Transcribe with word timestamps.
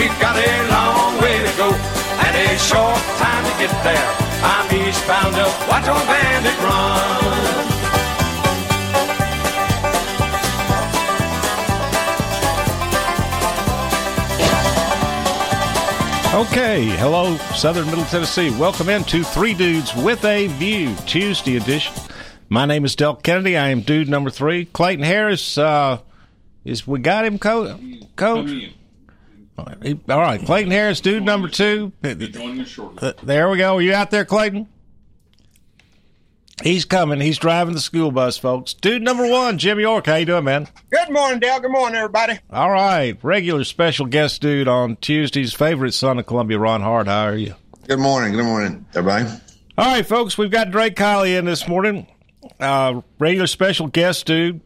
We've 0.00 0.18
got 0.18 0.34
a 0.34 0.68
long 0.72 1.20
way 1.20 1.36
to 1.44 1.52
go 1.58 1.68
and 1.68 2.34
a 2.34 2.58
short 2.58 2.96
time 3.20 3.44
to 3.44 3.50
get 3.60 3.84
there. 3.84 4.08
I'm 4.42 4.64
eastbound 4.74 5.36
up, 5.36 5.68
watch 5.68 5.86
old 5.88 6.06
bandit 6.08 6.56
run. 6.62 7.20
Okay, 16.46 16.86
hello, 16.96 17.36
Southern 17.54 17.84
Middle 17.84 18.06
Tennessee. 18.06 18.48
Welcome 18.56 18.88
into 18.88 19.22
Three 19.22 19.52
Dudes 19.52 19.94
with 19.94 20.24
a 20.24 20.46
View, 20.46 20.94
Tuesday 21.04 21.56
edition. 21.56 21.92
My 22.48 22.64
name 22.64 22.86
is 22.86 22.96
Del 22.96 23.16
Kennedy. 23.16 23.54
I 23.58 23.68
am 23.68 23.82
dude 23.82 24.08
number 24.08 24.30
three. 24.30 24.64
Clayton 24.64 25.04
Harris, 25.04 25.58
uh, 25.58 25.98
is 26.64 26.86
we 26.86 27.00
got 27.00 27.26
him, 27.26 27.38
co- 27.38 27.78
coach? 28.16 28.70
All 30.08 30.20
right, 30.20 30.40
Clayton 30.44 30.70
Harris, 30.70 31.00
dude 31.00 31.22
number 31.22 31.48
two. 31.48 31.92
There 32.02 33.50
we 33.50 33.58
go. 33.58 33.76
Are 33.76 33.82
you 33.82 33.94
out 33.94 34.10
there, 34.10 34.24
Clayton? 34.24 34.68
He's 36.62 36.84
coming. 36.84 37.20
He's 37.20 37.38
driving 37.38 37.72
the 37.72 37.80
school 37.80 38.10
bus, 38.12 38.36
folks. 38.36 38.74
Dude 38.74 39.00
number 39.02 39.26
one, 39.26 39.56
Jim 39.56 39.80
York. 39.80 40.06
How 40.06 40.16
you 40.16 40.26
doing, 40.26 40.44
man? 40.44 40.68
Good 40.90 41.10
morning, 41.10 41.40
Dale. 41.40 41.58
Good 41.60 41.70
morning, 41.70 41.96
everybody. 41.96 42.38
All 42.50 42.70
right, 42.70 43.18
regular 43.22 43.64
special 43.64 44.04
guest 44.06 44.42
dude 44.42 44.68
on 44.68 44.96
Tuesday's 44.96 45.54
favorite 45.54 45.92
son 45.94 46.18
of 46.18 46.26
Columbia, 46.26 46.58
Ron 46.58 46.82
Hart. 46.82 47.06
How 47.06 47.24
are 47.24 47.36
you? 47.36 47.54
Good 47.88 47.98
morning. 47.98 48.32
Good 48.32 48.44
morning, 48.44 48.84
everybody. 48.94 49.24
All 49.78 49.86
right, 49.86 50.04
folks. 50.06 50.36
We've 50.36 50.50
got 50.50 50.70
Drake 50.70 50.96
Colley 50.96 51.34
in 51.34 51.46
this 51.46 51.66
morning. 51.66 52.06
Uh, 52.58 53.00
regular 53.18 53.46
special 53.46 53.86
guest 53.86 54.26
dude. 54.26 54.60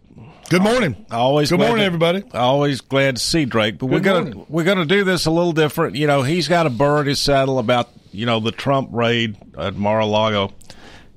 Good 0.51 0.63
morning. 0.63 1.07
Always 1.11 1.51
good 1.51 1.59
morning, 1.59 1.79
to, 1.79 1.85
everybody. 1.85 2.23
Always 2.35 2.81
glad 2.81 3.17
to 3.17 3.23
see 3.23 3.45
Drake. 3.45 3.79
But 3.79 3.87
good 3.87 3.93
we're 3.93 4.01
gonna 4.01 4.21
morning. 4.21 4.47
we're 4.49 4.65
gonna 4.65 4.85
do 4.85 5.03
this 5.03 5.27
a 5.27 5.31
little 5.31 5.53
different. 5.53 5.97
You 5.97 6.07
know, 6.07 6.23
he's 6.23 6.49
got 6.49 6.67
a 6.67 6.71
burr 6.71 7.01
in 7.01 7.07
his 7.07 7.19
saddle 7.21 7.59
about 7.59 7.89
you 8.13 8.27
know 8.27 8.41
the 8.41 8.53
Trump 8.53 8.91
raid 8.93 9.37
at 9.57 9.75
Mar-a-Lago, 9.75 10.53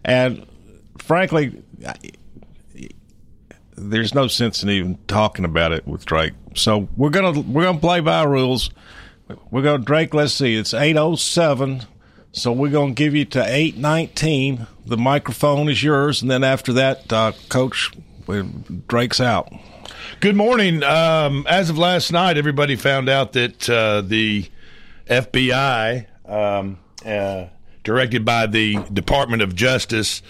and 0.06 0.46
frankly, 0.98 1.62
there's 3.76 4.16
no 4.16 4.28
sense 4.28 4.64
in 4.64 4.70
even 4.70 4.98
talking 5.08 5.46
about 5.46 5.72
it 5.72 5.86
with 5.86 6.06
Drake. 6.06 6.34
So 6.56 6.88
we're 6.96 7.10
gonna 7.10 7.40
we're 7.42 7.64
gonna 7.64 7.80
play 7.80 8.00
by 8.00 8.24
rules. 8.24 8.70
We're 9.52 9.62
gonna 9.62 9.84
Drake. 9.84 10.14
Let's 10.14 10.34
see. 10.34 10.56
It's 10.56 10.74
eight 10.74 10.96
oh 10.98 11.16
seven. 11.16 11.84
So 12.32 12.52
we're 12.52 12.70
going 12.70 12.94
to 12.94 13.04
give 13.04 13.16
you 13.16 13.26
to 13.26 13.40
819. 13.44 14.68
The 14.86 14.98
microphone 14.98 15.70
is 15.70 15.82
yours. 15.82 16.22
And 16.22 16.30
then 16.30 16.44
after 16.44 16.72
that, 16.74 17.12
uh, 17.12 17.32
Coach, 17.50 17.90
Drake's 18.28 19.22
out. 19.22 19.52
Good 20.20 20.36
morning. 20.36 20.84
Um, 20.84 21.46
as 21.48 21.70
of 21.70 21.78
last 21.78 22.12
night, 22.12 22.38
everybody 22.38 22.76
found 22.76 23.08
out 23.08 23.34
that 23.34 23.70
uh, 23.70 24.02
the 24.02 24.50
FBI, 25.06 26.08
um, 26.26 26.78
uh, 27.06 27.46
directed 27.86 28.26
by 28.26 28.48
the 28.48 28.84
Department 28.92 29.42
of 29.42 29.56
Justice, 29.56 30.22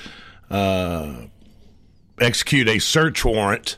uh, 0.51 1.21
execute 2.19 2.67
a 2.67 2.77
search 2.77 3.25
warrant 3.25 3.77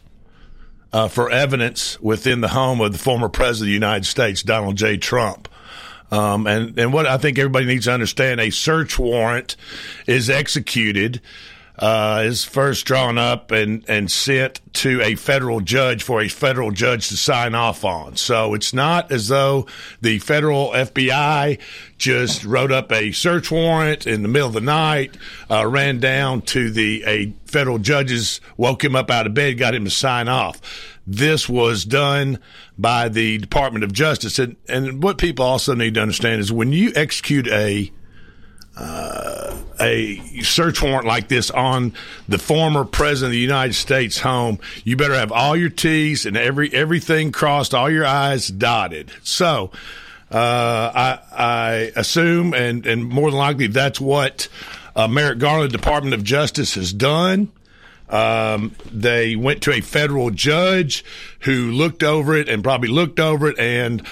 uh, 0.92 1.08
for 1.08 1.30
evidence 1.30 1.98
within 2.02 2.42
the 2.42 2.50
home 2.50 2.82
of 2.82 2.92
the 2.92 2.98
former 2.98 3.30
president 3.30 3.68
of 3.68 3.68
the 3.68 3.74
United 3.74 4.06
States, 4.06 4.44
Donald 4.44 4.76
J. 4.76 4.98
Trump. 4.98 5.48
Um, 6.12 6.46
and, 6.46 6.78
and 6.78 6.92
what 6.92 7.06
I 7.06 7.18
think 7.18 7.38
everybody 7.38 7.66
needs 7.66 7.86
to 7.86 7.94
understand, 7.94 8.42
a 8.42 8.50
search 8.50 9.00
warrant 9.00 9.56
is 10.08 10.30
executed 10.30 11.22
uh, 11.80 12.24
is 12.26 12.44
first 12.44 12.86
drawn 12.86 13.18
up 13.18 13.52
and, 13.52 13.86
and 13.88 14.12
sent 14.12 14.60
to 14.74 15.02
a 15.02 15.16
federal 15.16 15.62
judge 15.62 16.04
for 16.04 16.22
a 16.22 16.28
federal 16.28 16.72
judge 16.72 17.08
to 17.08 17.16
sign 17.16 17.56
off 17.56 17.86
on. 17.86 18.18
So 18.18 18.54
it's 18.54 18.74
not 18.74 19.12
as 19.14 19.30
though 19.30 19.66
the 20.02 20.20
federal 20.20 20.72
FBI 20.72 21.58
just 21.98 22.44
wrote 22.44 22.74
up 22.74 22.92
a 22.92 23.14
search 23.14 23.50
warrant 23.50 24.06
in 24.06 24.24
the 24.24 24.28
middle 24.28 24.50
of 24.50 24.54
the 24.54 24.62
night, 24.62 25.18
uh, 25.50 25.66
ran 25.66 26.00
down 26.00 26.42
to 26.42 26.70
the 26.70 27.04
a 27.08 27.34
federal 27.46 27.80
judge's, 27.80 28.42
woke 28.58 28.84
him 28.84 28.96
up 28.96 29.10
out 29.10 29.26
of 29.26 29.34
bed, 29.34 29.58
got 29.58 29.74
him 29.74 29.86
to 29.86 29.90
sign 29.90 30.28
off. 30.28 30.62
This 31.08 31.48
was 31.48 31.86
done 31.86 32.40
by 32.78 33.08
the 33.08 33.38
Department 33.38 33.86
of 33.86 33.94
Justice. 33.94 34.38
And, 34.38 34.58
and 34.68 35.02
what 35.02 35.18
people 35.18 35.46
also 35.46 35.74
need 35.76 35.94
to 35.96 36.02
understand 36.02 36.42
is 36.42 36.52
when 36.52 36.74
you 36.74 36.92
execute 36.94 37.48
a 37.48 37.92
uh, 38.80 39.58
a 39.82 40.18
search 40.42 40.82
warrant 40.82 41.06
like 41.06 41.28
this 41.28 41.52
on 41.52 41.94
the 42.30 42.38
former 42.38 42.86
president 42.86 43.30
of 43.30 43.34
the 43.34 43.40
United 43.40 43.74
States 43.74 44.20
home, 44.20 44.58
you 44.86 44.96
better 44.96 45.16
have 45.16 45.32
all 45.34 45.56
your 45.56 45.70
T's 45.70 46.26
and 46.26 46.38
every 46.38 46.74
everything 46.74 47.32
crossed, 47.34 47.74
all 47.74 47.90
your 47.90 48.06
I's 48.06 48.48
dotted. 48.48 49.12
So, 49.24 49.72
uh, 50.32 50.92
I, 50.96 51.20
I 51.32 51.92
assume, 51.96 52.54
and 52.54 52.86
and 52.86 53.04
more 53.04 53.30
than 53.30 53.40
likely, 53.40 53.68
that's 53.68 54.00
what 54.00 54.48
uh, 54.96 55.10
Merrick 55.10 55.40
Garland 55.40 55.74
Department 55.74 56.14
of 56.14 56.24
Justice 56.24 56.76
has 56.76 56.94
done. 56.94 57.52
Um, 58.10 58.76
they 58.92 59.36
went 59.36 59.62
to 59.64 59.74
a 59.74 59.82
federal 59.82 60.32
judge 60.32 61.04
who 61.42 61.72
looked 61.72 62.02
over 62.02 62.36
it 62.36 62.50
and 62.50 62.64
probably 62.64 62.90
looked 62.90 63.20
over 63.20 63.50
it 63.50 63.60
and 63.60 64.06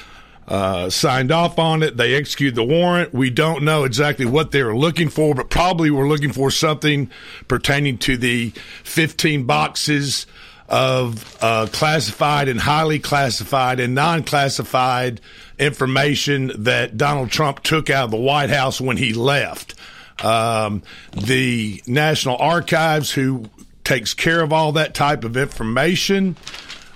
uh, 0.48 0.90
signed 0.90 1.32
off 1.32 1.60
on 1.60 1.84
it. 1.84 1.98
They 1.98 2.14
executed 2.14 2.56
the 2.56 2.64
warrant. 2.64 3.14
We 3.14 3.30
don't 3.30 3.64
know 3.64 3.84
exactly 3.84 4.26
what 4.26 4.52
they 4.52 4.64
were 4.64 4.78
looking 4.78 5.10
for, 5.10 5.36
but 5.36 5.50
probably 5.50 5.92
were 5.92 6.08
looking 6.08 6.32
for 6.32 6.50
something 6.52 7.10
pertaining 7.48 7.98
to 8.00 8.18
the 8.18 8.54
15 8.84 9.44
boxes 9.44 10.26
of 10.70 11.38
uh, 11.42 11.68
classified 11.72 12.50
and 12.50 12.60
highly 12.60 13.00
classified 13.00 13.80
and 13.80 13.96
non 13.96 14.24
classified 14.24 15.22
information 15.60 16.52
that 16.64 16.98
Donald 16.98 17.30
Trump 17.30 17.64
took 17.64 17.90
out 17.90 18.06
of 18.06 18.12
the 18.12 18.18
White 18.18 18.50
House 18.50 18.80
when 18.80 18.98
he 18.98 19.14
left. 19.14 19.76
Um, 20.24 20.82
the 21.12 21.82
National 21.86 22.38
Archives, 22.38 23.12
who 23.12 23.46
takes 23.84 24.14
care 24.14 24.42
of 24.42 24.52
all 24.52 24.74
that 24.74 24.94
type 24.94 25.24
of 25.24 25.38
information, 25.38 26.36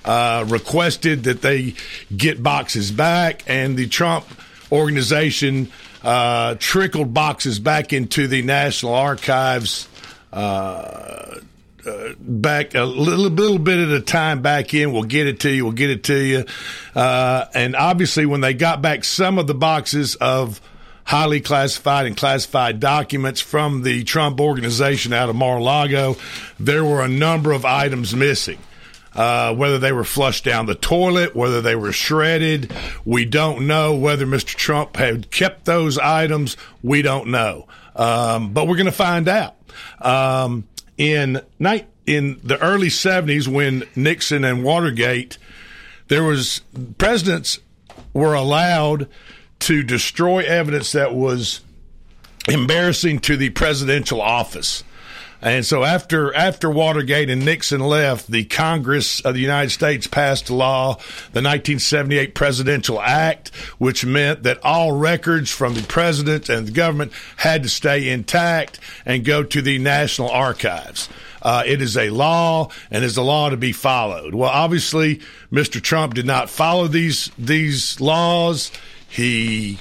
uh, 0.06 0.46
requested 0.48 1.24
that 1.24 1.42
they 1.42 1.76
get 2.16 2.42
boxes 2.42 2.92
back, 2.92 3.44
and 3.48 3.78
the 3.78 3.88
Trump 3.88 4.26
organization 4.72 5.72
uh, 6.04 6.56
trickled 6.60 7.14
boxes 7.14 7.60
back 7.60 7.94
into 7.94 8.28
the 8.28 8.42
National 8.42 8.94
Archives. 8.94 9.88
Uh, 10.32 11.40
uh, 11.86 12.10
back 12.20 12.76
a 12.76 12.84
little, 12.84 13.26
little 13.26 13.58
bit 13.58 13.80
at 13.80 13.90
a 13.90 14.02
time 14.02 14.44
back 14.44 14.74
in. 14.76 14.94
We'll 14.94 15.04
get 15.04 15.26
it 15.26 15.40
to 15.42 15.50
you. 15.50 15.66
We'll 15.66 15.74
get 15.74 15.90
it 15.90 16.04
to 16.06 16.16
you. 16.16 16.46
Uh, 16.94 17.46
and 17.56 17.76
obviously, 17.76 18.28
when 18.28 18.42
they 18.42 18.54
got 18.54 18.84
back 18.84 19.04
some 19.04 19.40
of 19.40 19.48
the 19.48 19.56
boxes 19.56 20.14
of 20.16 20.62
highly 21.04 21.42
classified 21.42 22.06
and 22.06 22.16
classified 22.16 22.80
documents 22.80 23.42
from 23.42 23.82
the 23.82 24.04
Trump 24.04 24.40
organization 24.40 25.12
out 25.12 25.30
of 25.30 25.36
Mar-a-Lago, 25.36 26.18
there 26.60 26.86
were 26.86 27.02
a 27.02 27.08
number 27.08 27.52
of 27.52 27.66
items 27.66 28.16
missing. 28.16 28.60
Uh, 29.14 29.54
whether 29.54 29.78
they 29.78 29.92
were 29.92 30.06
flushed 30.06 30.46
down 30.46 30.68
the 30.68 30.76
toilet, 30.76 31.36
whether 31.36 31.60
they 31.60 31.76
were 31.76 31.92
shredded. 31.92 32.72
We 33.04 33.26
don't 33.26 33.68
know 33.68 33.94
whether 33.94 34.26
Mr. 34.26 34.56
Trump 34.56 34.96
had 34.96 35.30
kept 35.30 35.66
those 35.66 35.98
items. 35.98 36.56
We 36.82 37.02
don't 37.02 37.28
know. 37.28 37.68
Um, 37.94 38.54
but 38.54 38.68
we're 38.68 38.78
going 38.78 38.86
to 38.86 38.92
find 38.94 39.28
out. 39.28 39.56
Um, 40.00 40.66
in 40.98 41.42
night, 41.60 41.88
in 42.06 42.40
the 42.44 42.58
early 42.62 42.88
70s 42.88 43.48
when 43.48 43.84
Nixon 43.96 44.44
and 44.44 44.64
Watergate, 44.64 45.38
there 46.08 46.24
was 46.24 46.62
presidents 46.98 47.60
were 48.14 48.34
allowed 48.34 49.08
to 49.60 49.84
destroy 49.84 50.40
evidence 50.40 50.92
that 50.94 51.14
was 51.14 51.62
embarrassing 52.48 53.20
to 53.20 53.38
the 53.38 53.50
presidential 53.52 54.22
office. 54.22 54.84
And 55.42 55.66
so 55.66 55.84
after 55.84 56.34
after 56.36 56.70
Watergate 56.70 57.30
and 57.30 57.44
Nixon 57.44 57.82
left, 57.82 58.30
the 58.30 58.46
Congress 58.46 59.22
of 59.22 59.34
the 59.34 59.40
United 59.40 59.72
States 59.72 60.06
passed 60.06 60.50
a 60.50 60.54
law, 60.54 60.96
the 61.34 61.42
1978 61.42 62.36
Presidential 62.36 63.02
Act, 63.02 63.50
which 63.80 64.06
meant 64.06 64.44
that 64.44 64.64
all 64.64 64.92
records 64.92 65.50
from 65.50 65.74
the 65.74 65.84
president 65.84 66.48
and 66.48 66.68
the 66.68 66.72
government 66.72 67.12
had 67.38 67.64
to 67.64 67.70
stay 67.70 68.10
intact 68.10 68.80
and 69.06 69.26
go 69.26 69.44
to 69.44 69.62
the 69.62 69.80
National 69.80 70.30
Archives. 70.30 71.10
Uh, 71.42 71.64
it 71.66 71.82
is 71.82 71.98
a 71.98 72.12
law 72.12 72.70
and 72.92 73.04
is 73.04 73.18
a 73.18 73.24
law 73.24 73.50
to 73.50 73.58
be 73.58 73.72
followed. 73.72 74.36
Well, 74.36 74.52
obviously, 74.52 75.22
Mr. 75.52 75.82
Trump 75.82 76.14
did 76.14 76.26
not 76.26 76.52
follow 76.52 76.88
these 76.88 77.32
these 77.38 78.00
laws. 78.00 78.72
He 79.10 79.80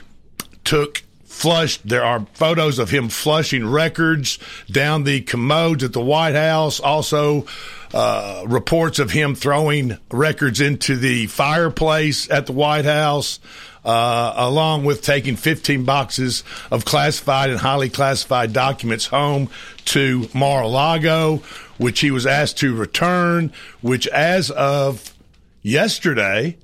took 0.65 1.03
flushed. 1.41 1.89
There 1.89 2.05
are 2.05 2.27
photos 2.35 2.79
of 2.79 2.91
him 2.91 3.09
flushing 3.09 3.67
records 3.67 4.39
down 4.71 5.05
the 5.05 5.23
commodes 5.23 5.83
at 5.83 5.95
the 5.95 6.01
White 6.01 6.35
House. 6.35 6.81
Also, 6.81 7.47
uh, 7.95 8.45
reports 8.47 8.99
of 8.99 9.11
him 9.11 9.35
throwing 9.35 9.97
records 10.11 10.61
into 10.61 10.97
the 10.97 11.27
fireplace 11.29 12.31
at 12.31 12.45
the 12.47 12.53
White 12.53 12.85
House. 12.85 13.41
Uh, 13.83 14.35
along 14.37 14.85
with 14.85 15.01
taking 15.01 15.37
15 15.37 15.87
boxes 15.87 16.45
of 16.71 16.85
classified 16.85 17.49
and 17.49 17.59
highly 17.59 17.89
classified 17.89 18.53
documents 18.53 19.07
home 19.07 19.49
to 19.87 20.29
Mar-a-Lago, 20.35 21.39
which 21.79 22.01
he 22.01 22.11
was 22.11 22.27
asked 22.27 22.59
to 22.59 22.77
return, 22.77 23.51
which 23.81 24.07
as 24.09 24.51
of 24.51 25.15
yesterday, 25.63 26.59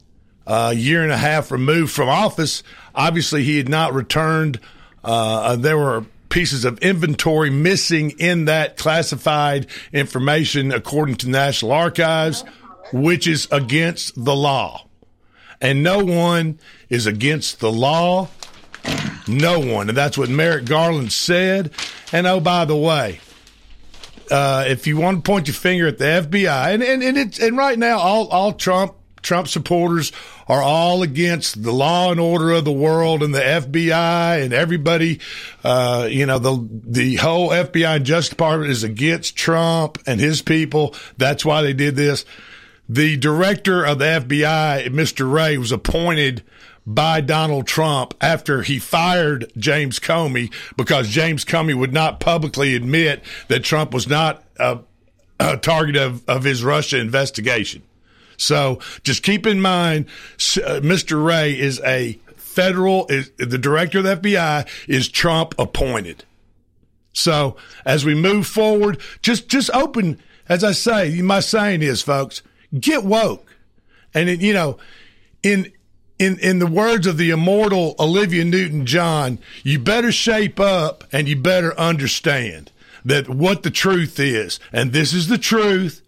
a 0.47 0.73
year 0.73 1.03
and 1.03 1.13
a 1.13 1.17
half 1.17 1.51
removed 1.51 1.93
from 1.93 2.09
office, 2.09 2.63
obviously 2.95 3.43
he 3.43 3.57
had 3.59 3.69
not 3.69 3.93
returned. 3.93 4.61
Uh, 5.03 5.57
there 5.57 5.79
were 5.79 6.05
pieces 6.29 6.65
of 6.65 6.79
inventory 6.81 7.51
missing 7.51 8.11
in 8.19 8.47
that 8.47 8.77
classified 8.77 9.67
information 9.93 10.73
according 10.73 11.17
to 11.17 11.29
National 11.29 11.73
Archives, 11.73 12.45
which 12.93 13.27
is 13.27 13.49
against 13.51 14.25
the 14.25 14.35
law 14.35 14.87
and 15.61 15.83
no 15.83 16.05
one 16.05 16.59
is 16.89 17.07
against 17.07 17.61
the 17.61 17.73
law. 17.73 18.29
No 19.27 19.59
one. 19.59 19.89
And 19.89 19.97
that's 19.97 20.17
what 20.17 20.29
Merrick 20.29 20.67
Garland 20.67 21.13
said. 21.13 21.73
And 22.13 22.27
oh, 22.27 22.41
by 22.41 22.65
the 22.65 22.77
way, 22.77 23.21
uh, 24.31 24.65
if 24.69 24.87
you 24.87 24.97
want 24.97 25.25
to 25.25 25.29
point 25.29 25.49
your 25.49 25.55
finger 25.55 25.87
at 25.87 25.99
the 25.99 26.05
FBI, 26.05 26.75
and, 26.75 26.83
and, 26.83 27.03
and 27.03 27.17
it's 27.17 27.39
and 27.39 27.57
right 27.57 27.79
now 27.79 27.99
all 27.99 28.29
all 28.29 28.53
Trump 28.53 28.95
Trump 29.27 29.49
supporters 29.49 30.13
are 30.47 30.63
all 30.63 31.03
against 31.03 31.65
the 31.65 31.73
law 31.73 32.13
and 32.13 32.21
order 32.21 32.53
of 32.53 32.65
the 32.65 32.73
world 32.73 33.25
and 33.25 33.35
the 33.35 33.41
FBI 33.41 34.43
and 34.43 34.53
everybody. 34.53 35.19
Uh, 35.65 36.07
you 36.09 36.25
know, 36.25 36.39
the 36.39 36.69
the 36.71 37.17
whole 37.17 37.51
FBI 37.51 37.97
and 37.97 38.07
Justice 38.07 38.31
Department 38.31 38.71
is 38.71 38.85
against 38.85 39.37
Trump 39.37 39.99
and 40.07 40.21
his 40.21 40.43
people. 40.43 40.95
That's 41.19 41.45
why 41.45 41.63
they 41.63 41.73
did 41.73 41.97
this. 41.97 42.25
The 42.89 43.17
director 43.17 43.85
of 43.85 43.99
the 43.99 44.05
FBI, 44.05 44.87
Mr. 44.91 45.31
Wray, 45.31 45.59
was 45.59 45.73
appointed 45.73 46.45
by 46.87 47.21
Donald 47.21 47.67
Trump 47.67 48.15
after 48.21 48.63
he 48.63 48.79
fired 48.79 49.53
James 49.57 49.99
Comey 49.99 50.53
because 50.77 51.09
James 51.09 51.45
Comey 51.45 51.75
would 51.75 51.93
not 51.93 52.21
publicly 52.21 52.77
admit 52.77 53.25
that 53.49 53.65
Trump 53.65 53.93
was 53.93 54.07
not 54.07 54.45
a, 54.61 54.79
a 55.41 55.57
target 55.57 55.97
of, 55.97 56.23
of 56.29 56.45
his 56.45 56.63
Russia 56.63 57.01
investigation. 57.01 57.83
So 58.37 58.81
just 59.03 59.23
keep 59.23 59.47
in 59.47 59.61
mind, 59.61 60.07
uh, 60.07 60.81
Mr. 60.81 61.25
Wray 61.25 61.59
is 61.59 61.81
a 61.85 62.19
federal, 62.37 63.07
is, 63.09 63.31
the 63.37 63.59
director 63.59 63.99
of 63.99 64.05
the 64.05 64.17
FBI 64.17 64.67
is 64.89 65.09
Trump 65.09 65.55
appointed. 65.59 66.25
So 67.13 67.57
as 67.85 68.05
we 68.05 68.15
move 68.15 68.47
forward, 68.47 69.01
just, 69.23 69.49
just 69.49 69.71
open, 69.71 70.21
as 70.49 70.63
I 70.63 70.73
say, 70.73 71.21
my 71.23 71.41
saying 71.41 71.83
is, 71.83 72.03
folks, 72.03 72.43
get 72.79 73.05
woke. 73.05 73.55
And 74.15 74.29
it, 74.29 74.41
you 74.41 74.53
know, 74.53 74.79
in 75.43 75.73
in 76.19 76.39
in 76.39 76.59
the 76.59 76.67
words 76.67 77.07
of 77.07 77.19
the 77.19 77.31
immortal 77.31 77.95
Olivia 77.99 78.45
Newton 78.45 78.87
John, 78.87 79.39
you 79.63 79.79
better 79.79 80.11
shape 80.11 80.59
up 80.59 81.05
and 81.13 81.29
you 81.29 81.37
better 81.37 81.79
understand 81.79 82.73
that 83.05 83.29
what 83.29 83.63
the 83.63 83.71
truth 83.71 84.19
is. 84.19 84.59
And 84.73 84.93
this 84.93 85.13
is 85.13 85.29
the 85.29 85.39
truth. 85.39 86.03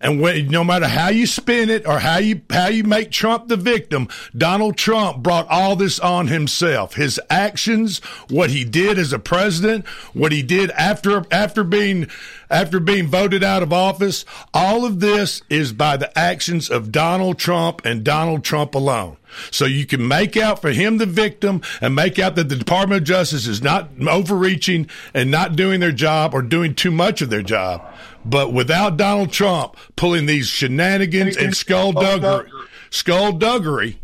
And 0.00 0.20
when, 0.20 0.48
no 0.48 0.64
matter 0.64 0.88
how 0.88 1.08
you 1.08 1.26
spin 1.26 1.68
it 1.68 1.86
or 1.86 1.98
how 1.98 2.18
you 2.18 2.40
how 2.48 2.68
you 2.68 2.84
make 2.84 3.10
Trump 3.10 3.48
the 3.48 3.56
victim, 3.56 4.08
Donald 4.36 4.76
Trump 4.78 5.22
brought 5.22 5.46
all 5.48 5.76
this 5.76 6.00
on 6.00 6.28
himself. 6.28 6.94
His 6.94 7.20
actions, 7.28 7.98
what 8.30 8.50
he 8.50 8.64
did 8.64 8.98
as 8.98 9.12
a 9.12 9.18
president, 9.18 9.86
what 10.14 10.32
he 10.32 10.42
did 10.42 10.70
after 10.70 11.24
after 11.30 11.62
being 11.62 12.08
after 12.48 12.80
being 12.80 13.08
voted 13.08 13.44
out 13.44 13.62
of 13.62 13.72
office, 13.72 14.24
all 14.54 14.86
of 14.86 15.00
this 15.00 15.42
is 15.50 15.72
by 15.72 15.96
the 15.98 16.18
actions 16.18 16.70
of 16.70 16.90
Donald 16.90 17.38
Trump 17.38 17.82
and 17.84 18.02
Donald 18.02 18.42
Trump 18.42 18.74
alone. 18.74 19.18
So 19.50 19.64
you 19.64 19.86
can 19.86 20.06
make 20.06 20.36
out 20.36 20.60
for 20.60 20.70
him 20.70 20.98
the 20.98 21.06
victim 21.06 21.62
and 21.80 21.94
make 21.94 22.18
out 22.18 22.34
that 22.34 22.48
the 22.48 22.56
Department 22.56 23.02
of 23.02 23.06
Justice 23.06 23.46
is 23.46 23.62
not 23.62 23.90
overreaching 24.08 24.88
and 25.14 25.30
not 25.30 25.54
doing 25.54 25.80
their 25.80 25.92
job 25.92 26.34
or 26.34 26.42
doing 26.42 26.74
too 26.74 26.90
much 26.90 27.22
of 27.22 27.30
their 27.30 27.42
job. 27.42 27.86
But 28.24 28.52
without 28.52 28.96
Donald 28.96 29.32
Trump 29.32 29.76
pulling 29.96 30.26
these 30.26 30.46
shenanigans 30.46 31.36
and 31.36 31.56
skullduggery, 31.56 32.50
skullduggery, 32.90 34.00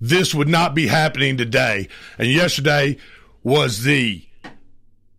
this 0.00 0.34
would 0.34 0.48
not 0.48 0.74
be 0.74 0.88
happening 0.88 1.36
today. 1.36 1.88
And 2.18 2.28
yesterday 2.28 2.98
was 3.42 3.82
the 3.82 4.26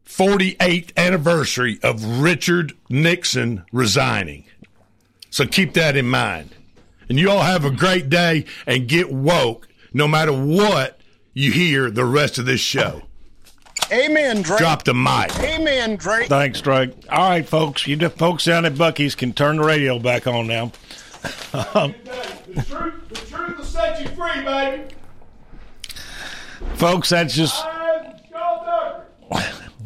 48th 0.06 0.96
anniversary 0.96 1.80
of 1.82 2.22
Richard 2.22 2.74
Nixon 2.90 3.66
resigning. 3.72 4.46
So 5.30 5.46
keep 5.46 5.74
that 5.74 5.98
in 5.98 6.08
mind. 6.08 6.56
And 7.10 7.20
you 7.20 7.30
all 7.30 7.42
have 7.42 7.66
a 7.66 7.72
great 7.72 8.10
day 8.10 8.46
and 8.66 8.88
get 8.88 9.12
woke 9.12 9.68
no 9.94 10.08
matter 10.08 10.32
what 10.32 11.00
you 11.34 11.52
hear 11.52 11.92
the 11.92 12.06
rest 12.06 12.38
of 12.38 12.46
this 12.46 12.62
show. 12.62 13.04
Amen, 13.92 14.42
Drake. 14.42 14.60
Drop 14.60 14.84
the 14.84 14.94
mic. 14.94 15.38
Amen, 15.40 15.96
Drake. 15.96 16.28
Thanks, 16.28 16.62
Drake. 16.62 16.92
All 17.10 17.30
right, 17.30 17.48
folks. 17.48 17.86
You 17.86 17.98
folks 18.10 18.46
down 18.46 18.66
at 18.66 18.78
Bucky's 18.78 19.16
can 19.16 19.34
turn 19.34 19.58
the 19.58 19.64
radio 19.64 20.00
back 20.00 20.28
on 20.28 20.48
now. 20.48 20.72
the, 21.52 21.94
truth, 22.68 23.10
the 23.10 23.16
truth 23.16 23.58
will 23.58 23.64
set 23.64 24.02
you 24.02 24.08
free, 24.10 24.44
baby. 24.44 24.84
Folks, 26.76 27.10
that's 27.10 27.36
just. 27.36 27.64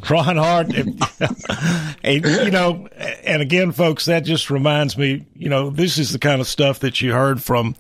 Ron 0.10 0.38
Hart, 0.38 0.74
and, 0.74 1.00
and, 2.04 2.26
you 2.26 2.52
know, 2.52 2.88
and 3.24 3.42
again, 3.42 3.72
folks, 3.72 4.06
that 4.06 4.22
just 4.22 4.50
reminds 4.50 4.98
me, 4.98 5.26
you 5.36 5.50
know, 5.50 5.70
this 5.70 5.98
is 5.98 6.12
the 6.12 6.20
kind 6.20 6.42
of 6.42 6.48
stuff 6.48 6.80
that 6.80 7.00
you 7.02 7.14
heard 7.14 7.44
from 7.44 7.76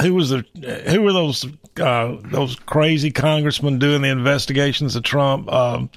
who 0.00 0.14
was 0.14 0.30
the 0.30 0.44
who 0.88 1.02
were 1.02 1.12
those 1.12 1.46
uh, 1.80 2.16
those 2.24 2.56
crazy 2.56 3.10
congressmen 3.10 3.78
doing 3.78 4.02
the 4.02 4.08
investigations 4.08 4.96
of 4.96 5.02
Trump? 5.02 5.50
Um, 5.52 5.90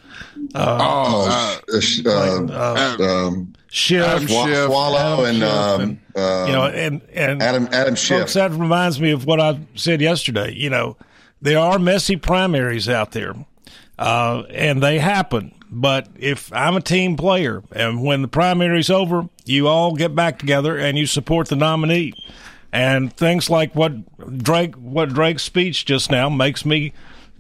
uh, 0.54 0.78
oh, 0.80 1.62
uh, 1.68 2.54
uh, 2.54 2.98
um, 3.04 3.54
Schiff, 3.70 4.06
Adam 4.06 4.28
Schiff, 4.28 4.70
Swalwell, 4.70 5.30
and, 5.30 5.44
um, 5.44 5.82
and 5.82 6.48
you 6.48 6.54
know, 6.54 6.66
and 6.66 7.02
and 7.14 7.42
Adam 7.42 7.68
Adam 7.72 7.96
Schiff. 7.96 8.22
Folks, 8.22 8.34
that 8.34 8.52
reminds 8.52 9.02
me 9.02 9.12
of 9.12 9.26
what 9.26 9.40
I 9.40 9.60
said 9.76 10.02
yesterday. 10.02 10.54
You 10.54 10.70
know, 10.70 10.98
there 11.42 11.60
are 11.60 11.78
messy 11.78 12.16
primaries 12.16 12.88
out 12.88 13.12
there, 13.12 13.34
uh, 14.00 14.44
and 14.50 14.82
they 14.82 15.00
happen. 15.00 15.52
But 15.70 16.08
if 16.16 16.54
I'm 16.54 16.78
a 16.78 16.82
team 16.82 17.18
player, 17.18 17.64
and 17.72 18.02
when 18.04 18.22
the 18.22 18.28
primary's 18.28 18.90
over, 18.90 19.28
you 19.46 19.68
all 19.68 19.96
get 19.96 20.16
back 20.16 20.40
together 20.40 20.78
and 20.78 20.98
you 20.98 21.06
support 21.06 21.50
the 21.50 21.56
nominee 21.56 22.14
and 22.76 23.16
things 23.16 23.50
like 23.50 23.74
what 23.74 23.94
Drake 24.44 24.76
what 24.76 25.10
Drake's 25.10 25.44
speech 25.44 25.86
just 25.86 26.12
now 26.12 26.30
makes 26.30 26.66
me 26.66 26.94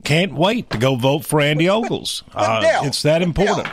can't 0.03 0.33
wait 0.33 0.69
to 0.69 0.77
go 0.77 0.95
vote 0.95 1.25
for 1.25 1.41
Andy 1.41 1.67
Ogles. 1.67 2.23
Uh, 2.35 2.61
it's 2.83 3.01
that 3.03 3.21
important 3.21 3.67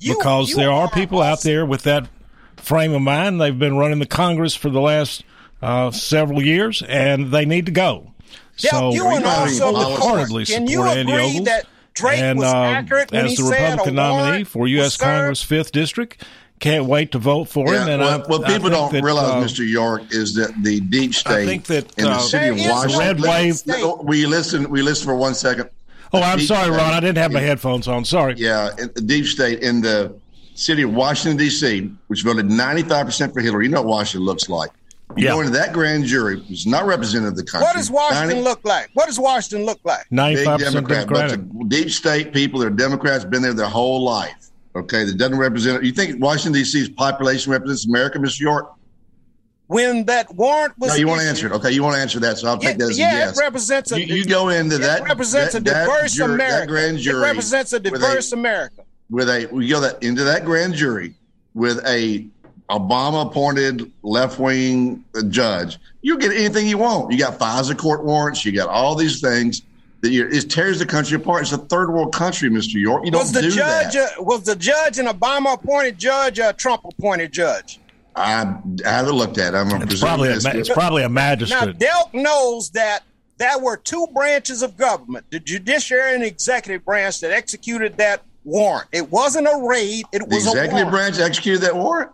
you, 0.00 0.16
because 0.16 0.50
you 0.50 0.56
there 0.56 0.70
are 0.72 0.88
people 0.90 1.22
out 1.22 1.42
there 1.42 1.64
with 1.64 1.82
that 1.84 2.08
frame 2.56 2.92
of 2.92 3.02
mind. 3.02 3.40
They've 3.40 3.58
been 3.58 3.76
running 3.76 3.98
the 4.00 4.06
Congress 4.06 4.54
for 4.54 4.70
the 4.70 4.80
last 4.80 5.24
uh, 5.62 5.90
several 5.90 6.42
years, 6.42 6.82
and 6.82 7.30
they 7.30 7.44
need 7.44 7.66
to 7.66 7.72
go. 7.72 8.12
so 8.56 8.92
you 8.92 9.06
and 9.06 9.24
also 9.24 9.72
wholeheartedly 9.72 10.44
support 10.46 10.96
Andy 10.96 11.12
Ogles. 11.12 11.44
That 11.44 11.66
Drake 11.94 12.18
and 12.18 12.38
was 12.38 12.52
uh, 12.52 12.84
as 13.12 13.30
he 13.30 13.36
the 13.36 13.50
Republican 13.50 13.94
nominee 13.96 14.44
for 14.44 14.68
U.S. 14.68 14.96
Congress 14.96 15.42
Fifth 15.42 15.72
District, 15.72 16.24
can't 16.60 16.84
wait 16.86 17.12
to 17.12 17.18
vote 17.18 17.44
for 17.44 17.72
Yeah, 17.72 17.82
him. 17.84 17.88
And 17.88 18.00
well, 18.02 18.22
I, 18.22 18.26
what 18.26 18.46
people 18.46 18.62
think 18.68 18.72
don't 18.72 18.92
that, 18.92 19.02
realize, 19.02 19.30
uh, 19.30 19.46
Mr. 19.62 19.68
York, 19.68 20.02
is 20.10 20.34
that 20.34 20.52
the 20.62 20.80
deep 20.80 21.14
state 21.14 21.32
I 21.32 21.46
think 21.46 21.64
that, 21.66 21.96
in 21.98 22.04
the 22.04 22.10
uh, 22.10 22.18
city 22.18 22.48
of 22.48 22.56
Washington. 22.70 22.98
red 22.98 23.20
wave- 23.20 23.62
Let- 23.66 24.04
Will 24.04 24.14
you 24.14 24.28
listen? 24.28 24.68
We 24.70 24.82
listen 24.82 25.06
for 25.06 25.14
one 25.16 25.34
second. 25.34 25.70
Oh, 26.12 26.22
I'm 26.22 26.38
Deep 26.38 26.48
sorry, 26.48 26.64
state 26.68 26.76
Ron. 26.76 26.94
I 26.94 27.00
didn't 27.00 27.18
have 27.18 27.32
my 27.32 27.40
headphones 27.40 27.86
on. 27.86 28.04
Sorry. 28.04 28.34
Yeah, 28.36 28.70
the 28.94 29.02
deep 29.02 29.26
state 29.26 29.60
in 29.60 29.82
the 29.82 30.14
city 30.54 30.82
of 30.82 30.94
Washington 30.94 31.36
D.C., 31.36 31.90
which 32.06 32.22
voted 32.22 32.50
95 32.50 33.06
percent 33.06 33.34
for 33.34 33.40
Hillary. 33.40 33.66
You 33.66 33.70
know 33.72 33.82
what 33.82 33.88
Washington 33.90 34.24
looks 34.24 34.48
like. 34.48 34.70
You 35.16 35.24
Yeah. 35.24 35.30
go 35.32 35.40
into 35.40 35.52
that 35.52 35.72
grand 35.72 36.04
jury, 36.04 36.42
was 36.50 36.66
not 36.66 36.86
representative 36.86 37.32
of 37.32 37.36
the 37.36 37.44
country. 37.44 37.64
What 37.66 37.76
does 37.76 37.90
Washington 37.90 38.28
90 38.28 38.42
look 38.42 38.60
like? 38.64 38.88
What 38.94 39.06
does 39.06 39.18
Washington 39.18 39.66
look 39.66 39.80
like? 39.84 40.04
Ninety-five 40.10 40.58
percent 40.60 40.74
Democrat, 40.74 41.06
Democratic. 41.08 41.40
bunch 41.52 41.62
of 41.62 41.68
deep 41.68 41.90
state 41.90 42.32
people. 42.32 42.60
They're 42.60 42.70
Democrats, 42.70 43.24
been 43.24 43.42
there 43.42 43.52
their 43.54 43.66
whole 43.66 44.02
life. 44.02 44.34
Okay, 44.78 45.04
that 45.04 45.16
doesn't 45.16 45.38
represent. 45.38 45.82
You 45.82 45.92
think 45.92 46.20
Washington 46.22 46.52
D.C.'s 46.52 46.88
population 46.90 47.52
represents 47.52 47.86
America, 47.86 48.18
Mr. 48.18 48.40
York? 48.40 48.72
When 49.66 50.04
that 50.06 50.34
warrant 50.34 50.78
was 50.78 50.90
No, 50.92 50.96
you 50.96 51.08
want 51.08 51.20
to 51.20 51.26
answer 51.28 51.46
it. 51.46 51.52
Okay, 51.52 51.70
you 51.72 51.82
want 51.82 51.94
to 51.96 52.00
answer 52.00 52.18
that, 52.20 52.38
so 52.38 52.48
I'll 52.48 52.58
Yeah, 52.62 52.68
take 52.70 52.78
that 52.78 52.90
as 52.90 52.98
yeah, 52.98 53.14
a 53.14 53.18
yes. 53.18 53.38
it 53.38 53.42
represents 53.42 53.92
a 53.92 54.00
you, 54.00 54.14
you 54.16 54.24
go 54.24 54.48
into 54.48 54.76
it 54.76 54.78
that. 54.80 55.02
represents 55.02 55.52
that, 55.52 55.60
a 55.60 55.64
diverse 55.64 56.16
that 56.16 56.24
America. 56.24 56.60
That 56.60 56.68
grand 56.68 56.98
jury 56.98 57.18
it 57.22 57.26
represents 57.26 57.72
a 57.74 57.76
with 57.76 57.84
diverse 57.92 58.32
America. 58.32 58.84
with 59.10 59.28
a 59.28 59.46
we 59.52 59.68
go 59.68 59.80
that 59.80 60.02
into 60.02 60.24
that 60.24 60.44
grand 60.46 60.74
jury 60.74 61.12
with 61.54 61.84
a 61.86 62.26
Obama 62.70 63.26
appointed 63.26 63.90
left 64.02 64.38
wing 64.38 65.04
judge. 65.28 65.78
You 66.02 66.18
get 66.18 66.32
anything 66.32 66.66
you 66.66 66.78
want. 66.78 67.12
You 67.12 67.18
got 67.18 67.38
FISA 67.38 67.76
court 67.76 68.04
warrants. 68.04 68.44
You 68.46 68.52
got 68.52 68.68
all 68.68 68.94
these 68.94 69.20
things. 69.20 69.62
That 70.00 70.10
you, 70.10 70.28
it 70.28 70.48
tears 70.50 70.78
the 70.78 70.86
country 70.86 71.16
apart. 71.16 71.42
It's 71.42 71.52
a 71.52 71.58
third 71.58 71.90
world 71.92 72.14
country, 72.14 72.48
Mr. 72.50 72.74
York. 72.74 73.04
You 73.04 73.10
don't 73.10 73.20
Was 73.22 73.32
the 73.32 73.42
do 73.42 73.50
judge 73.50 73.94
that. 73.94 74.18
uh, 74.18 74.22
was 74.22 74.44
the 74.44 74.54
judge 74.56 74.98
an 74.98 75.06
Obama 75.06 75.54
appointed 75.54 75.98
judge 75.98 76.38
or 76.38 76.50
a 76.50 76.52
Trump 76.52 76.82
appointed 76.84 77.32
judge? 77.32 77.80
I, 78.14 78.54
I 78.84 78.88
haven't 78.90 79.14
looked 79.14 79.38
at 79.38 79.54
it. 79.54 79.56
I'm 79.56 79.68
gonna 79.68 79.84
It's 79.86 80.00
probably 80.00 80.28
a, 80.30 80.34
this- 80.34 80.44
it's 80.46 80.68
probably 80.68 81.02
a 81.02 81.08
Now 81.08 81.14
magistrate. 81.14 81.78
Delk 81.78 82.14
knows 82.14 82.70
that 82.70 83.00
there 83.38 83.58
were 83.58 83.76
two 83.76 84.06
branches 84.12 84.62
of 84.62 84.76
government, 84.76 85.26
the 85.30 85.38
judiciary 85.40 86.14
and 86.14 86.22
the 86.22 86.26
executive 86.26 86.84
branch, 86.84 87.20
that 87.20 87.30
executed 87.30 87.96
that 87.98 88.22
warrant. 88.44 88.88
It 88.92 89.10
wasn't 89.10 89.46
a 89.46 89.64
raid; 89.68 90.04
it 90.12 90.18
the 90.20 90.24
was 90.34 90.46
a 90.46 90.50
executive 90.50 90.72
warrant. 90.74 90.90
branch 90.90 91.18
executed 91.20 91.60
that 91.62 91.76
warrant. 91.76 92.10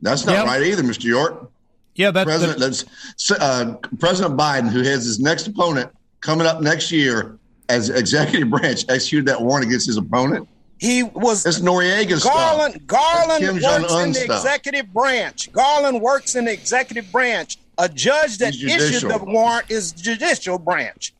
That's 0.00 0.24
not 0.24 0.32
Yep. 0.34 0.46
right 0.46 0.62
either, 0.62 0.82
Mr. 0.82 1.04
York. 1.04 1.50
yeah, 1.96 2.10
that, 2.12 2.24
President, 2.24 2.58
that 2.60 2.84
that's 3.16 3.30
uh, 3.32 3.74
President 3.98 4.36
Biden, 4.36 4.68
who 4.68 4.82
has 4.82 5.04
his 5.04 5.18
next 5.18 5.46
opponent 5.48 5.90
coming 6.22 6.46
up 6.46 6.62
next 6.62 6.90
year 6.90 7.38
as 7.68 7.90
executive 7.90 8.48
branch, 8.50 8.86
executed 8.88 9.26
that 9.26 9.42
warrant 9.42 9.66
against 9.66 9.86
his 9.86 9.98
opponent. 9.98 10.48
He 10.78 11.02
was 11.02 11.44
That's 11.44 11.60
Noriega 11.60 12.18
stuff. 12.18 12.32
Garland. 12.32 12.86
Garland 12.88 13.40
Kim 13.44 13.54
works 13.54 13.64
Jong-un 13.64 14.02
in 14.06 14.12
the 14.12 14.18
stuff. 14.18 14.44
executive 14.44 14.92
branch. 14.92 15.52
Garland 15.52 16.00
works 16.00 16.34
in 16.34 16.46
the 16.46 16.52
executive 16.52 17.12
branch. 17.12 17.58
A 17.78 17.88
judge 17.88 18.38
that 18.38 18.54
issued 18.54 19.08
the 19.08 19.18
warrant 19.18 19.70
is 19.70 19.92
judicial 19.92 20.58
branch. 20.58 21.14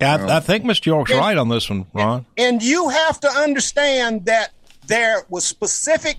yeah, 0.00 0.16
I, 0.16 0.36
I 0.38 0.40
think 0.40 0.64
Mr. 0.64 0.86
York's 0.86 1.12
right 1.12 1.36
on 1.36 1.48
this 1.48 1.70
one, 1.70 1.86
Ron. 1.94 2.26
And 2.36 2.62
you 2.62 2.88
have 2.88 3.20
to 3.20 3.28
understand 3.28 4.24
that 4.26 4.50
there 4.86 5.22
was 5.28 5.44
specific 5.44 6.18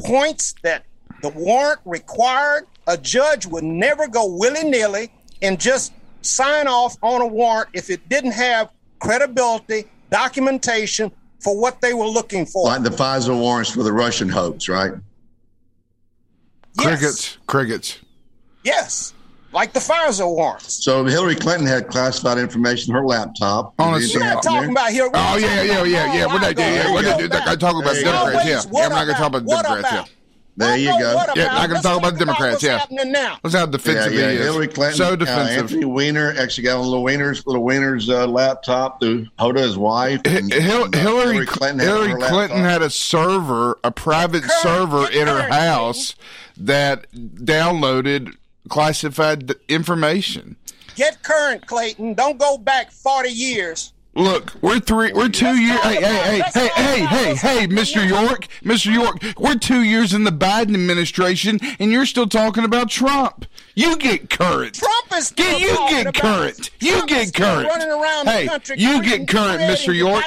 points 0.00 0.54
that 0.62 0.84
the 1.22 1.30
warrant 1.30 1.80
required. 1.86 2.66
A 2.86 2.98
judge 2.98 3.46
would 3.46 3.64
never 3.64 4.06
go 4.08 4.26
willy 4.26 4.62
nilly 4.68 5.10
and 5.40 5.58
just 5.58 5.92
sign 6.24 6.66
off 6.66 6.96
on 7.02 7.20
a 7.20 7.26
warrant 7.26 7.68
if 7.72 7.90
it 7.90 8.08
didn't 8.08 8.32
have 8.32 8.70
credibility, 9.00 9.84
documentation 10.10 11.10
for 11.40 11.58
what 11.60 11.80
they 11.80 11.92
were 11.94 12.06
looking 12.06 12.46
for. 12.46 12.64
Like 12.64 12.82
the 12.82 12.90
FISA 12.90 13.38
warrants 13.38 13.70
for 13.70 13.82
the 13.82 13.92
Russian 13.92 14.28
hoax, 14.28 14.68
right? 14.68 14.92
Yes. 16.78 16.86
Crickets, 16.98 17.38
crickets. 17.46 17.98
Yes. 18.64 19.12
Like 19.52 19.72
the 19.72 19.78
FISA 19.78 20.26
warrants. 20.26 20.82
So 20.82 21.04
Hillary 21.04 21.36
Clinton 21.36 21.66
had 21.66 21.86
classified 21.86 22.38
information 22.38 22.90
in 22.92 23.00
her 23.00 23.06
laptop. 23.06 23.74
On 23.78 23.92
a- 23.94 23.96
Anything 23.98 24.20
We're 24.22 24.26
not 24.34 24.42
talking 24.42 24.60
there? 24.62 24.70
about 24.70 24.90
here. 24.90 25.10
Oh 25.14 25.36
yeah, 25.36 25.62
yeah, 25.62 25.84
yeah, 25.84 26.14
yeah. 26.14 26.24
long 26.26 26.34
We're 26.34 26.40
not, 26.40 26.58
yeah, 26.58 26.64
ago. 26.66 26.74
yeah. 26.88 26.92
We're 26.94 27.02
not, 27.02 27.16
There 27.18 27.22
you 27.22 27.28
not 27.28 27.44
go. 27.46 27.56
talking 27.56 27.82
about 27.82 27.92
There 27.92 27.98
you 28.00 28.04
go. 28.04 28.12
Democrats. 28.12 28.46
Yeah, 28.48 28.54
Always, 28.56 28.64
yeah. 28.66 28.70
what 28.72 28.84
I'm 28.84 28.90
not 28.90 29.04
going 29.04 29.14
to 29.14 29.20
talk 29.22 29.28
about 29.34 29.46
Democrats. 29.62 29.92
about? 29.92 30.10
There 30.56 30.76
you 30.76 30.86
go. 30.98 31.14
about? 31.14 31.36
Yeah, 31.36 31.46
not 31.46 31.68
gonna 31.68 31.82
talk 31.82 31.98
about 31.98 32.10
talk 32.12 32.18
Democrats, 32.18 32.52
what's 32.54 32.64
yeah. 32.64 32.78
happening 32.78 33.10
now. 33.12 33.38
Let's 33.42 33.54
how 33.56 33.64
Yeah, 33.64 33.70
defensive 33.70 34.12
yeah. 34.14 34.30
he 34.30 34.36
is. 34.36 34.44
Hillary 34.44 34.68
Clinton, 34.68 34.96
so 34.96 35.12
uh, 35.12 35.16
defensive. 35.16 35.58
Anthony 35.58 35.84
Weiner 35.84 36.34
actually 36.38 36.64
got 36.64 36.78
on 36.78 36.84
little 36.84 37.02
Weiner's 37.02 37.44
little 37.46 37.64
Weiner's 37.64 38.08
uh, 38.08 38.26
laptop 38.28 39.00
to 39.00 39.26
Huma, 39.38 39.58
his 39.58 39.76
wife. 39.76 40.20
And- 40.24 40.52
Hil- 40.52 40.84
and, 40.84 40.94
uh, 40.94 40.98
Hillary, 40.98 41.46
Clinton 41.46 41.78
had 41.80 41.88
Hillary 41.88 42.20
Clinton 42.28 42.58
had 42.58 42.82
a 42.82 42.90
server, 42.90 43.78
a 43.82 43.90
private 43.90 44.44
Current- 44.44 44.62
server 44.62 45.10
in 45.10 45.26
her 45.26 45.42
house 45.42 46.14
that 46.56 47.10
downloaded 47.12 48.36
classified 48.68 49.54
information. 49.68 50.56
Get 50.94 51.22
current, 51.24 51.66
Clayton. 51.66 52.14
Don't 52.14 52.38
go 52.38 52.56
back 52.58 52.92
40 52.92 53.28
years. 53.30 53.92
Look, 54.16 54.52
we're 54.62 54.78
three, 54.78 55.12
we're 55.12 55.28
2 55.28 55.56
years. 55.56 55.80
Hey, 55.80 55.96
hey, 55.96 56.42
hey, 56.42 56.42
hey, 56.54 56.68
hey, 56.68 57.04
hey, 57.04 57.34
hey, 57.34 57.66
Mr. 57.66 58.08
York, 58.08 58.46
Mr. 58.62 58.92
York. 58.92 59.20
We're 59.36 59.56
two 59.56 59.82
years 59.82 60.14
in 60.14 60.22
the 60.22 60.30
Biden 60.30 60.74
administration, 60.74 61.58
and 61.80 61.90
you're 61.90 62.06
still 62.06 62.28
talking 62.28 62.64
about 62.64 62.90
Trump. 62.90 63.46
You 63.74 63.96
get 63.96 64.30
current. 64.30 64.74
Trump 64.74 65.12
is 65.14 65.32
Get, 65.32 65.60
you 65.60 65.74
get 65.88 66.14
current. 66.14 66.70
You 66.80 67.04
get 67.06 67.34
current. 67.34 67.68
Running 67.68 67.88
around 67.88 68.28
hey, 68.28 68.44
the 68.44 68.50
country 68.50 68.76
you 68.78 69.02
get 69.02 69.26
current, 69.26 69.60
Mr. 69.62 69.92
York. 69.92 70.24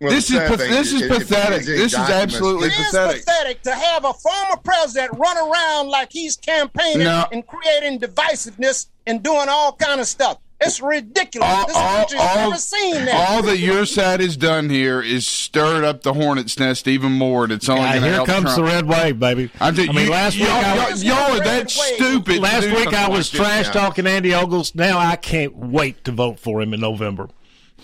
Divisiveness. 0.00 0.04
Well, 0.06 0.10
This 0.14 0.30
is 0.30 0.36
sad 0.36 0.48
path- 0.48 0.58
thing 0.60 0.70
this 0.70 0.92
is 0.92 1.02
it- 1.02 1.10
it- 1.10 1.18
pathetic. 1.18 1.56
it's 1.58 1.66
This 1.66 1.78
is 1.78 1.92
documents. 1.92 2.22
absolutely 2.22 2.68
It 2.68 2.72
is 2.72 2.86
pathetic. 2.86 3.24
pathetic 3.26 3.62
to 3.62 3.74
have 3.74 4.04
a 4.04 4.12
former 4.12 4.56
president 4.64 5.12
run 5.18 5.36
around 5.36 5.88
like 5.88 6.08
he's 6.12 6.36
campaigning 6.36 7.04
No. 7.04 7.26
and 7.32 7.44
creating 7.46 8.00
divisiveness 8.00 8.86
and 9.06 9.22
doing 9.22 9.48
all 9.48 9.72
kind 9.72 10.00
of 10.00 10.06
stuff. 10.06 10.38
It's 10.58 10.80
ridiculous. 10.80 11.46
all, 11.46 11.66
this 11.66 11.76
all, 11.76 11.96
country's 11.98 12.20
all, 12.22 12.36
never 12.48 12.56
seen 12.56 13.04
that. 13.04 13.28
all 13.28 13.42
that 13.42 13.58
your 13.58 13.84
side 13.84 14.20
has 14.20 14.38
done 14.38 14.70
here 14.70 15.02
is 15.02 15.26
stirred 15.26 15.84
up 15.84 16.02
the 16.02 16.14
hornet's 16.14 16.58
nest 16.58 16.88
even 16.88 17.12
more. 17.12 17.44
and 17.44 17.52
It's 17.52 17.68
only 17.68 17.82
Yeah, 17.82 18.00
here 18.00 18.12
help 18.14 18.26
comes 18.26 18.42
Trump. 18.44 18.56
the 18.56 18.62
red 18.62 18.86
wave, 18.88 19.20
baby. 19.20 19.50
I'm 19.60 19.74
just, 19.74 19.90
I 19.90 19.92
mean, 19.92 20.06
you- 20.06 20.10
last 20.10 20.34
week 20.38 20.44
y'all, 20.48 20.52
I 20.64 20.74
y'all, 20.76 20.90
was, 20.90 21.04
y'all 21.04 21.36
are 21.36 21.44
that 21.44 21.70
stupid. 21.70 22.38
last 22.40 22.64
week 22.70 22.94
I 22.94 23.06
was 23.06 23.32
like 23.34 23.42
trash 23.46 23.68
talking 23.68 24.06
Andy 24.06 24.32
Ogles. 24.32 24.74
Now 24.74 24.98
I 24.98 25.16
can't 25.16 25.54
wait 25.54 26.02
to 26.04 26.12
vote 26.12 26.40
for 26.40 26.62
him 26.62 26.72
in 26.72 26.80
November. 26.80 27.28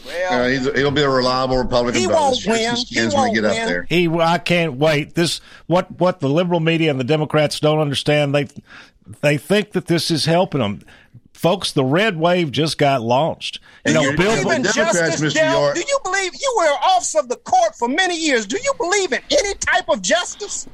Well, 0.04 0.42
Uh, 0.42 0.48
he's, 0.48 0.64
he'll 0.74 0.90
be 0.90 1.02
a 1.02 1.08
reliable 1.08 1.58
Republican. 1.58 2.00
He 2.00 2.06
won't 2.06 2.38
win. 2.46 2.76
He 2.76 3.06
won't 3.08 3.34
get 3.34 3.44
up 3.44 3.52
win. 3.52 3.66
there. 3.66 3.86
He, 3.88 4.08
I 4.08 4.38
can't 4.38 4.74
wait. 4.74 5.14
This 5.14 5.40
what 5.66 5.90
what 6.00 6.20
the 6.20 6.28
liberal 6.28 6.60
media 6.60 6.90
and 6.90 6.98
the 7.00 7.04
Democrats 7.04 7.60
don't 7.60 7.78
understand. 7.78 8.34
They 8.34 8.48
they 9.20 9.36
think 9.38 9.72
that 9.72 9.86
this 9.86 10.10
is 10.10 10.24
helping 10.26 10.60
them, 10.60 10.82
folks. 11.32 11.72
The 11.72 11.84
red 11.84 12.16
wave 12.18 12.50
just 12.52 12.78
got 12.78 13.02
launched. 13.02 13.60
You 13.86 13.94
know, 13.94 14.00
you- 14.02 14.16
Bill. 14.16 14.36
you- 14.36 14.42
believe 14.42 14.56
in 14.56 14.62
Democrats, 14.62 14.98
justice, 14.98 15.32
Mr. 15.32 15.34
Del? 15.34 15.60
York- 15.60 15.74
Do 15.74 15.80
you 15.80 15.98
believe 16.04 16.32
you 16.34 16.54
were 16.58 16.68
officer 16.84 17.18
of 17.18 17.28
the 17.28 17.36
court 17.36 17.74
for 17.76 17.88
many 17.88 18.16
years? 18.16 18.46
Do 18.46 18.56
you 18.62 18.72
believe 18.78 19.12
in 19.12 19.20
any 19.30 19.54
type 19.54 19.88
of 19.88 20.02
justice? 20.02 20.68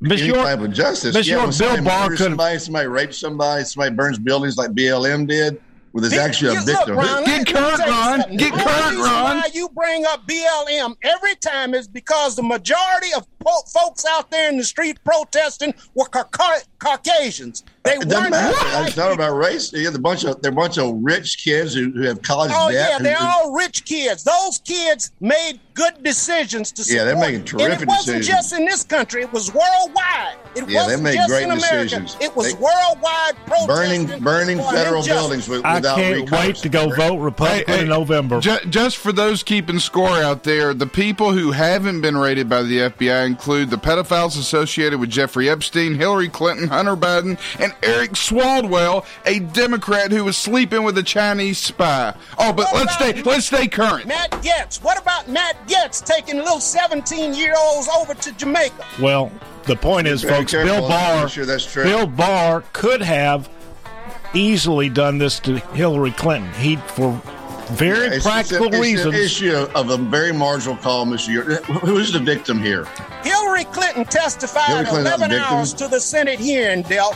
Miss 0.00 0.20
Any 0.20 0.30
York, 0.32 0.42
type 0.44 0.60
of 0.60 0.72
justice. 0.72 1.14
Miss 1.14 1.26
yeah, 1.28 1.34
York, 1.34 1.44
when 1.46 1.52
somebody 1.52 1.80
Bill 1.80 1.84
Barr 1.90 2.02
murders 2.04 2.18
could- 2.18 2.24
somebody, 2.30 2.58
somebody 2.58 2.86
rapes 2.88 3.18
somebody, 3.18 3.64
somebody 3.64 3.94
burns 3.94 4.18
buildings 4.18 4.56
like 4.58 4.70
BLM 4.72 5.26
did. 5.28 5.60
Well, 5.94 6.00
there's 6.02 6.20
actually 6.20 6.56
a 6.56 6.60
You- 6.60 6.66
victim. 6.66 6.96
Look, 6.96 7.06
Ron, 7.06 7.24
Get 7.24 7.26
let 7.26 7.26
me- 7.26 7.30
let 7.30 7.46
me 7.46 7.52
current, 7.54 7.78
Ron. 7.88 8.20
something. 8.20 8.36
Get 8.36 8.52
The 8.52 8.60
only 8.60 8.64
current, 8.64 8.96
reason 8.96 9.02
Ron. 9.12 9.36
Why 9.38 9.50
you 9.54 9.68
bring 9.68 10.04
up 10.06 10.26
BLM 10.26 10.96
every 11.04 11.36
time 11.36 11.72
is 11.72 11.86
because 11.86 12.34
the 12.34 12.42
majority 12.42 13.12
of 13.16 13.26
po- 13.38 13.62
folks 13.72 14.04
out 14.04 14.28
there 14.32 14.48
in 14.48 14.56
the 14.58 14.64
street 14.64 14.98
protesting 15.04 15.72
were 15.94 16.06
ca- 16.06 16.24
ca- 16.24 16.62
Caucasians. 16.84 17.64
They 17.84 17.92
It 17.94 18.00
doesn't 18.08 18.18
weren't 18.18 18.30
matter. 18.30 18.56
white 18.56 18.88
It's 18.88 18.96
not 18.96 19.12
about 19.12 19.36
race. 19.36 19.70
Yeah, 19.72 19.90
the 19.90 19.98
bunch 19.98 20.24
of 20.24 20.40
they're 20.40 20.52
a 20.52 20.54
bunch 20.54 20.78
of 20.78 20.94
rich 21.02 21.38
kids 21.44 21.74
who, 21.74 21.90
who 21.90 22.02
have 22.02 22.22
college 22.22 22.50
Oh 22.54 22.70
debt. 22.70 22.88
yeah, 22.92 22.98
they're 22.98 23.16
who- 23.16 23.26
all 23.26 23.52
rich 23.52 23.84
kids. 23.84 24.24
Those 24.24 24.58
kids 24.64 25.10
made 25.20 25.60
good 25.74 26.02
decisions 26.02 26.72
to 26.72 26.84
support. 26.84 26.96
Yeah, 26.98 27.04
they're 27.04 27.16
making 27.16 27.36
and 27.40 27.46
terrific 27.46 27.82
it 27.82 27.88
wasn't 27.88 28.18
decisions. 28.18 28.26
just 28.28 28.52
in 28.54 28.64
this 28.64 28.84
country; 28.84 29.22
it 29.22 29.32
was 29.32 29.52
worldwide. 29.52 30.36
It 30.54 30.60
Yeah, 30.60 30.64
they 30.66 30.74
wasn't 30.76 31.02
make 31.02 31.14
just 31.16 31.28
great 31.28 31.42
in 31.42 31.50
America. 31.50 31.66
decisions. 31.82 32.16
It 32.20 32.34
was 32.36 32.46
They- 32.54 32.54
worldwide 32.54 33.34
protesting 33.46 33.66
burning 34.06 34.20
burning 34.22 34.58
federal 34.58 35.00
injustice. 35.02 35.06
buildings 35.20 35.48
with, 35.48 35.64
I 35.64 35.74
without 35.76 35.96
can't 35.96 36.16
recourse. 36.22 36.40
wait 36.40 36.56
to 36.56 36.68
go 36.70 36.88
vote 36.90 37.16
Republican 37.18 37.66
Hey, 37.66 37.76
hey, 37.76 37.82
in 37.82 37.88
November. 37.88 38.40
Ju- 38.40 38.58
just 38.70 38.96
for 38.96 39.12
those 39.12 39.42
keeping 39.42 39.78
score 39.78 40.08
out 40.08 40.44
there, 40.44 40.72
the 40.72 40.86
people 40.86 41.32
who 41.32 41.50
haven't 41.52 42.00
been 42.00 42.16
raided 42.16 42.48
by 42.48 42.62
the 42.62 42.80
FBI 42.82 43.24
include 43.26 43.68
the 43.70 43.76
pedophiles 43.78 44.38
associated 44.38 45.00
with 45.00 45.10
Jeffrey 45.10 45.50
Epstein, 45.50 45.96
Hillary 45.96 46.28
Clinton, 46.28 46.68
Hunter 46.74 46.96
Biden, 46.96 47.38
and 47.60 47.74
Eric 47.82 48.12
Swalwell, 48.12 49.04
a 49.26 49.40
Democrat 49.40 50.12
who 50.12 50.24
was 50.24 50.36
sleeping 50.36 50.82
with 50.84 50.98
a 50.98 51.02
Chinese 51.02 51.58
spy. 51.58 52.14
Oh, 52.38 52.52
but 52.52 52.66
What 52.66 52.74
let's 52.74 52.94
stay 52.94 53.10
about 53.10 53.26
let's 53.26 53.46
stay 53.46 53.66
current. 53.66 54.06
Matt 54.06 54.30
Gaetz. 54.42 54.82
What 54.82 55.00
about 55.00 55.28
Matt 55.28 55.66
Gaetz 55.68 56.04
taking 56.04 56.36
little 56.38 56.60
17 56.60 57.34
year 57.34 57.54
olds 57.58 57.88
over 57.88 58.14
to 58.14 58.32
Jamaica? 58.32 58.84
Well, 59.00 59.30
the 59.64 59.76
point 59.76 60.06
is, 60.06 60.22
folks, 60.22 60.52
careful. 60.52 60.80
Bill 60.80 60.88
Barr, 60.88 61.28
sure 61.28 61.46
that's 61.46 61.70
true. 61.70 61.84
Bill 61.84 62.06
Barr 62.06 62.62
could 62.72 63.00
have 63.02 63.48
easily 64.34 64.88
done 64.88 65.18
this 65.18 65.38
to 65.40 65.58
Hillary 65.74 66.10
Clinton. 66.12 66.52
He, 66.54 66.76
for 66.76 67.20
very 67.72 68.06
It's- 68.06 68.22
practical 68.22 68.66
it's, 68.66 68.74
a- 68.74 68.78
it's 68.78 68.82
reasons, 68.82 69.14
an 69.14 69.20
issue 69.20 69.66
of 69.74 69.90
a 69.90 69.96
very 69.96 70.32
marginal 70.32 70.76
call, 70.76 71.06
Mr. 71.06 71.28
York. 71.32 71.64
Who's 71.64 72.12
the 72.12 72.18
victim 72.18 72.60
here? 72.62 72.86
Hillary 73.22 73.64
Clinton 73.64 74.04
testified 74.04 74.68
Hillary 74.68 74.84
Clinton's 74.86 75.04
not 75.10 75.18
the 75.18 75.24
11 75.26 75.30
victim? 75.38 75.54
hours 75.58 75.72
to 75.74 75.88
the 75.88 76.00
Senate 76.00 76.38
hearing, 76.38 76.82
Del. 76.82 77.14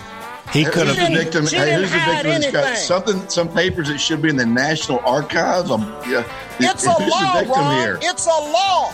he 0.53 0.65
could 0.65 0.87
Who's 0.89 0.97
have. 0.97 1.11
the 1.13 1.19
victim? 1.19 1.47
Hey, 1.47 1.75
who's 1.75 1.91
the 1.91 1.99
victim? 1.99 2.33
It's 2.43 2.51
got 2.53 2.77
something, 2.79 3.29
some 3.29 3.49
papers 3.49 3.89
that 3.89 3.99
should 3.99 4.23
be 4.23 4.31
in 4.31 4.37
the 4.37 4.47
National 4.47 5.01
Archives. 5.01 5.71
Um, 5.71 5.83
yeah. 6.09 6.25
It's 6.61 6.85
a 6.85 6.89
law, 6.89 7.33
the 7.35 7.39
victim 7.45 7.51
Ron. 7.51 7.81
here? 7.83 7.99
It's 8.03 8.27
a 8.27 8.31
law. 8.31 8.93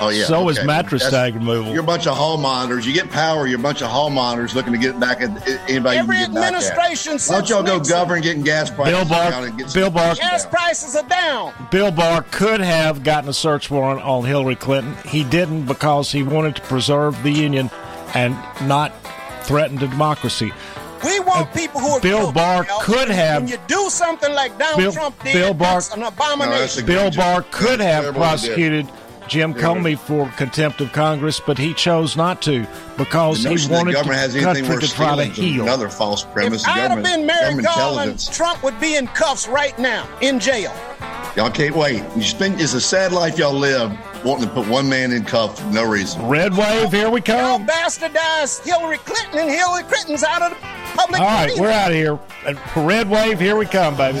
Oh 0.00 0.08
yeah. 0.08 0.24
So 0.24 0.48
is 0.48 0.62
mattress 0.64 1.02
That's- 1.04 1.32
tag 1.32 1.34
removal. 1.34 1.72
You're 1.72 1.82
a 1.82 1.86
bunch 1.86 2.06
of 2.06 2.16
hall 2.16 2.36
monitors. 2.36 2.86
You 2.86 2.92
get 2.92 3.10
power. 3.10 3.46
You're 3.46 3.58
a 3.58 3.62
bunch 3.62 3.80
of 3.82 3.88
hall 3.90 4.10
monitors 4.10 4.54
looking 4.54 4.72
to 4.72 4.78
get 4.78 4.98
back 4.98 5.20
at 5.20 5.30
anybody. 5.68 5.98
Every 5.98 6.18
you 6.18 6.24
can 6.26 6.34
get 6.34 6.42
administration 6.44 7.18
Why 7.26 7.34
don't 7.36 7.48
y'all 7.48 7.62
go 7.62 7.76
Nixon. 7.78 7.92
govern 7.94 8.20
getting 8.22 8.42
gas 8.42 8.70
prices 8.70 8.94
Bill 8.94 9.04
down 9.04 9.32
Barr, 9.32 9.44
and 9.46 9.58
get 9.58 9.72
Bill 9.74 9.90
Barr, 9.90 10.14
Gas 10.16 10.46
prices 10.46 10.96
are 10.96 11.08
down. 11.08 11.52
Bill 11.70 11.90
Barr 11.90 12.22
could 12.30 12.60
have 12.60 13.04
gotten 13.04 13.28
a 13.30 13.32
search 13.34 13.70
warrant 13.70 14.02
on 14.02 14.24
Hillary 14.24 14.56
Clinton. 14.56 14.96
He 15.06 15.22
didn't 15.24 15.66
because 15.66 16.10
he 16.12 16.22
wanted 16.22 16.56
to 16.56 16.62
preserve 16.62 17.22
the 17.22 17.30
union 17.30 17.70
and 18.14 18.36
not 18.62 18.92
threaten 19.42 19.76
the 19.78 19.86
democracy. 19.86 20.52
We 21.04 21.20
want 21.20 21.52
people 21.52 21.80
who 21.82 21.88
are 21.90 22.00
Bill 22.00 22.18
guilty, 22.18 22.32
Barr 22.32 22.64
Del. 22.64 22.80
could 22.80 23.10
have- 23.10 23.42
When 23.42 23.50
you 23.50 23.58
do 23.66 23.90
something 23.90 24.32
like 24.32 24.58
Donald 24.58 24.78
Bill- 24.78 24.92
Trump 24.92 25.22
did, 25.22 25.34
Bill 25.34 25.52
Barr- 25.52 25.74
that's 25.74 25.92
an 25.92 26.00
No, 26.00 26.06
abomination. 26.08 26.58
that's 26.60 26.80
Bill 26.82 27.10
good 27.10 27.16
Barr 27.18 27.40
job. 27.42 27.50
could 27.50 27.80
have 27.80 28.02
Terrible 28.04 28.22
idea. 28.22 28.30
prosecuted 28.30 28.88
Jim 29.28 29.54
Comey 29.54 29.98
for 29.98 30.28
contempt 30.36 30.80
of 30.80 30.92
Congress, 30.92 31.40
but 31.40 31.56
he 31.58 31.72
chose 31.74 32.16
not 32.16 32.42
to 32.42 32.66
because 32.96 33.42
The 33.42 33.48
he 33.48 33.54
notion 33.54 33.70
that 33.72 33.76
wanted 33.78 33.92
government 33.94 34.16
the 34.16 34.20
has 34.20 34.34
anything 34.36 34.54
country 34.64 34.74
worth 34.76 34.84
to 34.90 34.94
try 34.94 35.16
to 35.16 35.22
is 35.22 35.36
heal. 35.36 35.62
another 35.62 35.88
false 35.88 36.22
premise. 36.24 36.62
If 36.62 36.68
I'd 36.68 36.78
have 36.78 36.88
government, 36.90 37.06
been 37.16 37.26
Merrick 37.26 37.42
government 37.64 37.66
Garland. 37.76 38.32
Trump 38.32 38.62
would 38.62 38.78
be 38.80 38.96
in 38.96 39.06
cuffs 39.08 39.48
right 39.48 39.76
now, 39.78 40.06
in 40.20 40.38
jail. 40.38 40.72
Y'all 41.36 41.50
can't 41.50 41.74
wait. 41.74 42.02
You 42.14 42.22
spend 42.22 42.60
it's 42.60 42.74
a 42.74 42.80
sad 42.80 43.12
life 43.12 43.36
y'all 43.38 43.52
live 43.52 43.90
wanting 44.24 44.46
to 44.48 44.54
put 44.54 44.68
one 44.68 44.88
man 44.88 45.10
in 45.10 45.24
cuffs 45.24 45.58
for 45.60 45.66
no 45.70 45.84
reason. 45.88 46.24
Red 46.28 46.54
wave, 46.56 46.92
here 46.92 47.10
we 47.10 47.20
Y'all 47.26 47.58
come. 47.58 47.66
bastardized 47.66 48.64
Hillary 48.64 48.98
Clinton, 48.98 49.40
and 49.40 49.50
Hillary 49.50 49.82
Clinton's 49.84 50.22
out 50.22 50.42
of 50.42 50.50
the 50.50 50.56
public. 50.96 51.20
All 51.20 51.26
right, 51.26 51.50
arena. 51.50 51.60
we're 51.62 51.70
out 51.70 51.90
of 51.90 51.96
here. 51.96 52.18
Red 52.76 53.10
wave, 53.10 53.40
here 53.40 53.56
we 53.56 53.66
come, 53.66 53.96
baby. 53.96 54.20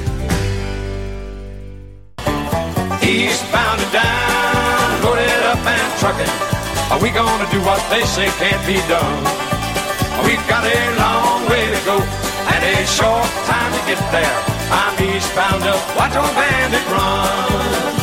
Are 6.91 6.99
we 7.01 7.09
gonna 7.09 7.49
do 7.49 7.61
what 7.61 7.79
they 7.89 8.03
say 8.03 8.27
can't 8.35 8.67
be 8.67 8.75
done? 8.91 9.23
We've 10.27 10.45
got 10.47 10.65
a 10.65 10.79
long 10.99 11.49
way 11.49 11.65
to 11.71 11.85
go 11.85 11.97
and 11.97 12.61
a 12.63 12.85
short 12.85 13.25
time 13.47 13.71
to 13.71 13.81
get 13.87 14.01
there. 14.11 14.37
I'm 14.69 15.01
eastbound 15.01 15.63
up, 15.63 15.79
watch 15.95 16.15
old 16.17 16.35
bandit 16.35 16.85
run. 16.91 18.01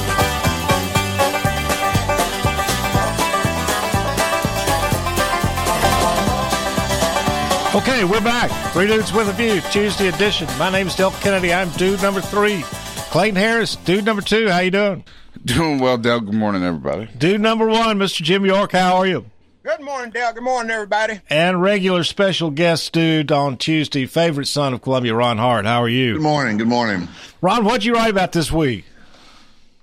Okay, 7.75 8.05
we're 8.05 8.23
back. 8.23 8.51
Three 8.73 8.87
Dudes 8.87 9.13
with 9.13 9.29
a 9.29 9.33
View, 9.35 9.61
Tuesday 9.71 10.09
edition. 10.09 10.49
My 10.59 10.71
name's 10.71 10.97
Del 10.97 11.11
Kennedy. 11.11 11.53
I'm 11.53 11.69
dude 11.73 12.01
number 12.01 12.23
three. 12.23 12.65
Clayton 13.11 13.37
Harris, 13.37 13.77
dude 13.77 14.05
number 14.05 14.23
two. 14.23 14.49
How 14.51 14.59
you 14.61 14.71
doing? 14.71 15.05
Doing 15.45 15.79
well, 15.79 15.97
Dale. 15.97 16.21
Good 16.21 16.35
morning, 16.35 16.63
everybody. 16.63 17.09
Dude 17.17 17.41
number 17.41 17.67
one, 17.67 17.99
Mr. 17.99 18.23
Jim 18.23 18.45
York. 18.45 18.73
How 18.73 18.97
are 18.97 19.07
you? 19.07 19.25
Good 19.63 19.81
morning, 19.81 20.11
Dale. 20.11 20.33
Good 20.35 20.43
morning, 20.43 20.71
everybody. 20.71 21.21
And 21.31 21.61
regular 21.63 22.05
special 22.05 22.51
guest 22.51 22.93
dude 22.93 23.33
on 23.33 23.57
Tuesday, 23.57 24.05
favorite 24.07 24.47
son 24.47 24.75
of 24.75 24.83
Columbia, 24.83 25.15
Ron 25.15 25.39
Hart. 25.39 25.65
How 25.65 25.83
are 25.83 25.89
you? 25.89 26.15
Good 26.15 26.23
morning. 26.23 26.59
Good 26.59 26.69
morning. 26.69 27.09
Ron, 27.41 27.65
what'd 27.65 27.85
you 27.85 27.95
write 27.95 28.11
about 28.11 28.33
this 28.33 28.53
week? 28.53 28.85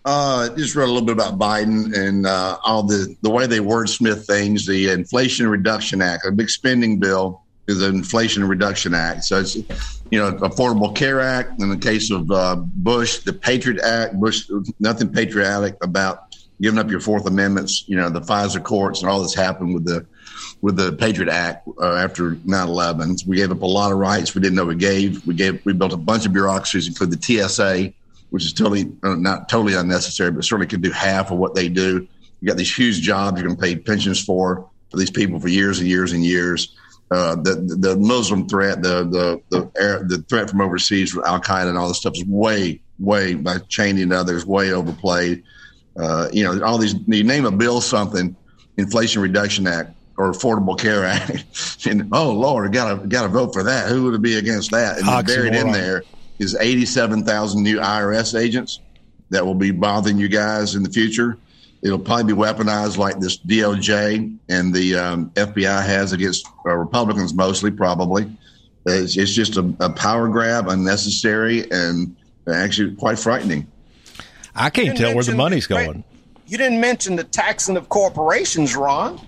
Uh, 0.03 0.55
just 0.55 0.75
read 0.75 0.83
a 0.85 0.91
little 0.91 1.01
bit 1.05 1.13
about 1.13 1.39
Biden 1.39 1.97
and 1.97 2.27
uh, 2.27 2.57
all 2.63 2.83
the 2.83 3.15
the 3.23 3.29
way 3.31 3.47
they 3.47 3.57
wordsmith 3.57 4.25
things. 4.27 4.67
The 4.67 4.89
Inflation 4.89 5.47
Reduction 5.47 5.99
Act, 6.01 6.27
a 6.27 6.31
big 6.31 6.49
spending 6.51 6.99
bill, 6.99 7.41
is 7.67 7.79
the 7.79 7.87
Inflation 7.87 8.43
Reduction 8.47 8.93
Act. 8.93 9.23
So 9.23 9.39
it's 9.39 9.55
you 9.55 10.19
know 10.19 10.33
Affordable 10.33 10.95
Care 10.95 11.19
Act. 11.19 11.61
In 11.61 11.69
the 11.69 11.77
case 11.77 12.11
of 12.11 12.29
uh, 12.31 12.55
Bush, 12.57 13.19
the 13.19 13.33
Patriot 13.33 13.81
Act. 13.81 14.15
Bush 14.15 14.49
nothing 14.79 15.11
patriotic 15.11 15.75
about 15.83 16.35
giving 16.61 16.79
up 16.79 16.89
your 16.89 16.99
Fourth 16.99 17.25
Amendments. 17.25 17.85
You 17.87 17.97
know 17.97 18.09
the 18.09 18.21
FISA 18.21 18.63
courts 18.63 19.01
and 19.01 19.09
all 19.09 19.21
this 19.21 19.33
happened 19.33 19.73
with 19.73 19.85
the 19.85 20.05
with 20.61 20.77
the 20.77 20.93
Patriot 20.93 21.31
Act 21.31 21.67
uh, 21.81 21.95
after 21.95 22.31
9/11. 22.31 23.27
We 23.27 23.37
gave 23.37 23.51
up 23.51 23.61
a 23.61 23.65
lot 23.65 23.91
of 23.91 23.97
rights 23.97 24.35
we 24.35 24.41
didn't 24.41 24.55
know 24.55 24.65
we 24.65 24.75
gave. 24.75 25.25
We 25.25 25.33
gave 25.33 25.65
we 25.65 25.73
built 25.73 25.93
a 25.93 25.97
bunch 25.97 26.25
of 26.25 26.33
bureaucracies, 26.33 26.87
including 26.87 27.19
the 27.19 27.47
TSA 27.47 27.93
which 28.35 28.43
is 28.43 28.51
totally 28.51 28.91
uh, 29.03 29.15
not 29.15 29.47
totally 29.47 29.75
unnecessary, 29.75 30.29
but 30.29 30.43
certainly 30.43 30.67
could 30.67 30.81
do 30.81 30.91
half 30.91 31.31
of 31.31 31.37
what 31.37 31.55
they 31.55 31.69
do. 31.69 32.05
You 32.41 32.47
got 32.47 32.57
these 32.57 32.75
huge 32.75 33.01
jobs 33.01 33.39
you're 33.39 33.47
going 33.47 33.55
to 33.55 33.61
pay 33.61 33.77
pensions 33.77 34.21
for 34.21 34.69
for 34.91 34.97
these 34.97 35.09
people 35.09 35.39
for 35.39 35.47
years 35.47 35.79
and 35.79 35.87
years 35.87 36.11
and 36.11 36.21
years. 36.25 36.75
Uh, 37.11 37.35
the 37.35 37.77
the 37.79 37.95
Muslim 37.97 38.47
threat, 38.49 38.81
the 38.81 39.03
the 39.03 39.41
the, 39.49 39.71
air, 39.79 40.03
the 40.03 40.17
threat 40.23 40.49
from 40.49 40.61
overseas 40.61 41.11
from 41.11 41.23
Al 41.23 41.39
Qaeda 41.39 41.69
and 41.69 41.77
all 41.77 41.87
this 41.87 41.97
stuff 41.97 42.13
is 42.15 42.25
way 42.25 42.81
way 42.97 43.35
by 43.35 43.59
Cheney 43.69 44.01
and 44.01 44.13
others 44.13 44.45
way 44.45 44.71
overplayed. 44.71 45.43
Uh, 45.97 46.27
you 46.33 46.43
know, 46.43 46.63
all 46.65 46.77
these 46.77 46.95
you 47.07 47.23
name 47.23 47.45
a 47.45 47.51
bill 47.51 47.79
something, 47.79 48.35
Inflation 48.77 49.21
Reduction 49.21 49.67
Act 49.67 49.95
or 50.17 50.31
Affordable 50.31 50.77
Care 50.79 51.05
Act, 51.05 51.85
and 51.85 52.09
oh 52.11 52.31
Lord, 52.31 52.71
got 52.73 53.01
to 53.01 53.07
got 53.07 53.23
to 53.23 53.29
vote 53.29 53.53
for 53.53 53.63
that. 53.63 53.89
Who 53.89 54.09
would 54.09 54.21
be 54.21 54.37
against 54.37 54.71
that? 54.71 54.97
And 54.97 55.07
buried 55.21 55.53
in 55.53 55.71
there 55.71 56.03
is 56.39 56.55
87,000 56.55 57.61
new 57.61 57.77
IRS 57.77 58.39
agents 58.39 58.79
that 59.29 59.45
will 59.45 59.55
be 59.55 59.71
bothering 59.71 60.17
you 60.17 60.27
guys 60.27 60.75
in 60.75 60.83
the 60.83 60.89
future. 60.89 61.37
It'll 61.85 61.99
probably 61.99 62.33
be 62.33 62.41
weaponized 62.41 62.97
like 62.97 63.19
this 63.19 63.37
DOJ 63.37 64.39
and 64.49 64.73
the 64.73 64.95
um, 64.95 65.29
FBI 65.35 65.85
has 65.85 66.13
against 66.13 66.47
uh, 66.65 66.73
Republicans, 66.73 67.31
mostly, 67.31 67.69
probably. 67.69 68.25
It's, 68.87 69.15
it's 69.15 69.31
just 69.31 69.57
a, 69.57 69.71
a, 69.79 69.91
power 69.91 70.27
grab, 70.27 70.67
unnecessary, 70.67 71.69
and 71.69 72.15
actually 72.51 72.95
quite 72.95 73.19
frightening. 73.19 73.67
I 74.55 74.71
can't 74.71 74.97
tell 74.97 75.13
where 75.13 75.23
the 75.23 75.35
money's 75.35 75.67
going. 75.67 76.03
You 76.47 76.57
didn't 76.57 76.81
mention 76.81 77.17
the 77.17 77.23
taxing 77.23 77.77
of 77.77 77.87
corporations, 77.87 78.75
Ron. 78.75 79.21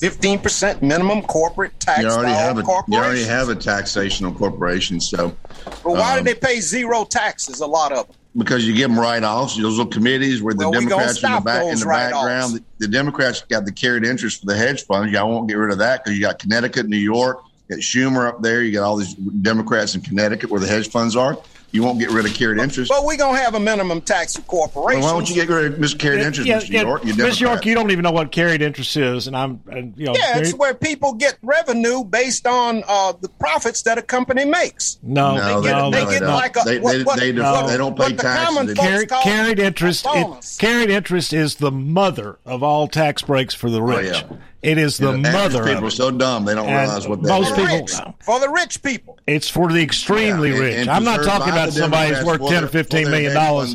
15% 0.00 0.80
minimum 0.80 1.20
corporate 1.22 1.78
tax. 1.78 2.00
You 2.00 2.08
already, 2.08 2.32
have 2.32 2.56
a, 2.56 2.62
you 2.88 2.96
already 2.96 3.24
have 3.24 3.50
a 3.50 3.54
taxation 3.54 4.24
on 4.24 4.34
corporations. 4.34 5.10
So, 5.10 5.36
but 5.64 5.84
why 5.84 6.16
um, 6.16 6.24
do 6.24 6.32
they 6.32 6.38
pay 6.38 6.60
zero 6.60 7.04
taxes? 7.04 7.60
A 7.60 7.66
lot 7.66 7.92
of 7.92 8.06
them. 8.06 8.16
Because 8.36 8.66
you 8.66 8.74
give 8.74 8.90
them 8.90 8.98
write-offs. 8.98 9.56
Those 9.56 9.78
little 9.78 9.86
committees 9.86 10.42
where 10.42 10.54
the 10.54 10.68
well, 10.68 10.72
Democrats 10.72 11.22
in 11.22 11.32
the 11.32 11.40
back 11.40 11.64
in 11.64 11.78
the 11.78 11.86
background. 11.86 12.54
The, 12.54 12.64
the, 12.78 12.88
Democrats 12.88 13.42
got 13.42 13.64
the 13.64 13.72
carried 13.72 14.04
interest 14.04 14.40
for 14.40 14.46
the 14.46 14.56
hedge 14.56 14.84
funds. 14.84 15.12
Y'all 15.12 15.28
won't 15.28 15.48
get 15.48 15.54
rid 15.54 15.72
of 15.72 15.78
that 15.78 16.04
because 16.04 16.16
you 16.16 16.22
got 16.22 16.38
Connecticut, 16.38 16.86
New 16.86 16.98
York, 16.98 17.42
you 17.68 17.76
got 17.76 17.82
Schumer 17.82 18.28
up 18.28 18.42
there. 18.42 18.62
You 18.62 18.72
got 18.72 18.84
all 18.84 18.96
these 18.96 19.14
Democrats 19.14 19.94
in 19.94 20.02
Connecticut 20.02 20.50
where 20.50 20.60
the 20.60 20.68
hedge 20.68 20.88
funds 20.88 21.16
are 21.16 21.36
you 21.70 21.82
won't 21.82 21.98
get 21.98 22.10
rid 22.10 22.24
of 22.24 22.32
carried 22.32 22.58
interest. 22.58 22.88
But 22.88 23.04
we're 23.04 23.16
gonna 23.16 23.38
have 23.38 23.54
a 23.54 23.60
minimum 23.60 24.00
tax 24.00 24.36
for 24.36 24.42
corporations. 24.42 25.04
Well, 25.04 25.14
why 25.14 25.20
don't 25.20 25.28
you 25.28 25.34
get 25.34 25.48
rid 25.48 25.72
of 25.72 25.78
Mr. 25.78 25.98
Carried 25.98 26.20
interest, 26.20 26.48
yeah, 26.48 26.60
Mr. 26.60 26.70
Yeah, 26.70 26.82
York? 26.82 27.02
Mr. 27.02 27.40
York, 27.40 27.66
you 27.66 27.74
don't 27.74 27.90
even 27.90 28.02
know 28.02 28.10
what 28.10 28.32
carried 28.32 28.62
interest 28.62 28.96
is, 28.96 29.26
and 29.26 29.36
I'm, 29.36 29.60
and, 29.70 29.94
you 29.96 30.06
know, 30.06 30.14
yeah, 30.14 30.38
it's 30.38 30.54
where 30.54 30.74
people 30.74 31.14
get 31.14 31.36
revenue 31.42 32.04
based 32.04 32.46
on 32.46 32.82
uh, 32.88 33.12
the 33.20 33.28
profits 33.28 33.82
that 33.82 33.98
a 33.98 34.02
company 34.02 34.44
makes. 34.44 34.98
No, 35.02 35.36
no, 35.36 35.60
they, 35.60 35.68
get, 35.68 35.76
no, 35.76 35.90
they, 35.90 36.04
they, 36.04 36.26
like 36.26 36.56
a, 36.56 36.62
they, 36.64 36.78
what, 36.80 37.04
what, 37.04 37.18
they, 37.18 37.32
no. 37.32 37.66
they, 37.66 37.76
don't 37.76 37.96
pay 37.98 38.14
taxes. 38.14 38.74
Carried, 38.74 39.08
carried 39.08 39.58
interest, 39.58 40.06
it, 40.08 40.56
carried 40.58 40.90
interest 40.90 41.32
is 41.32 41.56
the 41.56 41.70
mother 41.70 42.38
of 42.46 42.62
all 42.62 42.88
tax 42.88 43.22
breaks 43.22 43.54
for 43.54 43.70
the 43.70 43.82
rich. 43.82 44.24
Oh, 44.24 44.28
yeah. 44.30 44.37
It 44.60 44.76
is 44.76 44.98
the 44.98 45.12
yeah, 45.12 45.32
mother. 45.32 45.64
People 45.64 45.86
are 45.86 45.90
so 45.90 46.10
dumb 46.10 46.44
they 46.44 46.54
don't 46.54 46.66
and 46.66 46.76
realize 46.76 47.06
what 47.06 47.22
that 47.22 47.28
most 47.28 47.50
is. 47.50 47.56
people 47.56 47.76
rich, 47.76 47.92
for 48.20 48.40
the 48.40 48.48
rich 48.48 48.82
people. 48.82 49.18
It's 49.26 49.48
for 49.48 49.70
the 49.70 49.80
extremely 49.80 50.50
yeah, 50.50 50.58
rich. 50.58 50.72
And, 50.72 50.80
and 50.82 50.90
I'm 50.90 51.04
not 51.04 51.22
talking 51.22 51.52
about 51.52 51.72
somebody 51.72 52.14
who's 52.14 52.24
worth 52.24 52.48
ten 52.48 52.64
or 52.64 52.68
fifteen 52.68 53.08
million 53.08 53.34
dollars. 53.34 53.74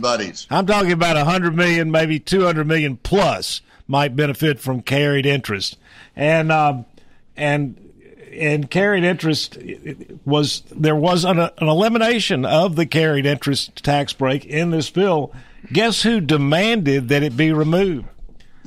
I'm 0.50 0.65
talking 0.65 0.91
about 0.91 1.15
a 1.15 1.24
hundred 1.24 1.56
million, 1.56 1.89
maybe 1.89 2.19
two 2.19 2.43
hundred 2.43 2.67
million 2.67 2.98
plus 2.98 3.62
might 3.88 4.15
benefit 4.15 4.60
from 4.60 4.82
carried 4.82 5.26
interest, 5.26 5.78
and 6.17 6.52
um, 6.52 6.86
and 7.38 7.80
and 8.34 8.69
carried 8.69 9.06
interest 9.06 9.58
was 10.26 10.63
there 10.69 10.96
was 10.96 11.24
an, 11.24 11.39
an 11.39 11.52
elimination 11.60 12.43
of 12.43 12.76
the 12.76 12.86
carried 12.86 13.26
interest 13.26 13.84
tax 13.84 14.12
break 14.12 14.46
in 14.46 14.72
this 14.72 14.89
bill. 14.89 15.34
Guess 15.72 16.04
who 16.04 16.19
demanded 16.19 17.08
that 17.08 17.24
it 17.24 17.38
be 17.38 17.54
removed? 17.54 18.08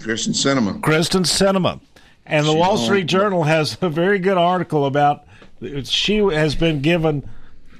Kyrsten 0.01 0.33
Sinema. 0.33 0.81
Kyrsten 0.81 1.27
Sinema. 1.27 1.81
And 2.27 2.47
the 2.47 2.53
she 2.53 2.59
Wall 2.59 2.77
Street 2.77 3.07
Journal 3.07 3.45
has 3.45 3.79
a 3.81 3.89
very 3.89 4.19
good 4.19 4.37
article 4.37 4.87
about 4.87 5.25
she 5.85 6.19
has 6.19 6.55
been 6.55 6.83
given, 6.83 7.29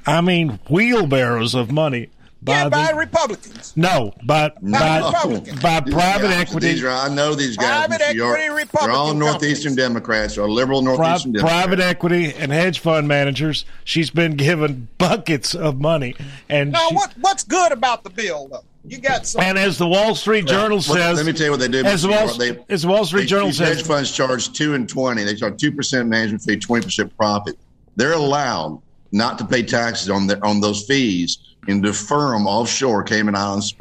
I 0.07 0.21
mean, 0.21 0.61
wheelbarrows 0.71 1.55
of 1.55 1.71
money 1.71 2.11
by, 2.41 2.53
yeah, 2.53 2.69
by 2.69 2.93
the, 2.93 2.99
Republicans. 2.99 3.73
No, 3.77 4.13
but 4.25 4.55
by, 4.63 5.01
by, 5.01 5.41
by 5.61 5.81
private 5.81 6.29
guys, 6.29 6.49
equity. 6.49 6.69
These 6.69 6.85
are, 6.85 6.91
I 6.91 7.09
know 7.09 7.35
these 7.35 7.57
guys. 7.57 7.87
Private 7.87 8.03
equity 8.03 8.17
York, 8.19 8.39
Republican 8.57 8.89
They're 8.89 8.97
all 8.97 9.15
Northeastern 9.15 9.73
companies. 9.73 9.77
Democrats 9.77 10.39
or 10.39 10.49
liberal 10.49 10.83
Northeastern 10.83 11.33
Pri- 11.33 11.41
Democrats. 11.41 11.67
Private 11.67 11.81
equity 11.81 12.35
and 12.35 12.53
hedge 12.53 12.79
fund 12.79 13.09
managers. 13.09 13.65
She's 13.85 14.11
been 14.11 14.37
given 14.37 14.89
buckets 14.97 15.55
of 15.55 15.81
money. 15.81 16.15
And 16.49 16.73
now, 16.73 16.89
she, 16.89 16.95
what 16.95 17.15
what's 17.21 17.43
good 17.43 17.73
about 17.73 18.05
the 18.05 18.11
bill, 18.11 18.49
though? 18.49 18.65
You 18.89 18.99
got 18.99 19.27
some. 19.27 19.43
And 19.43 19.59
as 19.59 19.79
the 19.79 19.87
Wall 19.87 20.15
Street 20.15 20.47
Journal 20.47 20.81
says, 20.81 21.17
let 21.17 21.27
me 21.27 21.33
tell 21.33 21.47
you 21.47 21.51
what 21.51 21.61
they 21.61 21.69
do. 21.69 21.85
As 21.85 22.03
the 22.03 22.09
Wall, 22.09 22.33
they, 22.37 22.59
as 22.69 22.83
the 22.83 22.89
Wall 22.89 23.05
Street 23.05 23.23
they, 23.23 23.27
Journal 23.27 23.53
says, 23.53 23.79
hedge 23.79 23.87
funds 23.87 24.13
charge 24.13 24.53
two 24.53 24.75
and 24.75 24.89
twenty. 24.89 25.25
They 25.25 25.35
charge 25.35 25.61
two 25.61 25.73
percent 25.73 26.09
management 26.09 26.43
fee, 26.43 26.57
twenty 26.57 26.85
percent 26.85 27.17
profit. 27.17 27.57
They're 27.97 28.13
allowed 28.13 28.81
not 29.13 29.39
to 29.39 29.45
pay 29.45 29.63
taxes 29.63 30.11
on 30.11 30.27
their 30.27 30.45
on 30.45 30.61
those 30.61 30.85
fees 30.87 31.39
and 31.69 31.83
defer 31.83 32.33
them 32.33 32.47
offshore, 32.47 33.03
Cayman 33.03 33.35
Islands, 33.35 33.75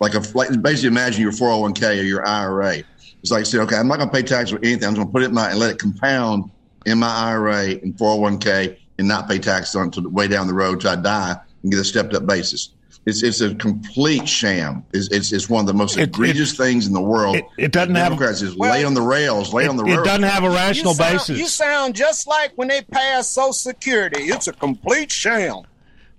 like 0.00 0.14
a 0.14 0.22
like 0.34 0.62
basically 0.62 0.88
imagine 0.88 1.22
your 1.22 1.32
four 1.32 1.50
hundred 1.50 1.60
one 1.62 1.74
k 1.74 1.98
or 1.98 2.02
your 2.02 2.26
IRA. 2.26 2.82
It's 3.20 3.30
like 3.30 3.46
say, 3.46 3.58
okay, 3.58 3.76
I'm 3.76 3.88
not 3.88 3.96
going 3.96 4.08
to 4.08 4.14
pay 4.14 4.22
tax 4.22 4.52
on 4.52 4.58
anything. 4.64 4.84
I'm 4.88 4.94
going 4.94 5.06
to 5.06 5.12
put 5.12 5.22
it 5.22 5.26
in 5.26 5.34
my 5.34 5.50
and 5.50 5.58
let 5.58 5.70
it 5.70 5.78
compound 5.78 6.50
in 6.86 6.98
my 6.98 7.08
IRA 7.08 7.70
and 7.70 7.96
401k 7.96 8.78
and 8.98 9.08
not 9.08 9.28
pay 9.28 9.38
taxes 9.38 9.74
on 9.74 9.88
it 9.88 10.12
way 10.12 10.28
down 10.28 10.46
the 10.46 10.54
road 10.54 10.80
till 10.80 10.90
I 10.90 10.96
die 10.96 11.36
and 11.62 11.72
get 11.72 11.80
a 11.80 11.84
stepped 11.84 12.14
up 12.14 12.26
basis. 12.26 12.70
It's 13.08 13.22
it's 13.22 13.40
a 13.40 13.54
complete 13.54 14.28
sham. 14.28 14.84
It's 14.92 15.08
it's, 15.08 15.32
it's 15.32 15.48
one 15.48 15.62
of 15.62 15.66
the 15.66 15.72
most 15.72 15.96
it, 15.96 16.08
egregious 16.08 16.52
it, 16.52 16.56
things 16.56 16.86
in 16.86 16.92
the 16.92 17.00
world. 17.00 17.36
It, 17.36 17.46
it 17.56 17.72
doesn't 17.72 17.94
have 17.94 18.10
Democrats 18.10 18.42
is 18.42 18.54
well, 18.54 18.70
lay 18.70 18.84
on 18.84 18.92
the 18.92 19.00
rails, 19.00 19.54
lay 19.54 19.66
on 19.66 19.78
the 19.78 19.84
rails. 19.84 20.00
It 20.00 20.04
doesn't 20.04 20.24
have 20.24 20.44
a 20.44 20.50
rational 20.50 20.92
you 20.92 20.96
sound, 20.96 21.14
basis. 21.14 21.38
You 21.38 21.46
sound 21.46 21.96
just 21.96 22.26
like 22.26 22.52
when 22.56 22.68
they 22.68 22.82
passed 22.82 23.32
Social 23.32 23.54
Security. 23.54 24.24
It's 24.24 24.46
a 24.46 24.52
complete 24.52 25.10
sham. 25.10 25.62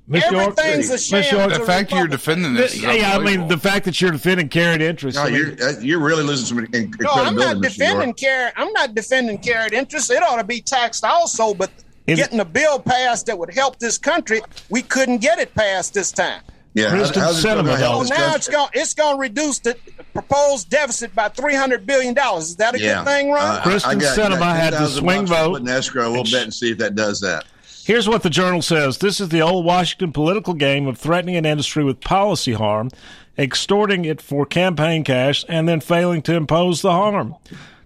Ms. 0.07 0.23
Everything's 0.25 0.87
York, 0.87 0.99
a 0.99 1.23
sham. 1.23 1.39
York, 1.39 1.53
the 1.53 1.65
fact 1.67 1.91
you're 1.91 2.07
defending 2.07 2.55
this, 2.55 2.81
yeah, 2.81 3.15
I 3.15 3.19
mean 3.19 3.47
the 3.47 3.59
fact 3.59 3.85
that 3.85 4.01
you're 4.01 4.09
defending 4.09 4.49
carried 4.49 4.81
interest. 4.81 5.15
No, 5.17 5.25
I 5.25 5.29
mean, 5.29 5.35
you're, 5.35 5.69
uh, 5.69 5.79
you're 5.81 5.99
really 5.99 6.23
losing 6.23 6.47
some. 6.47 6.73
In, 6.73 6.91
no, 6.99 7.11
I'm 7.11 7.35
not 7.35 7.61
defending 7.61 8.15
carried. 8.15 8.53
I'm 8.55 8.73
not 8.73 8.95
defending 8.95 9.37
carried 9.37 9.73
interest. 9.73 10.09
It 10.09 10.23
ought 10.23 10.37
to 10.37 10.43
be 10.43 10.59
taxed 10.59 11.03
also, 11.03 11.53
but 11.53 11.69
getting 12.07 12.39
a 12.39 12.45
bill 12.45 12.79
passed 12.79 13.27
that 13.27 13.37
would 13.37 13.53
help 13.53 13.77
this 13.77 13.99
country, 13.99 14.41
we 14.71 14.81
couldn't 14.81 15.19
get 15.19 15.37
it 15.37 15.53
passed 15.53 15.93
this 15.93 16.11
time. 16.11 16.41
Yeah, 16.79 16.91
Kyrsten 16.91 17.23
Sinema. 17.33 17.77
So 17.77 18.15
now 18.15 18.35
it's 18.35 18.47
going 18.47 18.69
it's 18.73 18.93
going 18.93 19.15
to 19.15 19.19
reduce 19.19 19.59
the 19.59 19.77
proposed 20.13 20.69
deficit 20.69 21.13
by 21.13 21.29
three 21.29 21.55
hundred 21.55 21.85
billion 21.85 22.13
dollars. 22.13 22.49
Is 22.49 22.55
that 22.57 22.75
a 22.75 22.79
yeah. 22.79 22.99
good 22.99 23.05
thing, 23.05 23.31
Ron? 23.31 23.57
Uh, 23.57 23.61
Kyrsten 23.63 23.99
Sinema 23.99 24.55
had 24.55 24.73
the 24.73 24.87
swing 24.87 25.25
vote. 25.25 25.55
In 25.61 25.67
escrow, 25.67 26.11
we'll 26.11 26.23
bet 26.23 26.43
and 26.43 26.53
see 26.53 26.71
if 26.71 26.77
that 26.77 26.95
does 26.95 27.19
that. 27.21 27.45
Here's 27.85 28.07
what 28.07 28.21
the 28.21 28.29
journal 28.29 28.61
says. 28.61 28.99
This 28.99 29.19
is 29.19 29.29
the 29.29 29.41
old 29.41 29.65
Washington 29.65 30.11
political 30.11 30.53
game 30.53 30.85
of 30.85 30.97
threatening 30.97 31.35
an 31.35 31.45
industry 31.45 31.83
with 31.83 31.99
policy 32.01 32.53
harm, 32.53 32.91
extorting 33.37 34.05
it 34.05 34.21
for 34.21 34.45
campaign 34.45 35.03
cash, 35.03 35.43
and 35.49 35.67
then 35.67 35.79
failing 35.79 36.21
to 36.23 36.35
impose 36.35 36.83
the 36.83 36.91
harm. 36.91 37.35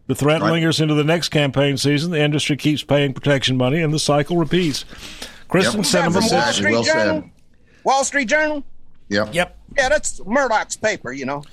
The 0.08 0.16
threat 0.16 0.42
right. 0.42 0.52
lingers 0.52 0.82
into 0.82 0.94
the 0.94 1.06
next 1.06 1.30
campaign 1.30 1.78
season. 1.78 2.12
The 2.12 2.20
industry 2.20 2.58
keeps 2.58 2.84
paying 2.84 3.14
protection 3.14 3.56
money, 3.56 3.82
and 3.82 3.94
the 3.94 4.00
cycle 4.00 4.36
repeats. 4.36 4.84
Kyrsten 5.50 5.76
yep. 5.76 6.12
Sinema 6.12 6.32
Wall 6.32 6.52
Street 6.52 6.72
well 6.74 6.84
Journal. 6.84 7.22
Said. 7.22 7.32
Wall 7.86 8.04
Street 8.04 8.28
Journal. 8.28 8.64
Yep. 9.10 9.34
Yep. 9.34 9.58
Yeah, 9.78 9.90
that's 9.90 10.24
Murdoch's 10.26 10.78
paper, 10.78 11.12
you 11.12 11.26
know. 11.26 11.44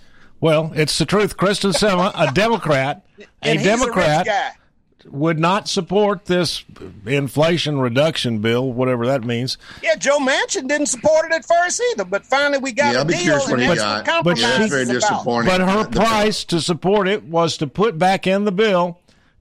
Well, 0.41 0.73
it's 0.75 0.97
the 0.99 1.05
truth. 1.05 1.37
Kyrsten 1.37 1.73
Sinema, 1.73 2.13
a 2.15 2.33
Democrat, 2.35 3.05
a 3.43 3.57
Democrat, 3.57 4.27
a 4.27 4.53
would 5.07 5.39
not 5.39 5.69
support 5.69 6.27
this 6.27 6.65
inflation 7.07 7.79
reduction 7.79 8.39
bill, 8.39 8.73
whatever 8.73 9.07
that 9.07 9.25
means. 9.25 9.57
Yeah, 9.83 9.97
Joe 9.97 10.19
Manchin 10.19 10.69
didn't 10.69 10.87
support 10.87 11.27
it 11.27 11.33
at 11.33 11.45
first 11.45 11.83
either, 11.93 12.05
but 12.05 12.27
finally 12.27 12.59
we 12.59 12.73
got 12.73 12.95
yeah, 12.95 13.03
a 13.03 13.05
deal. 13.05 13.55
And 13.55 13.63
that's 13.63 14.07
got. 14.07 14.25
but 14.25 14.39
yeah, 14.39 14.67
very 14.67 14.85
disappointing. 14.85 15.51
But 15.51 15.61
her 15.61 15.87
price 15.89 16.45
to 16.45 16.61
support 16.61 17.09
it 17.09 17.25
was 17.25 17.57
to 17.59 17.67
put 17.67 17.99
back 17.99 18.27
in 18.27 18.45
the 18.45 18.53
bill 18.53 19.01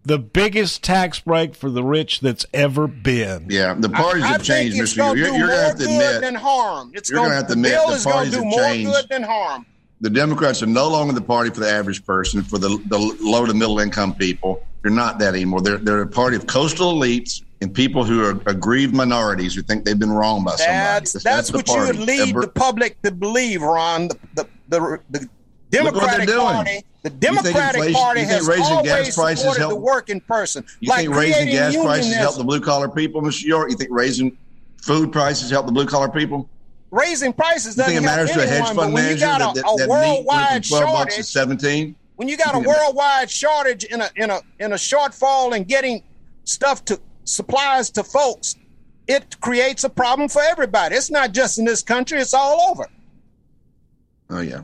the 0.10 0.17
biggest 0.17 0.84
tax 0.84 1.19
break 1.19 1.54
for 1.54 1.69
the 1.69 1.84
rich 1.84 2.19
that's 2.19 2.43
ever 2.52 2.88
been. 2.88 3.45
Yeah, 3.48 3.76
the 3.76 3.89
parties 3.89 4.24
I, 4.24 4.30
have 4.30 4.41
I 4.41 4.43
changed, 4.43 4.76
Mr. 4.76 5.15
You're, 5.15 5.17
you're 5.17 5.48
going 5.48 5.50
to 5.50 5.56
have 5.56 5.78
to 5.78 5.84
admit. 5.84 6.22
Than 6.22 6.34
harm. 6.34 6.91
It's 6.95 7.12
you're 7.12 7.19
going 7.19 7.30
to 7.30 7.36
have 7.36 7.45
to 7.45 7.54
admit 7.54 7.74
the 7.74 7.95
the 7.95 8.10
parties 8.10 8.34
have 8.34 8.43
more 8.43 8.60
changed. 8.60 8.91
good 8.91 9.08
than 9.08 9.22
harm. 9.22 9.67
the 10.02 10.10
Democrats 10.10 10.63
are 10.63 10.65
no 10.65 10.89
longer 10.89 11.13
the 11.13 11.22
party 11.22 11.52
for 11.52 11.60
the 11.60 11.69
average 11.69 12.04
person, 12.08 12.41
for 12.41 12.58
the, 12.58 12.69
the 12.88 12.98
low 13.22 13.45
to 13.45 13.54
middle 13.54 13.80
income 13.80 14.15
people. 14.15 14.65
They're 14.82 14.91
not 14.91 15.19
that 15.19 15.36
anymore. 15.36 15.62
They're, 15.62 15.78
they're 15.78 16.02
a 16.02 16.08
party 16.08 16.38
of 16.38 16.48
coastal 16.48 16.95
elites 16.95 17.43
and 17.62 17.72
people 17.72 18.04
who 18.04 18.26
are 18.26 18.41
aggrieved 18.48 18.95
minorities 18.95 19.54
who 19.54 19.62
think 19.62 19.86
they've 19.86 20.00
been 20.00 20.12
wronged 20.12 20.45
by 20.45 20.56
somebody. 20.56 20.74
That's, 20.74 21.13
That's, 21.13 21.24
that's, 21.24 21.54
what 21.54 21.67
you 21.67 21.86
would 21.86 22.00
lead 22.00 22.30
Ever- 22.30 22.41
the 22.41 22.48
public 22.48 23.00
to 23.04 23.12
believe, 23.12 23.62
Ron. 23.62 24.08
The, 24.08 24.17
the, 24.34 24.48
the, 24.69 25.00
the 25.12 25.19
Look 25.19 25.28
what 25.28 25.28
they're 25.30 25.38
Democratic 25.72 26.28
doing. 26.28 26.40
Party, 26.40 26.84
the 27.04 27.10
You 27.10 27.16
Democratic 27.18 27.94
Party 27.94 28.22
you 28.22 28.28
think 28.28 28.40
has 28.40 28.48
raising 28.48 28.84
gas 28.84 29.16
prices 29.16 29.40
supported 29.40 29.60
help- 29.60 29.74
the 29.74 29.80
working 29.80 30.22
person. 30.22 30.66
You 30.80 30.90
like 30.90 31.00
think 31.02 31.16
raising 31.16 31.50
gas 31.50 31.76
prices 31.76 32.16
help 32.16 32.38
the 32.38 32.44
blue 32.44 32.60
collar 32.60 32.90
people, 32.90 33.22
Mr. 33.22 33.44
York? 33.44 33.70
You 33.72 33.78
think 33.78 33.92
raising 33.92 34.38
food 34.82 35.12
prices 35.12 35.50
help 35.50 35.66
the 35.66 35.72
blue 35.72 35.86
collar 35.86 36.10
people? 36.10 36.50
raising 36.92 37.32
prices 37.32 37.78
You 37.78 37.84
doesn't 37.84 37.94
think 37.94 38.04
it 38.04 38.06
matters 38.06 38.32
to 38.32 38.42
a 38.42 38.48
hedge 38.48 38.76
fund 38.76 38.92
you 38.92 38.96
manager 38.96 39.26
got 39.26 39.54
that, 39.54 39.62
a, 39.62 39.62
that, 39.62 39.78
that 39.78 39.88
meat 39.88 39.88
went 39.88 39.88
from 39.88 39.90
worldwide 39.90 40.64
twelve 40.64 40.94
bucks 40.94 41.16
to 41.18 41.24
seventeen? 41.24 41.96
when 42.16 42.28
you 42.28 42.36
got 42.36 42.54
a 42.54 42.60
worldwide 42.60 43.30
shortage 43.30 43.86
in 43.86 44.02
a 44.02 44.10
in 44.18 44.30
a 44.30 44.42
in 44.60 44.74
a 44.74 44.76
shortfall 44.76 45.56
in 45.56 45.64
getting 45.64 46.04
stuff 46.44 46.84
to 46.84 47.00
supplies 47.24 47.90
to 47.92 48.04
folks, 48.04 48.56
it 49.08 49.40
creates 49.40 49.86
a 49.86 49.90
problem 49.90 50.28
for 50.28 50.42
everybody. 50.42 50.96
It's 50.96 51.10
not 51.10 51.32
just 51.32 51.60
in 51.60 51.66
this 51.66 51.82
country; 51.82 52.20
it's 52.20 52.34
all 52.34 52.72
over. 52.72 52.88
Oh 54.30 54.42
yeah. 54.42 54.64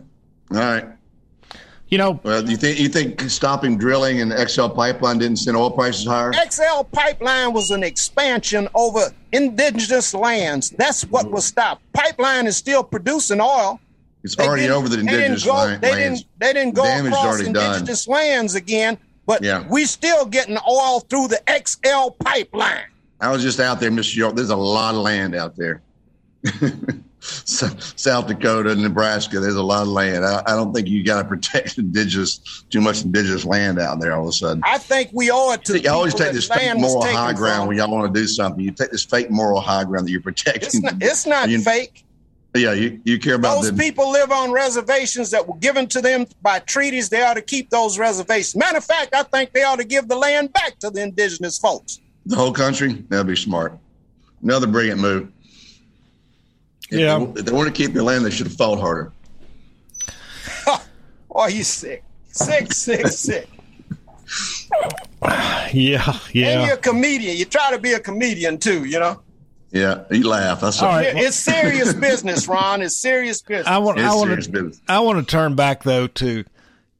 All 0.51 0.57
right. 0.57 0.85
You 1.89 1.99
know, 1.99 2.19
well, 2.23 2.43
you 2.49 2.57
think 2.57 2.79
you 2.79 2.89
think 2.89 3.21
stopping 3.29 3.77
drilling 3.77 4.19
and 4.19 4.33
XL 4.49 4.69
pipeline 4.69 5.19
didn't 5.19 5.37
send 5.37 5.55
oil 5.55 5.69
prices 5.69 6.05
higher? 6.05 6.33
XL 6.33 6.83
pipeline 6.91 7.53
was 7.53 7.69
an 7.71 7.83
expansion 7.83 8.67
over 8.73 9.11
indigenous 9.31 10.13
lands. 10.13 10.71
That's 10.71 11.03
what 11.03 11.29
was 11.31 11.45
stopped. 11.45 11.83
Pipeline 11.93 12.47
is 12.47 12.57
still 12.57 12.83
producing 12.83 13.39
oil. 13.39 13.79
It's 14.23 14.35
They 14.35 14.47
already 14.47 14.67
over 14.69 14.89
the 14.89 14.95
they 14.97 15.01
indigenous 15.01 15.45
go- 15.45 15.53
land- 15.53 15.81
They 15.81 15.91
lands. 15.91 16.21
didn't. 16.21 16.39
They 16.39 16.53
didn't 16.53 16.75
go 16.75 16.83
Damage 16.83 17.11
is 17.11 17.17
across 17.19 17.25
already 17.35 17.53
done. 17.53 17.73
indigenous 17.73 18.07
lands 18.07 18.55
again. 18.55 18.97
But 19.27 19.43
Yeah. 19.43 19.63
we 19.69 19.85
still 19.85 20.25
getting 20.25 20.57
oil 20.67 21.01
through 21.01 21.27
the 21.27 21.41
XL 21.47 22.09
pipeline. 22.19 22.85
I 23.21 23.31
was 23.31 23.43
just 23.43 23.59
out 23.59 23.79
there, 23.79 23.91
Mr. 23.91 24.15
York. 24.15 24.35
There's 24.35 24.49
a 24.49 24.55
lot 24.55 24.95
of 24.95 25.01
land 25.01 25.35
out 25.35 25.55
there. 25.55 25.81
So- 27.25 27.69
South 27.95 28.27
Dakota, 28.27 28.75
Nebraska. 28.75 29.39
There's 29.39 29.55
a 29.55 29.63
lot 29.63 29.81
of 29.83 29.87
land. 29.87 30.25
I, 30.25 30.43
I 30.45 30.51
don't 30.55 30.73
think 30.73 30.87
you 30.87 31.03
got 31.03 31.21
to 31.23 31.27
protect 31.27 31.77
indigenous 31.77 32.63
too 32.69 32.81
much 32.81 33.03
indigenous 33.03 33.45
land 33.45 33.79
out 33.79 33.99
there 33.99 34.13
all 34.13 34.23
of 34.23 34.29
a 34.29 34.31
sudden. 34.31 34.61
I 34.65 34.77
think 34.77 35.09
we 35.13 35.31
owe 35.31 35.51
it 35.53 35.63
to 35.65 35.73
the 35.73 35.81
You 35.81 35.89
always 35.89 36.13
take 36.13 36.33
this 36.33 36.47
fake 36.47 36.77
moral 36.77 37.03
high 37.03 37.33
ground 37.33 37.61
from. 37.61 37.67
when 37.69 37.77
y'all 37.77 37.89
want 37.91 38.13
to 38.13 38.19
do 38.19 38.27
something. 38.27 38.63
You 38.63 38.71
take 38.71 38.91
this 38.91 39.03
fake 39.05 39.31
moral 39.31 39.59
high 39.59 39.83
ground 39.83 40.07
that 40.07 40.11
you're 40.11 40.21
protecting. 40.21 40.67
It's 40.67 40.81
not, 40.83 40.93
it's 41.01 41.25
not 41.25 41.49
You- 41.49 41.61
fake. 41.61 42.03
Yeah, 42.57 42.71
you, 42.71 43.01
you 43.03 43.19
care 43.19 43.35
about 43.35 43.55
Those 43.63 43.71
the 43.71 43.77
people 43.77 44.09
live 44.11 44.31
on 44.31 44.49
reservations 44.49 45.29
that 45.31 45.45
were 45.45 45.57
given 45.57 45.87
to 45.87 45.99
them 45.99 46.25
by 46.41 46.59
treaties. 46.59 47.09
They 47.09 47.21
ought 47.21 47.33
to 47.33 47.41
keep 47.41 47.69
those 47.69 47.99
reservations. 47.99 48.55
Matter 48.55 48.77
of 48.77 48.85
fact, 48.85 49.13
I 49.13 49.23
think 49.23 49.51
they 49.51 49.63
ought 49.63 49.75
to 49.79 49.83
give 49.83 50.07
the 50.07 50.15
land 50.15 50.53
back 50.53 50.79
to 50.79 50.89
the 50.89 51.01
indigenous 51.03 51.57
folks. 51.59 51.99
the 52.25 52.37
whole 52.37 52.53
country. 52.53 52.93
That'd 53.09 53.27
be 53.27 53.35
smart. 53.35 53.77
Another 54.41 54.67
brilliant 54.67 55.01
move. 55.01 55.33
If 56.91 56.99
Yeah. 56.99 57.17
They, 57.19 57.39
if 57.39 57.45
they 57.45 57.51
want 57.51 57.67
to 57.67 57.73
keep 57.73 57.93
their 57.93 58.03
land, 58.03 58.25
they 58.25 58.29
should 58.31 58.47
have 58.47 58.55
fought 58.55 58.79
harder. 58.79 59.11
Oh, 61.37 61.47
you 61.47 61.65
sick. 61.65 62.01
Sick, 62.31 62.71
sick, 62.71 63.07
sick. 63.07 63.49
Yeah, 65.73 66.17
yeah. 66.31 66.59
And 66.59 66.65
you're 66.67 66.75
a 66.75 66.77
comedian. 66.77 67.35
You 67.35 67.45
try 67.45 67.71
to 67.71 67.79
be 67.79 67.93
a 67.93 67.99
comedian 67.99 68.57
too, 68.57 68.85
you 68.85 68.99
know? 68.99 69.21
Yeah, 69.71 70.03
you 70.11 70.25
laugh. 70.27 70.61
That's 70.61 70.81
All 70.81 70.87
right. 70.89 71.13
it's 71.15 71.35
serious 71.35 71.93
business, 71.93 72.47
Ron. 72.47 72.81
It's 72.81 72.95
serious 72.95 73.41
business. 73.41 73.67
I 73.67 73.79
want. 73.79 73.99
It's 73.99 74.07
I 74.07 74.13
want 74.15 74.27
serious 74.29 74.45
to. 74.45 74.51
business. 74.51 74.81
I 74.87 74.99
want 74.99 75.19
to 75.19 75.29
turn 75.29 75.55
back 75.55 75.83
though 75.83 76.07
to, 76.07 76.45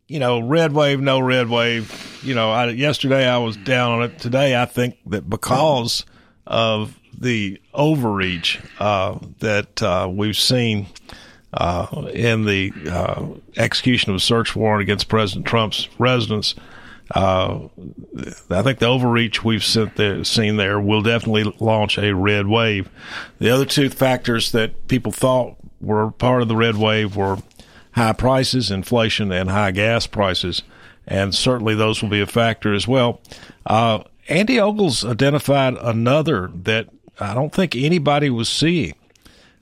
you 0.09 0.19
know, 0.19 0.39
red 0.39 0.73
wave, 0.73 0.99
no 0.99 1.19
red 1.19 1.47
wave. 1.49 2.19
You 2.23 2.35
know, 2.35 2.51
I, 2.51 2.69
yesterday 2.71 3.25
I 3.29 3.37
was 3.37 3.55
down 3.55 3.91
on 3.99 4.03
it. 4.03 4.19
Today 4.19 4.59
I 4.61 4.65
think 4.65 4.97
that 5.05 5.29
because 5.29 6.03
of 6.47 6.99
the 7.17 7.59
overreach 7.73 8.61
uh, 8.79 9.17
that 9.39 9.81
uh, 9.81 10.09
we've 10.11 10.37
seen 10.37 10.87
uh, 11.53 12.09
in 12.13 12.45
the 12.45 12.71
uh, 12.89 13.25
execution 13.57 14.11
of 14.11 14.17
a 14.17 14.19
search 14.19 14.55
warrant 14.55 14.81
against 14.81 15.07
President 15.07 15.45
Trump's 15.45 15.87
residence. 15.97 16.55
Uh, 17.11 17.67
I 18.49 18.61
think 18.63 18.79
the 18.79 18.87
overreach 18.87 19.43
we've 19.43 19.65
there, 19.95 20.23
seen 20.23 20.57
there 20.57 20.79
will 20.79 21.01
definitely 21.01 21.43
launch 21.59 21.97
a 21.97 22.13
red 22.13 22.47
wave. 22.47 22.89
The 23.39 23.51
other 23.51 23.65
two 23.65 23.89
factors 23.89 24.51
that 24.51 24.87
people 24.87 25.11
thought 25.11 25.55
were 25.79 26.11
part 26.11 26.41
of 26.41 26.47
the 26.47 26.55
red 26.55 26.77
wave 26.77 27.15
were 27.15 27.37
high 27.91 28.13
prices, 28.13 28.71
inflation, 28.71 29.31
and 29.31 29.49
high 29.49 29.71
gas 29.71 30.07
prices, 30.07 30.63
and 31.07 31.33
certainly 31.33 31.75
those 31.75 32.01
will 32.01 32.09
be 32.09 32.21
a 32.21 32.27
factor 32.27 32.73
as 32.73 32.87
well. 32.87 33.21
Andy 34.27 34.59
Ogles 34.59 35.05
identified 35.05 35.75
another 35.79 36.49
that 36.63 36.89
I 37.19 37.33
don't 37.33 37.53
think 37.53 37.75
anybody 37.75 38.29
was 38.29 38.49
seeing 38.49 38.95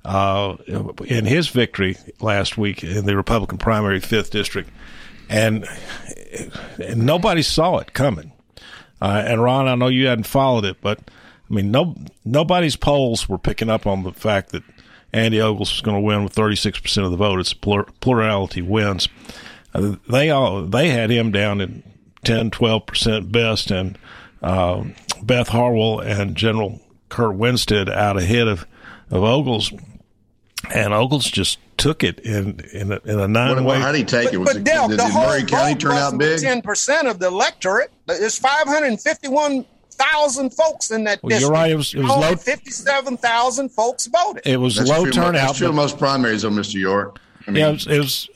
uh, 0.05 0.55
in 1.05 1.25
his 1.25 1.49
victory 1.49 1.97
last 2.19 2.57
week 2.57 2.83
in 2.83 3.05
the 3.05 3.15
Republican 3.15 3.57
primary, 3.57 3.99
fifth 3.99 4.31
district, 4.31 4.69
and, 5.29 5.65
and 6.79 7.05
nobody 7.05 7.41
saw 7.41 7.77
it 7.77 7.93
coming. 7.93 8.31
Uh, 9.01 9.23
and 9.25 9.43
Ron, 9.43 9.67
I 9.67 9.75
know 9.75 9.87
you 9.87 10.07
hadn't 10.07 10.27
followed 10.27 10.65
it, 10.65 10.77
but 10.81 10.99
I 11.49 11.53
mean, 11.53 11.71
no 11.71 11.95
nobody's 12.23 12.77
polls 12.77 13.27
were 13.27 13.37
picking 13.37 13.69
up 13.69 13.85
on 13.85 14.03
the 14.03 14.13
fact 14.13 14.51
that 14.51 14.63
Andy 15.11 15.41
Ogles 15.41 15.71
was 15.71 15.81
going 15.81 15.97
to 15.97 16.01
win 16.01 16.23
with 16.23 16.33
36 16.33 16.79
percent 16.79 17.05
of 17.05 17.11
the 17.11 17.17
vote. 17.17 17.39
It's 17.39 17.53
plur- 17.53 17.87
plurality 17.99 18.61
wins. 18.61 19.09
Uh, 19.73 19.97
they 20.09 20.29
all 20.29 20.61
they 20.63 20.89
had 20.89 21.09
him 21.09 21.31
down 21.31 21.59
in 21.59 21.83
10, 22.23 22.51
12 22.51 22.85
percent 22.85 23.31
best, 23.31 23.71
and 23.71 23.97
uh, 24.43 24.83
Beth 25.23 25.47
Harwell 25.49 25.99
and 26.01 26.35
General 26.35 26.79
Kurt 27.09 27.35
Winstead 27.35 27.89
out 27.89 28.17
ahead 28.17 28.47
of 28.47 28.65
of 29.11 29.23
Ogles, 29.23 29.71
and 30.73 30.93
Ogles 30.93 31.25
just 31.25 31.59
took 31.77 32.03
it 32.03 32.19
in 32.19 32.59
in 32.73 32.91
a, 32.91 32.99
in 33.05 33.19
a 33.19 33.27
nine 33.27 33.63
What, 33.63 33.75
way. 33.75 33.79
how 33.81 33.91
did 33.91 33.97
he 33.99 34.03
take 34.03 34.33
it? 34.33 34.37
Was 34.37 34.49
But 34.49 34.57
it, 34.57 34.63
Del, 34.63 34.87
did, 34.87 34.99
the 34.99 35.03
did 35.05 35.11
whole 35.11 35.23
Maury 35.25 35.43
County 35.43 35.75
turn 35.75 35.91
out 35.93 36.17
big? 36.17 36.39
Ten 36.41 36.61
percent 36.61 37.07
of 37.07 37.19
the 37.19 37.27
electorate. 37.27 37.91
There's 38.07 38.37
551,000 38.37 40.49
folks 40.53 40.91
in 40.91 41.03
that 41.05 41.21
Well, 41.23 41.39
you're 41.39 41.49
right, 41.51 41.71
it 41.71 41.75
was- 41.75 41.93
it 41.93 41.99
was 42.01 42.09
low- 42.09 42.35
57,000 42.35 43.69
folks 43.69 44.07
voted. 44.07 44.43
It 44.45 44.57
was 44.57 44.75
That's 44.75 44.89
low 44.89 45.03
true, 45.03 45.11
turnout. 45.11 45.33
That's 45.33 45.57
true 45.59 45.67
of 45.67 45.73
but- 45.75 45.81
most 45.81 45.97
primaries, 45.97 46.41
though, 46.43 46.49
Mr. 46.49 46.75
York. 46.75 47.19
I 47.47 47.51
mean, 47.51 47.61
yeah, 47.61 47.69
it 47.69 47.73
was, 47.73 47.87
it 47.87 47.99
was 47.99 48.29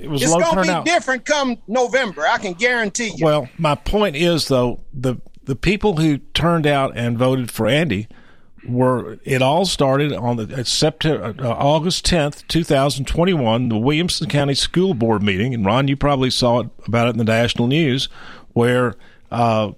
it 0.00 0.08
was 0.08 0.22
it's 0.22 0.30
low 0.32 0.40
going 0.40 0.56
to 0.56 0.62
turnout. 0.62 0.84
be 0.84 0.90
different 0.90 1.24
come 1.24 1.58
November. 1.66 2.26
I 2.26 2.38
can 2.38 2.54
guarantee 2.54 3.12
you. 3.16 3.24
Well, 3.24 3.48
my 3.58 3.74
point 3.74 4.16
is 4.16 4.48
though 4.48 4.80
the 4.92 5.16
the 5.44 5.56
people 5.56 5.96
who 5.96 6.18
turned 6.34 6.66
out 6.66 6.96
and 6.96 7.18
voted 7.18 7.50
for 7.50 7.66
Andy 7.66 8.08
were 8.66 9.18
it 9.24 9.40
all 9.40 9.64
started 9.64 10.12
on 10.12 10.36
the 10.36 10.64
September 10.64 11.34
uh, 11.40 11.48
August 11.48 12.04
tenth, 12.04 12.46
two 12.48 12.64
thousand 12.64 13.06
twenty 13.06 13.32
one, 13.32 13.68
the 13.68 13.78
Williamson 13.78 14.28
County 14.28 14.54
School 14.54 14.94
Board 14.94 15.22
meeting, 15.22 15.54
and 15.54 15.64
Ron, 15.64 15.88
you 15.88 15.96
probably 15.96 16.30
saw 16.30 16.60
it 16.60 16.68
about 16.86 17.08
it 17.08 17.10
in 17.10 17.18
the 17.18 17.24
national 17.24 17.66
news, 17.66 18.08
where 18.52 18.94
uh, 19.30 19.72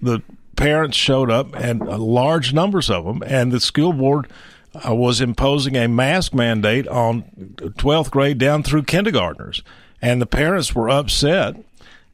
the 0.00 0.22
parents 0.56 0.96
showed 0.96 1.30
up 1.30 1.54
and 1.56 1.82
uh, 1.82 1.98
large 1.98 2.52
numbers 2.52 2.88
of 2.90 3.04
them, 3.04 3.22
and 3.26 3.52
the 3.52 3.60
school 3.60 3.92
board. 3.92 4.26
Uh, 4.72 4.94
was 4.94 5.20
imposing 5.20 5.76
a 5.76 5.88
mask 5.88 6.32
mandate 6.32 6.86
on 6.86 7.22
12th 7.56 8.08
grade 8.12 8.38
down 8.38 8.62
through 8.62 8.84
kindergartners, 8.84 9.64
and 10.00 10.22
the 10.22 10.26
parents 10.26 10.76
were 10.76 10.88
upset 10.88 11.56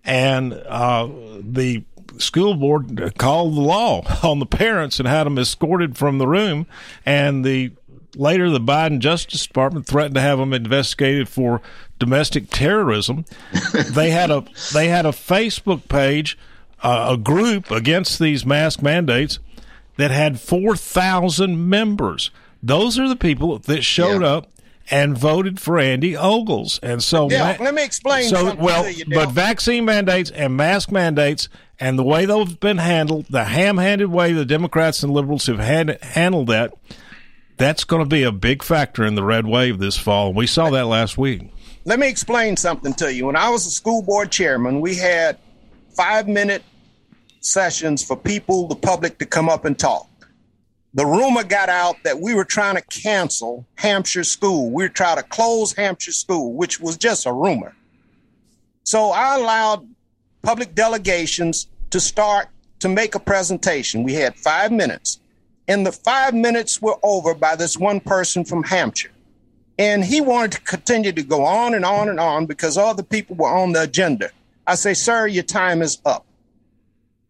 and 0.07 0.55
uh, 0.55 1.09
the 1.40 1.85
school 2.19 2.55
board 2.55 3.14
called 3.19 3.57
the 3.57 3.61
law 3.61 4.03
on 4.23 4.38
the 4.38 4.47
parents 4.47 4.99
and 4.99 5.09
had 5.09 5.25
them 5.25 5.37
escorted 5.38 5.99
from 5.99 6.19
the 6.19 6.29
room. 6.29 6.66
And 7.05 7.45
the 7.45 7.73
later, 8.14 8.49
the 8.49 8.61
Biden 8.61 9.01
Justice 9.01 9.47
Department 9.47 9.87
threatened 9.87 10.14
to 10.14 10.21
have 10.21 10.38
them 10.38 10.53
investigated 10.53 11.29
for 11.29 11.61
domestic 11.99 12.49
terrorism. 12.51 13.25
they 13.90 14.11
had 14.11 14.31
a 14.31 14.45
they 14.73 14.88
had 14.88 15.05
a 15.05 15.11
Facebook 15.11 15.88
page, 15.88 16.38
uh, 16.83 17.09
a 17.11 17.16
group 17.19 17.71
against 17.71 18.19
these 18.19 18.47
mask 18.47 18.81
mandates 18.81 19.40
that 19.97 20.12
had 20.12 20.40
four 20.40 20.77
thousand 20.77 21.69
members. 21.69 22.31
Those 22.62 22.99
are 22.99 23.09
the 23.09 23.16
people 23.16 23.59
that 23.59 23.83
showed 23.83 24.23
up 24.23 24.51
and 24.90 25.19
voted 25.19 25.61
for 25.61 25.79
Andy 25.79 26.16
Ogles. 26.16 26.79
And 26.83 27.03
so, 27.03 27.29
Del, 27.29 27.59
ma- 27.59 27.64
let 27.64 27.75
me 27.75 27.85
explain 27.85 28.29
so 28.29 28.55
well, 28.55 28.88
you, 28.88 29.05
but 29.07 29.31
vaccine 29.31 29.85
mandates 29.85 30.31
and 30.31 30.57
mask 30.57 30.92
mandates 30.92 31.49
and 31.79 31.99
the 31.99 32.05
way 32.05 32.25
those 32.25 32.49
have 32.49 32.61
been 32.61 32.79
handled, 32.79 33.27
the 33.29 33.45
ham-handed 33.45 34.11
way 34.11 34.33
the 34.33 34.45
Democrats 34.45 35.03
and 35.03 35.12
liberals 35.12 35.47
have 35.47 35.59
had, 35.59 35.99
handled 36.03 36.47
that, 36.49 36.73
that's 37.57 37.85
going 37.85 38.03
to 38.03 38.09
be 38.09 38.23
a 38.23 38.33
big 38.33 38.62
factor 38.62 39.05
in 39.05 39.14
the 39.14 39.25
red 39.25 39.47
wave 39.47 39.79
this 39.79 39.97
fall. 39.97 40.33
We 40.33 40.47
saw 40.47 40.71
that 40.71 40.87
last 40.87 41.19
week. 41.19 41.51
Let 41.85 41.99
me 41.99 42.09
explain 42.09 42.57
something 42.57 42.95
to 42.95 43.12
you. 43.12 43.27
When 43.27 43.37
I 43.37 43.51
was 43.51 43.66
a 43.66 43.71
school 43.71 44.03
board 44.03 44.31
chairman, 44.31 44.81
we 44.81 44.97
had 44.97 45.38
five 45.90 46.27
minute 46.27 46.62
sessions 47.40 48.03
for 48.03 48.16
people, 48.16 48.66
the 48.66 48.75
public, 48.75 49.19
to 49.19 49.27
come 49.27 49.49
up 49.49 49.64
and 49.64 49.79
talk. 49.79 50.09
The 50.96 51.04
rumor 51.04 51.44
got 51.44 51.68
out 51.68 52.02
that 52.04 52.20
we 52.20 52.32
were 52.32 52.44
trying 52.44 52.74
to 52.74 52.82
cancel 52.82 53.66
Hampshire 53.74 54.24
School. 54.24 54.70
We 54.70 54.85
were 54.85 54.88
trying 54.88 55.18
to 55.18 55.22
close 55.22 55.74
Hampshire 55.74 56.12
School, 56.12 56.54
which 56.54 56.80
was 56.80 56.96
just 56.96 57.26
a 57.26 57.32
rumor. 57.32 57.76
So 58.82 59.11
I 59.11 59.37
allowed 59.37 59.87
public 60.40 60.74
delegations 60.74 61.68
to 61.90 62.00
start 62.00 62.48
to 62.78 62.88
make 62.88 63.14
a 63.14 63.20
presentation. 63.20 64.04
We 64.04 64.14
had 64.14 64.37
five 64.37 64.72
minutes, 64.72 65.20
and 65.68 65.85
the 65.85 65.92
five 65.92 66.32
minutes 66.32 66.80
were 66.80 66.96
over 67.02 67.35
by 67.35 67.56
this 67.56 67.76
one 67.76 68.00
person 68.00 68.46
from 68.46 68.62
Hampshire. 68.64 69.12
And 69.78 70.02
he 70.02 70.22
wanted 70.22 70.52
to 70.52 70.61
continue 70.62 71.12
to 71.12 71.22
go 71.22 71.44
on 71.44 71.74
and 71.74 71.85
on 71.85 72.09
and 72.09 72.18
on 72.18 72.46
because 72.46 72.78
other 72.78 73.02
people 73.02 73.37
were 73.37 73.54
on 73.54 73.72
the 73.72 73.82
agenda. 73.82 74.30
I 74.66 74.76
say, 74.76 74.94
sir, 74.94 75.26
your 75.26 75.44
time 75.44 75.82
is 75.82 76.00
up. 76.06 76.26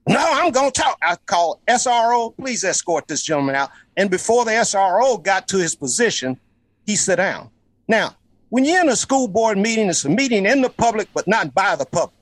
No, 0.09 0.21
I'm 0.21 0.53
going 0.53 0.71
to 0.71 0.81
talk. 0.81 0.99
I 1.03 1.17
call 1.27 1.61
SRO, 1.67 2.37
please 2.37 2.63
escort 2.63 3.09
this 3.09 3.23
gentleman 3.23 3.57
out. 3.57 3.71
And 3.97 4.09
before 4.09 4.45
the 4.45 4.53
SRO 4.53 5.23
got 5.23 5.49
to 5.49 5.59
his 5.59 5.75
position, 5.75 6.39
he 6.87 6.95
sat 6.95 7.17
down. 7.17 7.51
Now, 7.89 8.15
when 8.51 8.65
you're 8.65 8.81
in 8.81 8.89
a 8.89 8.97
school 8.97 9.27
board 9.27 9.59
meeting, 9.59 9.89
it's 9.89 10.05
a 10.05 10.09
meeting 10.09 10.47
in 10.47 10.63
the 10.63 10.71
public, 10.71 11.09
but 11.13 11.27
not 11.27 11.53
by 11.55 11.75
the 11.75 11.87
public. 11.87 12.15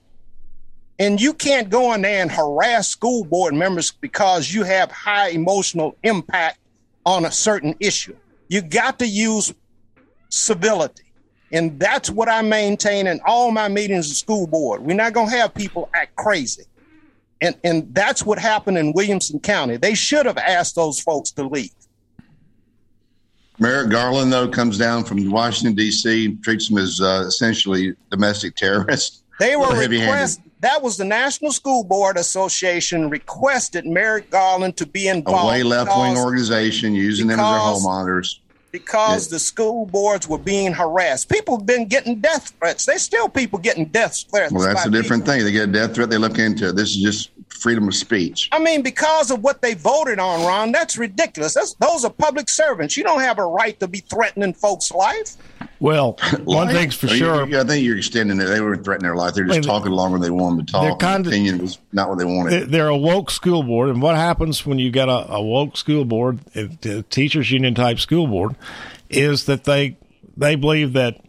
And 0.99 1.21
you 1.21 1.35
can't 1.35 1.69
go 1.69 1.93
in 1.93 2.03
there 2.03 2.23
and 2.23 2.31
harass 2.31 2.89
school 2.89 3.25
board 3.25 3.53
members 3.53 3.91
because 3.91 4.53
you 4.53 4.63
have 4.63 4.91
high 4.91 5.29
emotional 5.31 5.97
impact 6.05 6.59
on 7.05 7.27
a 7.27 7.33
certain 7.33 7.75
issue. 7.81 8.17
You 8.49 8.63
got 8.63 8.99
to 9.01 9.07
use 9.07 9.53
civility. 10.31 11.03
And 11.53 11.79
that's 11.79 12.09
what 12.09 12.29
I 12.29 12.41
maintain 12.43 13.07
in 13.07 13.21
all 13.27 13.51
my 13.51 13.69
meetings 13.69 14.11
of 14.11 14.17
school 14.17 14.47
board. 14.47 14.81
We're 14.83 14.97
not 14.97 15.13
going 15.13 15.29
to 15.29 15.37
have 15.37 15.53
people 15.53 15.91
act 15.95 16.17
crazy. 16.17 16.65
And, 17.45 17.57
and 17.63 17.95
that's 17.95 18.25
what 18.25 18.39
happened 18.39 18.79
in 18.79 18.93
Williamson 18.93 19.39
County. 19.39 19.77
They 19.77 19.95
should 19.95 20.25
have 20.25 20.39
asked 20.39 20.77
those 20.77 20.99
folks 20.99 21.31
to 21.33 21.43
leave. 21.43 21.71
Merrick 23.59 23.91
Garland, 23.91 24.33
though, 24.33 24.49
comes 24.49 24.79
down 24.79 25.05
from 25.05 25.31
Washington, 25.31 25.75
D.C., 25.75 26.37
treats 26.43 26.69
them 26.69 26.79
as 26.79 27.01
uh, 27.03 27.25
essentially 27.27 27.95
domestic 28.11 28.57
terrorists. 28.57 29.23
They 29.39 29.57
were 29.57 29.77
request. 29.77 30.41
That 30.61 30.81
was 30.81 30.97
the 30.97 31.05
National 31.05 31.53
School 31.53 31.85
Board 31.85 32.17
Association 32.17 33.11
requested 33.11 33.85
Merrick 33.85 34.31
Garland 34.31 34.79
to 34.79 34.87
be 34.87 35.09
involved. 35.09 35.45
A 35.45 35.49
way 35.49 35.63
left 35.63 35.91
wing 35.91 36.17
organization 36.17 36.95
using 36.95 37.27
them 37.27 37.39
as 37.39 37.51
their 37.51 37.59
home 37.59 37.83
monitors 37.83 38.41
because 38.75 39.29
the 39.29 39.39
school 39.39 39.87
boards 39.87 40.27
were 40.27 40.37
being 40.37 40.73
harassed. 40.73 41.29
People 41.29 41.59
have 41.59 41.65
been 41.65 41.87
getting 41.87 42.21
death 42.21 42.53
threats. 42.59 42.85
There's 42.85 43.03
still 43.03 43.29
people 43.29 43.61
getting 43.61 43.85
death 43.85 44.25
threats. 44.29 44.53
Well, 44.53 44.65
that's 44.65 44.85
a 44.85 44.91
different 44.91 45.23
people. 45.23 45.35
thing. 45.35 45.45
They 45.45 45.53
get 45.53 45.69
a 45.69 45.73
death 45.73 45.95
threat, 45.95 46.11
they 46.11 46.19
look 46.19 46.39
into 46.39 46.71
it. 46.71 46.75
This 46.75 46.91
is 46.91 47.01
just 47.01 47.31
freedom 47.49 47.89
of 47.89 47.95
speech. 47.95 48.49
I 48.53 48.59
mean, 48.59 48.83
because 48.83 49.31
of 49.31 49.43
what 49.43 49.63
they 49.63 49.75
voted 49.75 50.19
on, 50.19 50.45
Ron, 50.45 50.73
that's 50.73 50.99
ridiculous. 50.99 51.55
That's, 51.55 51.75
those 51.75 52.05
are 52.05 52.11
public 52.11 52.49
servants. 52.49 52.97
You 52.97 53.05
don't 53.05 53.21
have 53.21 53.39
a 53.39 53.47
right 53.47 53.79
to 53.81 53.89
be 53.89 54.01
threatening 54.01 54.53
folks' 54.53 54.91
life. 54.93 55.37
Well, 55.81 56.19
one 56.45 56.69
thing's 56.69 56.95
for 56.95 57.09
sure. 57.09 57.47
You, 57.47 57.61
I 57.61 57.65
think 57.65 57.85
you're 57.85 57.97
extending 57.97 58.41
it. 58.41 58.45
They 58.45 58.61
weren't 58.61 58.85
threatening 58.85 59.09
their 59.09 59.17
life. 59.17 59.35
They're 59.35 59.45
just 59.45 59.65
talking 59.65 59.93
longer 59.93 60.19
than 60.19 60.23
they 60.23 60.31
wanted 60.31 60.67
to 60.67 60.73
talk. 60.73 60.99
Their 60.99 61.17
opinion 61.17 61.59
was 61.59 61.79
not 61.93 62.09
what 62.09 62.19
they 62.19 62.25
wanted. 62.25 62.71
They're 62.71 62.89
a 62.89 62.97
woke 62.97 63.31
school 63.31 63.63
board, 63.63 63.91
and 63.91 64.01
what 64.01 64.17
happens 64.17 64.65
when 64.65 64.79
you 64.79 64.91
got 64.91 65.09
a, 65.09 65.33
a 65.35 65.43
woke 65.43 65.77
school 65.77 66.05
board, 66.05 66.41
a, 66.55 66.71
a 66.85 67.03
teachers 67.03 67.51
union 67.51 67.75
type 67.75 67.99
school 67.99 68.27
board, 68.27 68.57
is 69.11 69.47
that 69.47 69.65
they 69.65 69.97
they 70.37 70.57
believe 70.57 70.95
that 70.95 71.21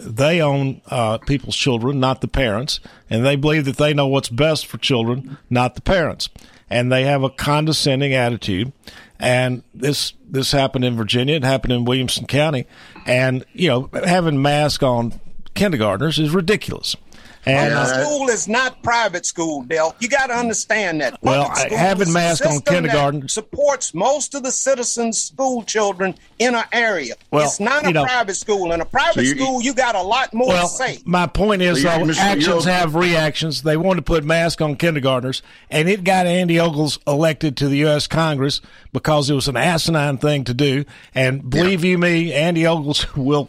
they 0.00 0.40
own 0.40 0.80
uh, 0.88 1.18
people's 1.18 1.56
children, 1.56 2.00
not 2.00 2.20
the 2.20 2.28
parents, 2.28 2.80
and 3.10 3.24
they 3.24 3.36
believe 3.36 3.64
that 3.64 3.76
they 3.76 3.94
know 3.94 4.06
what's 4.06 4.28
best 4.28 4.66
for 4.66 4.78
children, 4.78 5.38
not 5.50 5.74
the 5.74 5.80
parents, 5.80 6.28
and 6.70 6.90
they 6.90 7.04
have 7.04 7.22
a 7.22 7.30
condescending 7.30 8.14
attitude. 8.14 8.72
And 9.18 9.62
this 9.74 10.14
this 10.28 10.52
happened 10.52 10.84
in 10.84 10.96
Virginia. 10.96 11.36
It 11.36 11.44
happened 11.44 11.72
in 11.72 11.84
Williamson 11.84 12.26
County, 12.26 12.66
and 13.06 13.44
you 13.52 13.68
know 13.68 13.90
having 14.04 14.42
masks 14.42 14.82
on 14.82 15.20
kindergartners 15.54 16.18
is 16.18 16.30
ridiculous. 16.30 16.96
And 17.44 17.74
uh, 17.74 17.84
school 17.84 18.28
is 18.28 18.46
not 18.46 18.82
private 18.82 19.26
school, 19.26 19.62
Dale. 19.62 19.96
You 19.98 20.08
got 20.08 20.28
to 20.28 20.34
understand 20.34 21.00
that. 21.00 21.20
Public 21.20 21.48
well, 21.48 21.68
having 21.70 22.12
masks 22.12 22.46
on 22.46 22.60
kindergarten 22.60 23.28
supports 23.28 23.94
most 23.94 24.34
of 24.34 24.44
the 24.44 24.52
citizens' 24.52 25.20
school 25.20 25.64
children 25.64 26.14
in 26.38 26.54
an 26.54 26.64
area. 26.72 27.14
Well, 27.32 27.44
it's 27.44 27.58
not 27.58 27.84
a 27.84 27.90
know, 27.90 28.04
private 28.04 28.36
school. 28.36 28.72
In 28.72 28.80
a 28.80 28.84
private 28.84 29.26
so 29.26 29.34
school, 29.34 29.62
you 29.62 29.74
got 29.74 29.96
a 29.96 30.02
lot 30.02 30.32
more 30.32 30.48
well, 30.48 30.68
to 30.68 30.74
say. 30.74 30.98
My 31.04 31.26
point 31.26 31.62
is, 31.62 31.82
so 31.82 32.04
though, 32.04 32.12
actions 32.16 32.64
have 32.64 32.94
reactions. 32.94 33.62
They 33.62 33.76
want 33.76 33.96
to 33.96 34.02
put 34.02 34.22
masks 34.24 34.62
on 34.62 34.76
kindergartners, 34.76 35.42
and 35.68 35.88
it 35.88 36.04
got 36.04 36.26
Andy 36.26 36.60
Ogles 36.60 37.00
elected 37.08 37.56
to 37.56 37.68
the 37.68 37.78
U.S. 37.78 38.06
Congress 38.06 38.60
because 38.92 39.28
it 39.28 39.34
was 39.34 39.48
an 39.48 39.56
asinine 39.56 40.18
thing 40.18 40.44
to 40.44 40.54
do. 40.54 40.84
And 41.12 41.48
believe 41.48 41.84
yeah. 41.84 41.90
you 41.90 41.98
me, 41.98 42.32
Andy 42.32 42.66
Ogles 42.66 43.16
will 43.16 43.48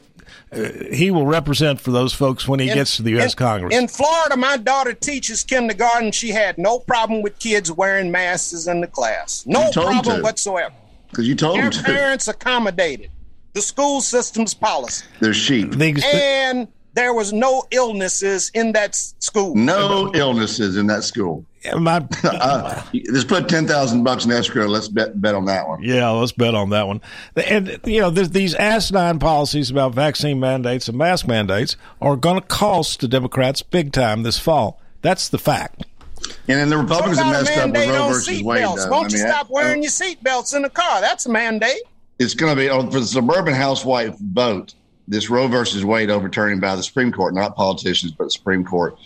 Uh, 0.53 0.93
he 0.93 1.11
will 1.11 1.25
represent 1.25 1.81
for 1.81 1.91
those 1.91 2.13
folks 2.13 2.47
when 2.47 2.59
he 2.59 2.69
in, 2.69 2.75
gets 2.75 2.97
to 2.97 3.03
the 3.03 3.11
U.S. 3.11 3.33
In, 3.33 3.37
Congress. 3.37 3.75
In 3.75 3.87
Florida, 3.87 4.37
my 4.37 4.57
daughter 4.57 4.93
teaches 4.93 5.43
kindergarten. 5.43 6.11
She 6.11 6.29
had 6.29 6.57
no 6.57 6.79
problem 6.79 7.21
with 7.21 7.39
kids 7.39 7.71
wearing 7.71 8.11
masks 8.11 8.67
in 8.67 8.81
the 8.81 8.87
class. 8.87 9.45
No 9.45 9.71
problem 9.71 10.21
whatsoever. 10.21 10.73
Because 11.09 11.27
you 11.27 11.35
told 11.35 11.57
Their 11.59 11.69
them 11.69 11.83
parents 11.83 12.27
accommodated 12.27 13.11
the 13.53 13.61
school 13.61 14.01
system's 14.01 14.53
policy. 14.53 15.05
They're 15.19 15.33
sheep. 15.33 15.73
And 15.79 16.67
there 16.93 17.13
was 17.13 17.33
no 17.33 17.63
illnesses 17.71 18.51
in 18.53 18.71
that 18.73 18.95
school. 18.95 19.55
No 19.55 20.11
illnesses 20.13 20.77
in 20.77 20.87
that 20.87 21.03
school. 21.03 21.45
My, 21.75 22.05
uh, 22.23 22.83
let's 23.09 23.23
put 23.23 23.47
ten 23.47 23.65
thousand 23.67 24.03
bucks 24.03 24.25
in 24.25 24.31
escrow. 24.31 24.67
Let's 24.67 24.89
bet 24.89 25.19
bet 25.21 25.33
on 25.33 25.45
that 25.45 25.67
one. 25.67 25.81
Yeah, 25.81 26.09
let's 26.09 26.33
bet 26.33 26.55
on 26.55 26.71
that 26.71 26.87
one. 26.87 27.01
And 27.37 27.79
you 27.85 28.01
know, 28.01 28.09
there's 28.09 28.31
these 28.31 28.53
asinine 28.53 29.19
policies 29.19 29.71
about 29.71 29.93
vaccine 29.93 30.39
mandates 30.39 30.89
and 30.89 30.97
mask 30.97 31.27
mandates 31.27 31.77
are 32.01 32.17
going 32.17 32.39
to 32.39 32.45
cost 32.47 32.99
the 32.99 33.07
Democrats 33.07 33.61
big 33.61 33.93
time 33.93 34.23
this 34.23 34.37
fall. 34.37 34.81
That's 35.01 35.29
the 35.29 35.37
fact. 35.37 35.85
And 36.47 36.59
then 36.59 36.69
the 36.69 36.77
Republicans 36.77 37.17
have 37.19 37.31
messed 37.31 37.57
up 37.57 37.71
with 37.71 37.89
Roe 37.89 38.07
versus 38.09 38.43
Wade. 38.43 38.65
Won't 38.65 38.91
I 38.91 38.99
mean, 38.99 39.09
you 39.11 39.17
stop 39.17 39.49
wearing 39.49 39.83
your 39.83 39.91
seatbelts 39.91 40.55
in 40.55 40.61
the 40.61 40.69
car? 40.69 41.01
That's 41.01 41.25
a 41.25 41.29
mandate. 41.29 41.81
It's 42.19 42.33
going 42.33 42.55
to 42.55 42.61
be 42.61 42.69
oh, 42.69 42.89
for 42.89 42.99
the 42.99 43.05
suburban 43.05 43.53
housewife 43.53 44.17
vote. 44.19 44.73
This 45.07 45.29
Roe 45.29 45.47
versus 45.47 45.83
Wade 45.83 46.09
overturning 46.09 46.59
by 46.59 46.75
the 46.75 46.83
Supreme 46.83 47.11
Court, 47.11 47.33
not 47.33 47.55
politicians, 47.55 48.13
but 48.13 48.25
the 48.25 48.31
Supreme 48.31 48.63
Court 48.63 48.97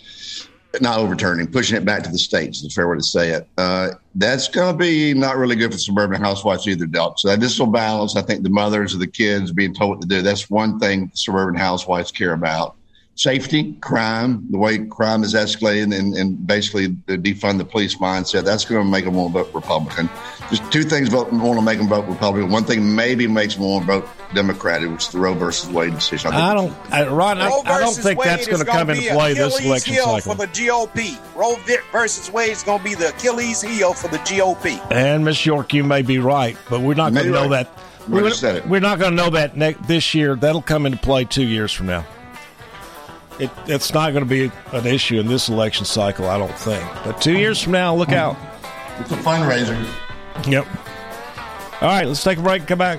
not 0.80 0.98
overturning, 0.98 1.46
pushing 1.50 1.76
it 1.76 1.84
back 1.84 2.02
to 2.02 2.10
the 2.10 2.18
states. 2.18 2.64
A 2.64 2.68
fair 2.68 2.88
way 2.88 2.96
to 2.96 3.02
say 3.02 3.30
it. 3.30 3.48
Uh, 3.56 3.90
that's 4.14 4.48
going 4.48 4.72
to 4.72 4.78
be 4.78 5.14
not 5.14 5.36
really 5.36 5.56
good 5.56 5.72
for 5.72 5.78
suburban 5.78 6.20
housewives 6.20 6.68
either, 6.68 6.86
Delk. 6.86 7.18
So 7.18 7.34
this 7.36 7.58
will 7.58 7.66
balance. 7.66 8.16
I 8.16 8.22
think 8.22 8.42
the 8.42 8.50
mothers 8.50 8.94
of 8.94 9.00
the 9.00 9.06
kids 9.06 9.52
being 9.52 9.74
told 9.74 9.90
what 9.90 10.02
to 10.02 10.08
do. 10.08 10.22
That's 10.22 10.50
one 10.50 10.78
thing 10.78 11.10
suburban 11.14 11.58
housewives 11.58 12.12
care 12.12 12.32
about 12.32 12.76
safety, 13.18 13.72
crime, 13.80 14.46
the 14.48 14.56
way 14.56 14.78
crime 14.78 15.24
is 15.24 15.34
escalating, 15.34 15.94
and, 15.94 16.14
and 16.14 16.46
basically 16.46 16.86
the 17.06 17.18
defund 17.18 17.58
the 17.58 17.64
police 17.64 17.96
mindset. 17.96 18.44
That's 18.44 18.64
going 18.64 18.84
to 18.84 18.88
make 18.88 19.04
them 19.04 19.14
want 19.14 19.34
to 19.34 19.42
vote 19.42 19.52
Republican. 19.52 20.08
There's 20.48 20.60
two 20.70 20.84
things 20.84 21.08
vote, 21.08 21.32
want 21.32 21.58
to 21.58 21.64
make 21.64 21.78
them 21.78 21.88
vote 21.88 22.06
Republican. 22.06 22.50
One 22.50 22.64
thing 22.64 22.94
maybe 22.94 23.26
makes 23.26 23.56
them 23.56 23.64
want 23.64 23.86
to 23.86 24.00
vote 24.00 24.08
Democratic, 24.34 24.88
which 24.88 25.02
is 25.02 25.08
the 25.08 25.18
Roe 25.18 25.34
versus 25.34 25.68
Wade 25.68 25.94
decision. 25.94 26.32
I, 26.32 26.52
I 26.52 26.54
don't, 26.54 26.92
I, 26.92 27.08
Ron, 27.08 27.38
I, 27.38 27.48
I, 27.48 27.80
don't 27.80 27.92
think 27.92 28.20
Wade 28.20 28.28
that's 28.28 28.46
going 28.46 28.64
to 28.64 28.64
come 28.64 28.88
into 28.88 29.10
play 29.12 29.34
this 29.34 29.60
election 29.60 29.96
cycle. 29.96 30.34
For 30.34 30.46
the 30.46 30.52
GOP, 30.52 31.18
Roe 31.36 31.56
versus 31.90 32.30
Wade 32.30 32.50
is 32.50 32.62
going 32.62 32.78
to 32.78 32.84
be 32.84 32.94
the 32.94 33.08
Achilles 33.08 33.60
heel 33.60 33.94
for 33.94 34.08
the 34.08 34.18
GOP. 34.18 34.80
And 34.92 35.24
Miss 35.24 35.44
York, 35.44 35.74
you 35.74 35.82
may 35.82 36.02
be 36.02 36.18
right, 36.18 36.56
but 36.70 36.82
we're 36.82 36.94
not 36.94 37.12
going 37.12 37.26
to 37.26 37.32
know 37.32 37.48
right. 37.48 37.66
that. 37.66 37.84
We're, 38.08 38.22
we're, 38.66 38.80
not 38.80 38.98
going 38.98 39.10
to 39.10 39.16
know 39.16 39.30
that 39.30 39.56
next, 39.56 39.86
this 39.86 40.14
year. 40.14 40.34
That'll 40.34 40.62
come 40.62 40.86
into 40.86 40.96
play 40.96 41.24
two 41.24 41.44
years 41.44 41.74
from 41.74 41.88
now 41.88 42.06
it, 43.38 43.50
it's 43.66 43.92
not 43.92 44.12
going 44.12 44.24
to 44.24 44.28
be 44.28 44.50
an 44.72 44.86
issue 44.86 45.20
in 45.20 45.26
this 45.26 45.48
election 45.48 45.84
cycle, 45.84 46.28
I 46.28 46.38
don't 46.38 46.56
think. 46.58 46.84
But 47.04 47.20
two 47.20 47.38
years 47.38 47.62
from 47.62 47.72
now, 47.72 47.94
look 47.94 48.12
out. 48.12 48.36
It's 48.98 49.12
a 49.12 49.16
fundraiser. 49.16 49.76
Yep. 50.46 50.66
All 51.80 51.88
right, 51.88 52.06
let's 52.06 52.22
take 52.22 52.38
a 52.38 52.42
break 52.42 52.60
and 52.60 52.68
come 52.68 52.78
back. 52.78 52.98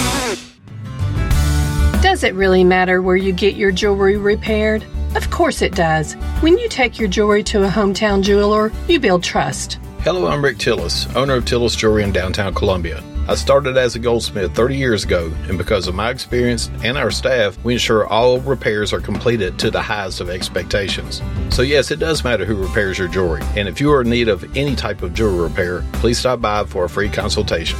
Does 2.11 2.25
it 2.25 2.35
really 2.35 2.65
matter 2.65 3.01
where 3.01 3.15
you 3.15 3.31
get 3.31 3.55
your 3.55 3.71
jewelry 3.71 4.17
repaired? 4.17 4.85
Of 5.15 5.31
course 5.31 5.61
it 5.61 5.73
does. 5.75 6.15
When 6.41 6.57
you 6.57 6.67
take 6.67 6.99
your 6.99 7.07
jewelry 7.07 7.41
to 7.43 7.63
a 7.63 7.69
hometown 7.69 8.21
jeweler, 8.21 8.69
you 8.89 8.99
build 8.99 9.23
trust. 9.23 9.79
Hello, 10.01 10.27
I'm 10.27 10.43
Rick 10.43 10.57
Tillis, 10.57 11.15
owner 11.15 11.35
of 11.35 11.45
Tillis 11.45 11.77
Jewelry 11.77 12.03
in 12.03 12.11
downtown 12.11 12.53
Columbia. 12.53 13.01
I 13.29 13.35
started 13.35 13.77
as 13.77 13.95
a 13.95 13.99
goldsmith 13.99 14.53
30 14.53 14.75
years 14.75 15.05
ago, 15.05 15.31
and 15.47 15.57
because 15.57 15.87
of 15.87 15.95
my 15.95 16.09
experience 16.09 16.69
and 16.83 16.97
our 16.97 17.11
staff, 17.11 17.57
we 17.63 17.75
ensure 17.75 18.05
all 18.07 18.41
repairs 18.41 18.91
are 18.91 18.99
completed 18.99 19.57
to 19.59 19.71
the 19.71 19.81
highest 19.81 20.19
of 20.19 20.29
expectations. 20.29 21.21
So, 21.49 21.61
yes, 21.61 21.91
it 21.91 21.99
does 21.99 22.25
matter 22.25 22.43
who 22.43 22.61
repairs 22.61 22.99
your 22.99 23.07
jewelry, 23.07 23.41
and 23.55 23.69
if 23.69 23.79
you 23.79 23.89
are 23.93 24.01
in 24.01 24.09
need 24.09 24.27
of 24.27 24.57
any 24.57 24.75
type 24.75 25.01
of 25.01 25.13
jewelry 25.13 25.43
repair, 25.43 25.81
please 25.93 26.19
stop 26.19 26.41
by 26.41 26.65
for 26.65 26.83
a 26.83 26.89
free 26.89 27.07
consultation. 27.07 27.79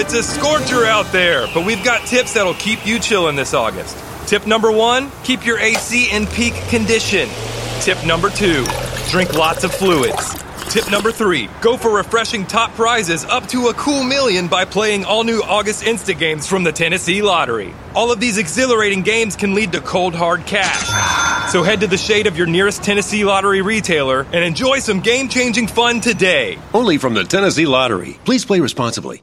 It's 0.00 0.14
a 0.14 0.22
scorcher 0.22 0.84
out 0.84 1.10
there, 1.10 1.48
but 1.52 1.66
we've 1.66 1.82
got 1.82 2.06
tips 2.06 2.34
that'll 2.34 2.54
keep 2.54 2.86
you 2.86 3.00
chilling 3.00 3.34
this 3.34 3.52
August. 3.52 3.98
Tip 4.28 4.46
number 4.46 4.70
one 4.70 5.10
keep 5.24 5.44
your 5.44 5.58
AC 5.58 6.08
in 6.12 6.28
peak 6.28 6.54
condition. 6.68 7.28
Tip 7.80 8.06
number 8.06 8.30
two 8.30 8.64
drink 9.10 9.34
lots 9.34 9.64
of 9.64 9.74
fluids. 9.74 10.40
Tip 10.70 10.88
number 10.88 11.10
three 11.10 11.50
go 11.60 11.76
for 11.76 11.96
refreshing 11.96 12.46
top 12.46 12.70
prizes 12.74 13.24
up 13.24 13.48
to 13.48 13.66
a 13.66 13.74
cool 13.74 14.04
million 14.04 14.46
by 14.46 14.64
playing 14.64 15.04
all 15.04 15.24
new 15.24 15.40
August 15.40 15.82
Insta 15.82 16.16
games 16.16 16.46
from 16.46 16.62
the 16.62 16.70
Tennessee 16.70 17.20
Lottery. 17.20 17.74
All 17.96 18.12
of 18.12 18.20
these 18.20 18.38
exhilarating 18.38 19.02
games 19.02 19.34
can 19.34 19.52
lead 19.52 19.72
to 19.72 19.80
cold 19.80 20.14
hard 20.14 20.46
cash. 20.46 21.26
So 21.48 21.62
head 21.62 21.80
to 21.80 21.86
the 21.86 21.96
shade 21.96 22.26
of 22.26 22.36
your 22.36 22.46
nearest 22.46 22.82
Tennessee 22.82 23.24
Lottery 23.24 23.62
retailer 23.62 24.20
and 24.20 24.44
enjoy 24.44 24.80
some 24.80 25.00
game 25.00 25.30
changing 25.30 25.66
fun 25.66 26.02
today. 26.02 26.58
Only 26.74 26.98
from 26.98 27.14
the 27.14 27.24
Tennessee 27.24 27.64
Lottery. 27.64 28.18
Please 28.26 28.44
play 28.44 28.60
responsibly. 28.60 29.22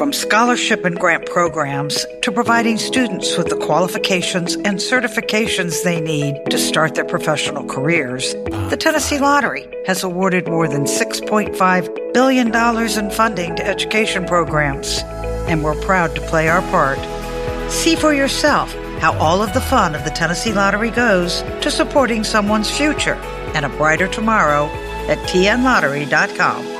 From 0.00 0.14
scholarship 0.14 0.86
and 0.86 0.98
grant 0.98 1.26
programs 1.26 2.06
to 2.22 2.32
providing 2.32 2.78
students 2.78 3.36
with 3.36 3.50
the 3.50 3.56
qualifications 3.58 4.54
and 4.54 4.78
certifications 4.78 5.84
they 5.84 6.00
need 6.00 6.42
to 6.46 6.56
start 6.56 6.94
their 6.94 7.04
professional 7.04 7.66
careers, 7.66 8.32
the 8.70 8.78
Tennessee 8.80 9.18
Lottery 9.18 9.68
has 9.84 10.02
awarded 10.02 10.48
more 10.48 10.66
than 10.66 10.84
$6.5 10.84 12.14
billion 12.14 12.46
in 12.48 13.10
funding 13.10 13.54
to 13.56 13.66
education 13.66 14.24
programs, 14.24 15.00
and 15.50 15.62
we're 15.62 15.78
proud 15.82 16.14
to 16.14 16.22
play 16.22 16.48
our 16.48 16.62
part. 16.70 16.98
See 17.70 17.94
for 17.94 18.14
yourself 18.14 18.72
how 19.00 19.12
all 19.18 19.42
of 19.42 19.52
the 19.52 19.60
fun 19.60 19.94
of 19.94 20.04
the 20.04 20.10
Tennessee 20.10 20.54
Lottery 20.54 20.92
goes 20.92 21.42
to 21.60 21.70
supporting 21.70 22.24
someone's 22.24 22.70
future 22.70 23.16
and 23.54 23.66
a 23.66 23.76
brighter 23.76 24.08
tomorrow 24.08 24.64
at 25.10 25.18
tnlottery.com. 25.28 26.79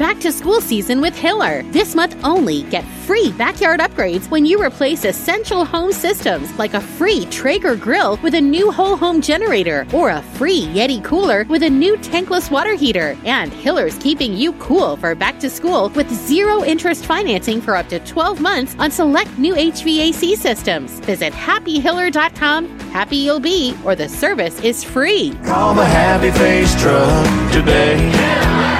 back 0.00 0.18
to 0.18 0.32
school 0.32 0.62
season 0.62 1.02
with 1.02 1.14
Hiller. 1.14 1.62
This 1.64 1.94
month 1.94 2.16
only, 2.24 2.62
get 2.70 2.86
free 3.06 3.32
backyard 3.32 3.80
upgrades 3.80 4.30
when 4.30 4.46
you 4.46 4.58
replace 4.58 5.04
essential 5.04 5.62
home 5.62 5.92
systems 5.92 6.50
like 6.58 6.72
a 6.72 6.80
free 6.80 7.26
Traeger 7.26 7.76
grill 7.76 8.16
with 8.22 8.34
a 8.34 8.40
new 8.40 8.72
whole 8.72 8.96
home 8.96 9.20
generator 9.20 9.86
or 9.92 10.08
a 10.08 10.22
free 10.22 10.62
Yeti 10.68 11.04
cooler 11.04 11.44
with 11.50 11.62
a 11.64 11.68
new 11.68 11.98
tankless 11.98 12.50
water 12.50 12.72
heater. 12.72 13.14
And 13.26 13.52
Hiller's 13.52 13.98
keeping 13.98 14.32
you 14.32 14.54
cool 14.54 14.96
for 14.96 15.14
back 15.14 15.38
to 15.40 15.50
school 15.50 15.90
with 15.90 16.10
zero 16.10 16.64
interest 16.64 17.04
financing 17.04 17.60
for 17.60 17.76
up 17.76 17.88
to 17.90 17.98
12 17.98 18.40
months 18.40 18.74
on 18.78 18.90
select 18.90 19.36
new 19.36 19.54
HVAC 19.54 20.34
systems. 20.34 20.98
Visit 21.00 21.34
happyhiller.com. 21.34 22.78
Happy 22.88 23.16
you'll 23.18 23.38
be, 23.38 23.76
or 23.84 23.94
the 23.94 24.08
service 24.08 24.58
is 24.62 24.82
free. 24.82 25.36
Call 25.44 25.74
the 25.74 25.84
Happy 25.84 26.30
Face 26.30 26.74
Truck 26.80 27.52
today. 27.52 28.79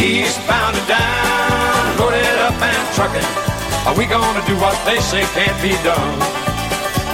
Eastbound 0.00 0.74
and 0.76 0.88
down, 0.88 1.98
loaded 2.00 2.24
up 2.40 2.56
and 2.56 2.94
trucking. 2.96 3.28
Are 3.86 3.94
we 3.94 4.06
gonna 4.06 4.40
do 4.46 4.56
what 4.56 4.72
they 4.86 4.98
say 4.98 5.20
can't 5.36 5.60
be 5.60 5.76
done? 5.84 6.18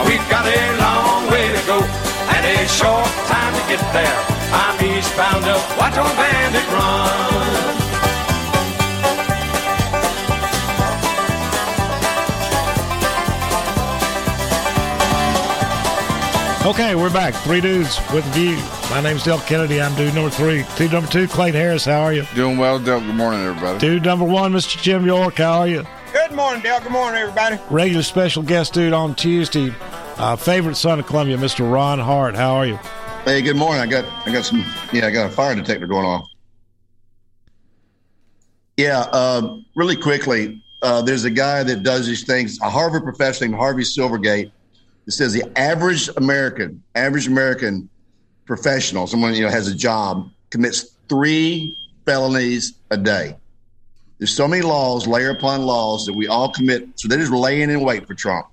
We've 0.07 0.23
got 0.31 0.47
a 0.47 0.61
long 0.79 1.29
way 1.29 1.49
to 1.51 1.67
go 1.67 1.83
and 1.83 2.47
a 2.47 2.69
short 2.69 3.11
time 3.27 3.53
to 3.59 3.63
get 3.67 3.83
there. 3.93 4.19
I'm 4.53 4.79
eastbound 4.85 5.47
up, 5.47 5.63
watch 5.77 5.99
old 5.99 6.15
bandit 6.15 6.67
run. 6.71 7.86
Okay, 16.67 16.97
we're 16.97 17.13
back. 17.13 17.33
Three 17.33 17.61
dudes 17.61 17.97
with 18.13 18.27
a 18.27 18.31
view. 18.31 18.57
My 18.91 19.01
name's 19.01 19.23
Del 19.23 19.39
Kennedy. 19.39 19.81
I'm 19.81 19.95
dude 19.95 20.13
number 20.17 20.31
three. 20.31 20.65
Dude 20.77 20.91
number 20.91 21.09
two, 21.09 21.29
Clayton 21.29 21.61
Harris. 21.61 21.85
How 21.85 22.01
are 22.01 22.13
you? 22.13 22.25
Doing 22.35 22.57
well, 22.57 22.81
Del. 22.81 22.99
Good 22.99 23.15
morning, 23.15 23.41
everybody. 23.41 23.79
Dude 23.79 24.03
number 24.03 24.25
one, 24.25 24.53
Mr. 24.53 24.83
Jim 24.83 25.07
York. 25.07 25.37
How 25.37 25.61
are 25.61 25.69
you? 25.69 25.87
Good 26.13 26.33
morning, 26.33 26.61
Dale. 26.65 26.81
Good 26.81 26.91
morning, 26.91 27.21
everybody. 27.21 27.57
Regular 27.71 28.03
special 28.03 28.43
guest 28.43 28.75
dude 28.75 28.93
on 28.93 29.15
Tuesday. 29.15 29.73
Uh, 30.17 30.35
favorite 30.35 30.75
son 30.75 30.99
of 30.99 31.07
Columbia, 31.07 31.37
Mr. 31.37 31.73
Ron 31.73 32.01
Hart. 32.01 32.35
How 32.35 32.57
are 32.57 32.67
you? 32.67 32.81
Hey, 33.25 33.43
good 33.43 33.57
morning. 33.57 33.81
I 33.81 33.87
got 33.87 34.05
I 34.27 34.33
got 34.33 34.45
some 34.45 34.65
yeah, 34.93 35.07
I 35.07 35.13
got 35.13 35.31
a 35.31 35.33
fire 35.33 35.55
detector 35.55 35.87
going 35.87 36.05
off. 36.05 36.27
Yeah, 38.77 39.07
uh, 39.13 39.59
really 39.77 39.97
quickly, 39.97 40.61
uh, 40.83 41.01
there's 41.01 41.23
a 41.23 41.31
guy 41.31 41.63
that 41.63 41.85
does 41.85 42.09
these 42.09 42.25
things, 42.25 42.59
a 42.61 42.69
Harvard 42.69 43.05
professor 43.05 43.45
named 43.45 43.57
Harvey 43.57 43.85
Silverglate. 43.85 44.51
It 45.07 45.13
says 45.13 45.33
the 45.33 45.45
average 45.57 46.09
American, 46.17 46.83
average 46.95 47.27
American 47.27 47.89
professional, 48.45 49.07
someone 49.07 49.35
you 49.35 49.43
know 49.43 49.51
has 49.51 49.69
a 49.69 49.75
job, 49.75 50.29
commits 50.51 50.97
three 51.09 51.77
felonies 52.05 52.75
a 52.91 52.97
day. 52.97 53.37
There's 54.19 54.35
so 54.35 54.49
many 54.49 54.63
laws, 54.63 55.07
layer 55.07 55.31
upon 55.31 55.63
laws, 55.63 56.07
that 56.07 56.15
we 56.15 56.27
all 56.27 56.51
commit. 56.53 56.89
So 56.97 57.09
they're 57.09 57.19
just 57.19 57.33
laying 57.33 57.71
in 57.71 57.81
wait 57.81 58.07
for 58.07 58.15
Trump. 58.15 58.47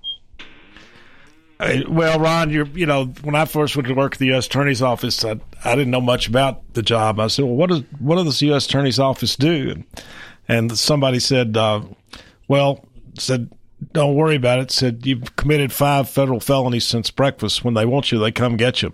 Uh, 1.58 1.78
well, 1.88 2.18
Ron, 2.18 2.50
you're 2.50 2.66
you 2.66 2.86
know 2.86 3.06
when 3.22 3.34
I 3.34 3.46
first 3.46 3.76
went 3.76 3.88
to 3.88 3.94
work 3.94 4.14
at 4.14 4.18
the 4.18 4.26
U.S. 4.26 4.46
Attorney's 4.46 4.82
Office, 4.82 5.24
I, 5.24 5.40
I 5.64 5.74
didn't 5.74 5.90
know 5.90 6.00
much 6.00 6.28
about 6.28 6.74
the 6.74 6.82
job. 6.82 7.18
I 7.18 7.28
said, 7.28 7.44
"Well, 7.46 7.54
what 7.54 7.70
does 7.70 7.82
what 7.98 8.22
does 8.22 8.38
the 8.38 8.46
U.S. 8.46 8.66
Attorney's 8.66 8.98
Office 8.98 9.36
do?" 9.36 9.82
And 10.46 10.76
somebody 10.76 11.20
said, 11.20 11.56
uh, 11.56 11.82
"Well, 12.48 12.86
said 13.18 13.50
don't 13.92 14.14
worry 14.14 14.36
about 14.36 14.58
it." 14.58 14.70
Said 14.70 15.06
you've 15.06 15.36
committed 15.36 15.72
five 15.72 16.08
federal 16.08 16.40
felonies 16.40 16.86
since 16.86 17.10
breakfast. 17.10 17.64
When 17.64 17.74
they 17.74 17.86
want 17.86 18.12
you, 18.12 18.18
they 18.18 18.32
come 18.32 18.56
get 18.56 18.82
you, 18.82 18.92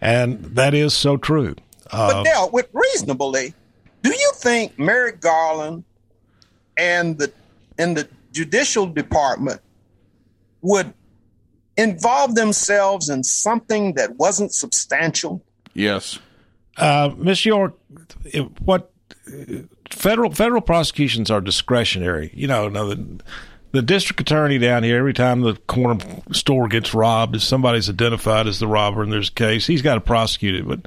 and 0.00 0.42
that 0.56 0.74
is 0.74 0.94
so 0.94 1.16
true. 1.16 1.56
but 1.90 2.24
Dale, 2.24 2.50
with 2.50 2.68
reasonably, 2.72 3.54
do 4.02 4.10
you 4.10 4.32
think 4.36 4.78
Merrick 4.78 5.20
Garland 5.20 5.84
and 6.76 7.18
the 7.18 7.32
and 7.78 7.96
the 7.96 8.08
judicial 8.32 8.86
department 8.86 9.60
would 10.62 10.92
involve 11.76 12.34
themselves 12.34 13.08
in 13.08 13.24
something 13.24 13.94
that 13.94 14.16
wasn't 14.16 14.52
substantial? 14.52 15.42
Yes. 15.74 16.18
Uh, 16.76 17.10
Miss 17.16 17.44
York, 17.44 17.78
what 18.60 18.90
federal 19.90 20.30
federal 20.30 20.60
prosecutions 20.60 21.30
are 21.30 21.40
discretionary. 21.40 22.30
You 22.34 22.46
know, 22.46 22.68
now 22.68 22.94
the, 23.72 23.82
district 23.82 24.20
attorney 24.20 24.58
down 24.58 24.82
here, 24.82 24.98
every 24.98 25.14
time 25.14 25.40
the 25.40 25.54
corner 25.66 26.04
store 26.32 26.68
gets 26.68 26.94
robbed, 26.94 27.36
if 27.36 27.42
somebody's 27.42 27.88
identified 27.88 28.46
as 28.46 28.58
the 28.58 28.66
robber 28.66 29.02
and 29.02 29.12
there's 29.12 29.28
a 29.28 29.32
case, 29.32 29.66
he's 29.66 29.82
got 29.82 29.94
to 29.94 30.00
prosecute 30.00 30.54
it. 30.54 30.66
But 30.66 30.86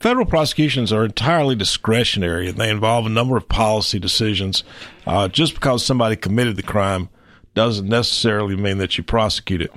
federal 0.00 0.26
prosecutions 0.26 0.92
are 0.92 1.04
entirely 1.04 1.54
discretionary 1.54 2.48
and 2.48 2.58
they 2.58 2.70
involve 2.70 3.06
a 3.06 3.10
number 3.10 3.36
of 3.36 3.48
policy 3.48 3.98
decisions. 3.98 4.64
Uh, 5.06 5.28
just 5.28 5.54
because 5.54 5.84
somebody 5.84 6.16
committed 6.16 6.56
the 6.56 6.62
crime 6.62 7.08
doesn't 7.54 7.88
necessarily 7.88 8.56
mean 8.56 8.78
that 8.78 8.96
you 8.96 9.04
prosecute 9.04 9.60
it. 9.60 9.70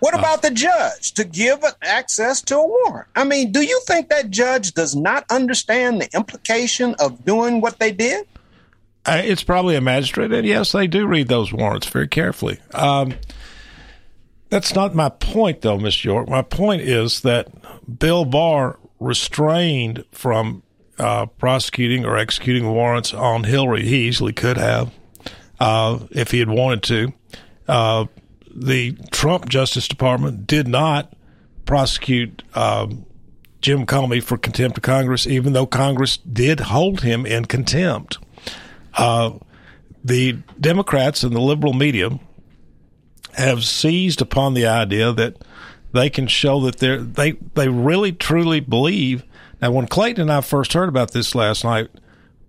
What 0.00 0.14
about 0.14 0.42
the 0.42 0.50
judge 0.50 1.12
to 1.12 1.24
give 1.24 1.62
access 1.82 2.40
to 2.42 2.56
a 2.56 2.66
warrant? 2.66 3.08
I 3.14 3.24
mean, 3.24 3.52
do 3.52 3.60
you 3.60 3.80
think 3.86 4.08
that 4.08 4.30
judge 4.30 4.72
does 4.72 4.96
not 4.96 5.24
understand 5.30 6.00
the 6.00 6.08
implication 6.14 6.94
of 6.98 7.24
doing 7.24 7.60
what 7.60 7.78
they 7.78 7.92
did? 7.92 8.26
Uh, 9.08 9.22
it's 9.24 9.42
probably 9.42 9.74
a 9.74 9.80
magistrate, 9.80 10.30
and 10.32 10.46
yes, 10.46 10.72
they 10.72 10.86
do 10.86 11.06
read 11.06 11.28
those 11.28 11.50
warrants 11.50 11.86
very 11.86 12.06
carefully. 12.06 12.58
Um, 12.74 13.14
that's 14.50 14.74
not 14.74 14.94
my 14.94 15.08
point, 15.08 15.62
though, 15.62 15.78
Miss 15.78 16.04
York. 16.04 16.28
My 16.28 16.42
point 16.42 16.82
is 16.82 17.22
that 17.22 17.48
Bill 17.98 18.26
Barr 18.26 18.78
restrained 19.00 20.04
from 20.12 20.62
uh, 20.98 21.24
prosecuting 21.24 22.04
or 22.04 22.18
executing 22.18 22.70
warrants 22.70 23.14
on 23.14 23.44
Hillary. 23.44 23.86
He 23.86 24.08
easily 24.08 24.34
could 24.34 24.58
have, 24.58 24.92
uh, 25.58 26.00
if 26.10 26.30
he 26.32 26.40
had 26.40 26.50
wanted 26.50 26.82
to. 26.82 27.12
Uh, 27.66 28.04
the 28.54 28.92
Trump 29.10 29.48
Justice 29.48 29.88
Department 29.88 30.46
did 30.46 30.68
not 30.68 31.14
prosecute 31.64 32.42
um, 32.54 33.06
Jim 33.62 33.86
Comey 33.86 34.22
for 34.22 34.36
contempt 34.36 34.76
of 34.76 34.82
Congress, 34.82 35.26
even 35.26 35.54
though 35.54 35.66
Congress 35.66 36.18
did 36.18 36.60
hold 36.60 37.00
him 37.00 37.24
in 37.24 37.46
contempt. 37.46 38.18
Uh, 38.98 39.38
the 40.04 40.38
Democrats 40.60 41.22
and 41.22 41.34
the 41.34 41.40
liberal 41.40 41.72
media 41.72 42.18
have 43.34 43.64
seized 43.64 44.20
upon 44.20 44.54
the 44.54 44.66
idea 44.66 45.12
that 45.12 45.36
they 45.92 46.10
can 46.10 46.26
show 46.26 46.60
that 46.60 46.78
they 46.78 46.96
they 46.96 47.32
they 47.54 47.68
really 47.68 48.12
truly 48.12 48.60
believe. 48.60 49.24
Now, 49.62 49.70
when 49.70 49.86
Clayton 49.86 50.22
and 50.22 50.32
I 50.32 50.40
first 50.40 50.72
heard 50.72 50.88
about 50.88 51.12
this 51.12 51.34
last 51.34 51.64
night, 51.64 51.88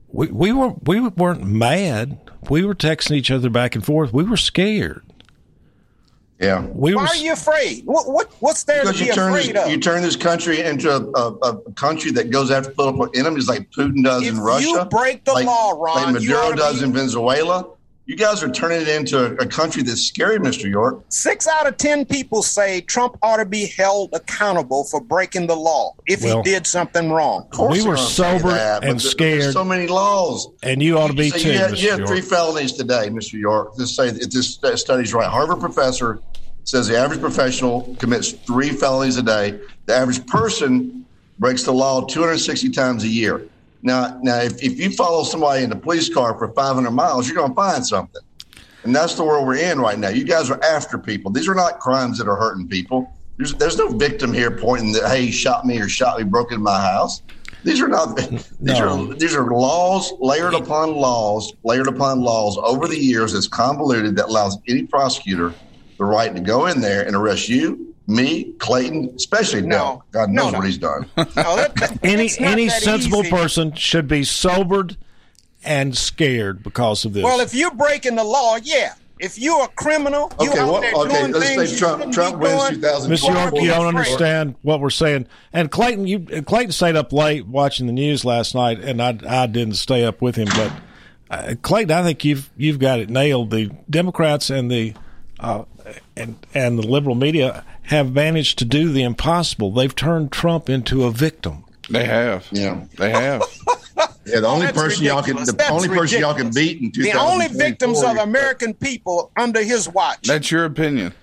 we 0.07 0.27
we 0.27 0.51
were 0.51 0.73
we 0.83 0.99
weren't 0.99 1.43
mad. 1.43 2.19
We 2.49 2.65
were 2.65 2.75
texting 2.75 3.11
each 3.17 3.31
other 3.31 3.49
back 3.49 3.75
and 3.75 3.85
forth. 3.85 4.11
We 4.11 4.23
were 4.23 4.37
scared. 4.37 5.03
Yeah. 6.39 6.65
We 6.73 6.95
Why 6.95 7.01
were 7.01 7.07
are 7.09 7.15
you 7.17 7.33
afraid? 7.33 7.85
What, 7.85 8.07
what 8.09 8.31
what's 8.39 8.63
there 8.63 8.81
Because 8.81 8.97
to 8.97 9.03
be 9.03 9.07
you 9.09 9.13
turn, 9.13 9.29
afraid 9.33 9.55
this, 9.55 9.65
of? 9.65 9.71
you 9.71 9.77
turn 9.79 10.01
this 10.01 10.15
country 10.15 10.61
into 10.61 10.89
a, 10.89 11.01
a, 11.01 11.33
a 11.49 11.71
country 11.73 12.11
that 12.11 12.29
goes 12.29 12.49
after 12.49 12.71
political 12.71 13.09
enemies 13.19 13.49
like 13.49 13.69
Putin 13.71 14.03
does 14.05 14.23
If 14.23 14.29
in 14.35 14.39
Russia. 14.39 14.65
you 14.67 14.85
break 14.85 15.25
the 15.25 15.33
like, 15.33 15.45
law, 15.45 15.71
Ron, 15.71 15.95
like 16.05 16.13
Maduro 16.13 16.53
does 16.55 16.79
be- 16.79 16.85
in 16.85 16.93
Venezuela. 16.93 17.67
You 18.09 18.15
guys 18.15 18.41
are 18.41 18.49
turning 18.49 18.81
it 18.81 18.87
into 18.87 19.19
a, 19.23 19.33
a 19.35 19.45
country 19.45 19.83
that's 19.83 20.01
scary, 20.01 20.39
Mr. 20.39 20.67
York. 20.67 21.03
Six 21.09 21.47
out 21.47 21.67
of 21.67 21.77
ten 21.77 22.05
people 22.05 22.41
say 22.41 22.81
Trump 22.81 23.15
ought 23.21 23.37
to 23.37 23.45
be 23.45 23.67
held 23.67 24.09
accountable 24.15 24.83
for 24.85 24.99
breaking 24.99 25.45
the 25.45 25.55
law 25.55 25.93
if 26.07 26.23
Well, 26.23 26.37
he 26.41 26.49
did 26.49 26.65
something 26.65 27.11
wrong. 27.11 27.43
Of 27.43 27.49
course 27.51 27.77
We 27.83 27.87
were 27.87 27.97
sober 27.97 28.49
that, 28.49 28.83
and 28.83 28.93
there- 28.99 29.11
scared. 29.11 29.53
So 29.53 29.63
many 29.63 29.85
laws. 29.85 30.47
and 30.63 30.81
you 30.81 30.97
ought 30.97 31.09
to 31.09 31.13
be 31.13 31.29
So 31.29 31.37
too, 31.37 31.51
you 31.51 31.57
had, 31.59 31.73
Mr. 31.73 31.81
you 31.83 31.89
had 31.91 31.99
York. 31.99 32.09
three 32.09 32.21
felonies 32.21 32.73
today, 32.73 33.09
Mr. 33.11 33.33
York. 33.33 33.75
This 33.75 33.95
say 33.95 34.07
if 34.07 34.31
this 34.31 34.55
stu- 34.55 34.75
study's 34.75 35.13
right. 35.13 35.29
Harvard 35.29 35.59
professor 35.59 36.19
says 36.63 36.87
the 36.87 36.97
average 36.97 37.21
professional 37.21 37.95
commits 37.99 38.31
three 38.31 38.69
felonies 38.69 39.17
a 39.17 39.23
day. 39.23 39.59
The 39.85 39.93
average 39.93 40.25
person 40.25 41.05
breaks 41.37 41.61
the 41.61 41.73
law 41.73 42.01
260 42.07 42.69
times 42.71 43.03
a 43.03 43.07
year. 43.07 43.43
Now, 43.81 44.19
now, 44.21 44.39
if, 44.39 44.61
if 44.61 44.77
you 44.79 44.91
follow 44.91 45.23
somebody 45.23 45.63
in 45.63 45.71
a 45.71 45.75
police 45.75 46.13
car 46.13 46.37
for 46.37 46.51
500 46.53 46.91
miles, 46.91 47.27
you're 47.27 47.35
going 47.35 47.49
to 47.49 47.55
find 47.55 47.85
something. 47.85 48.21
And 48.83 48.95
that's 48.95 49.15
the 49.15 49.23
world 49.23 49.45
we're 49.47 49.57
in 49.57 49.79
right 49.79 49.97
now. 49.97 50.09
You 50.09 50.23
guys 50.23 50.49
are 50.49 50.61
after 50.63 50.97
people. 50.97 51.31
These 51.31 51.47
are 51.47 51.55
not 51.55 51.79
crimes 51.79 52.17
that 52.17 52.27
are 52.27 52.35
hurting 52.35 52.67
people. 52.67 53.13
There's, 53.37 53.53
there's 53.55 53.77
no 53.77 53.89
victim 53.89 54.33
here 54.33 54.51
pointing 54.51 54.91
that, 54.93 55.09
hey, 55.09 55.27
he 55.27 55.31
shot 55.31 55.65
me 55.65 55.79
or 55.79 55.87
shot 55.87 56.17
me, 56.17 56.23
broke 56.25 56.51
into 56.51 56.63
my 56.63 56.79
house. 56.79 57.21
These 57.63 57.81
are 57.81 57.87
not. 57.89 58.15
These 58.61 58.79
No. 58.79 59.09
are 59.11 59.15
these 59.15 59.35
are 59.35 59.49
laws 59.51 60.13
layered 60.19 60.53
upon 60.53 60.93
laws, 60.95 61.53
layered 61.63 61.87
upon 61.87 62.21
laws 62.21 62.57
over 62.57 62.87
the 62.87 62.97
years. 62.97 63.33
That's 63.33 63.47
convoluted 63.49 64.15
that 64.15 64.27
allows 64.27 64.57
any 64.67 64.83
prosecutor 64.83 65.53
the 65.97 66.05
right 66.05 66.33
to 66.33 66.41
go 66.41 66.67
in 66.67 66.79
there 66.79 67.05
and 67.05 67.15
arrest 67.17 67.49
you, 67.49 67.88
me, 68.09 68.51
Clayton, 68.57 69.13
especially 69.15 69.61
Del. 69.61 70.03
God 70.11 70.29
knows 70.29 70.53
what 70.53 70.65
he's 70.65 70.77
done. 70.77 71.05
any 72.03 72.25
it's 72.25 72.39
not 72.39 72.51
any 72.51 72.67
that 72.67 72.81
sensible 72.81 73.19
easy. 73.21 73.29
person 73.29 73.73
should 73.75 74.07
be 74.07 74.23
sobered 74.23 74.97
and 75.63 75.95
scared 75.95 76.63
because 76.63 77.05
of 77.05 77.13
this. 77.13 77.23
Well, 77.23 77.39
if 77.39 77.53
you're 77.53 77.73
breaking 77.75 78.15
the 78.15 78.23
law, 78.23 78.57
yeah. 78.61 78.93
If 79.19 79.37
you're 79.37 79.65
a 79.65 79.67
criminal, 79.67 80.31
you 80.39 80.49
Okay, 80.49 80.59
out 80.59 80.71
well, 80.71 80.81
there 80.81 80.93
okay, 80.93 81.19
doing 81.19 81.31
let's 81.33 81.45
things 81.45 81.67
say 81.67 81.73
you 81.73 81.77
Trump- 81.77 81.97
shouldn't 81.99 82.13
Trump 82.13 82.35
be 82.37 82.43
wins 82.43 82.61
doing. 82.69 82.75
2000 82.75 83.09
Miss 83.11 83.27
York, 83.27 83.53
you 83.55 83.67
don't 83.67 83.87
understand 83.87 84.55
what 84.61 84.79
we're 84.79 84.89
saying. 84.89 85.27
And 85.51 85.69
Clayton, 85.69 86.07
you 86.07 86.19
Clayton 86.19 86.71
stayed 86.71 86.95
up 86.95 87.11
late 87.11 87.45
watching 87.45 87.85
the 87.87 87.91
news 87.93 88.23
last 88.23 88.55
night, 88.55 88.79
and 88.79 89.01
I 89.01 89.19
I 89.27 89.45
didn't 89.47 89.75
stay 89.75 90.05
up 90.05 90.21
with 90.21 90.35
him. 90.37 90.47
But 90.55 90.71
uh, 91.29 91.55
Clayton, 91.61 91.91
I 91.91 92.01
think 92.01 92.23
you've 92.23 92.49
you've 92.55 92.79
got 92.79 92.99
it 92.99 93.09
nailed. 93.09 93.51
The 93.51 93.69
Democrats 93.89 94.49
and 94.49 94.71
the 94.71 94.93
uh, 95.41 95.65
and 96.15 96.35
and 96.53 96.77
the 96.79 96.87
liberal 96.87 97.15
media 97.15 97.63
have 97.83 98.13
managed 98.13 98.59
to 98.59 98.65
do 98.65 98.91
the 98.91 99.03
impossible. 99.03 99.71
They've 99.71 99.95
turned 99.95 100.31
Trump 100.31 100.69
into 100.69 101.03
a 101.05 101.11
victim. 101.11 101.65
They 101.89 102.05
have. 102.05 102.47
Yeah. 102.51 102.85
They 102.97 103.09
have. 103.11 103.43
Yeah, 104.25 104.41
the 104.41 104.47
only 104.47 104.67
That's 104.67 104.77
person 104.77 105.05
y'all 105.05 105.23
can 105.23 105.37
the 105.37 105.51
That's 105.53 105.71
only 105.71 105.87
person 105.89 106.21
y'all 106.21 106.35
can 106.35 106.51
beat 106.51 106.79
in 106.79 106.91
The 106.93 107.13
only 107.13 107.47
2024 107.47 107.57
victims 107.57 108.03
of 108.03 108.17
American 108.17 108.73
people 108.75 109.31
under 109.35 109.63
his 109.63 109.89
watch. 109.89 110.27
That's 110.27 110.51
your 110.51 110.65
opinion. 110.65 111.13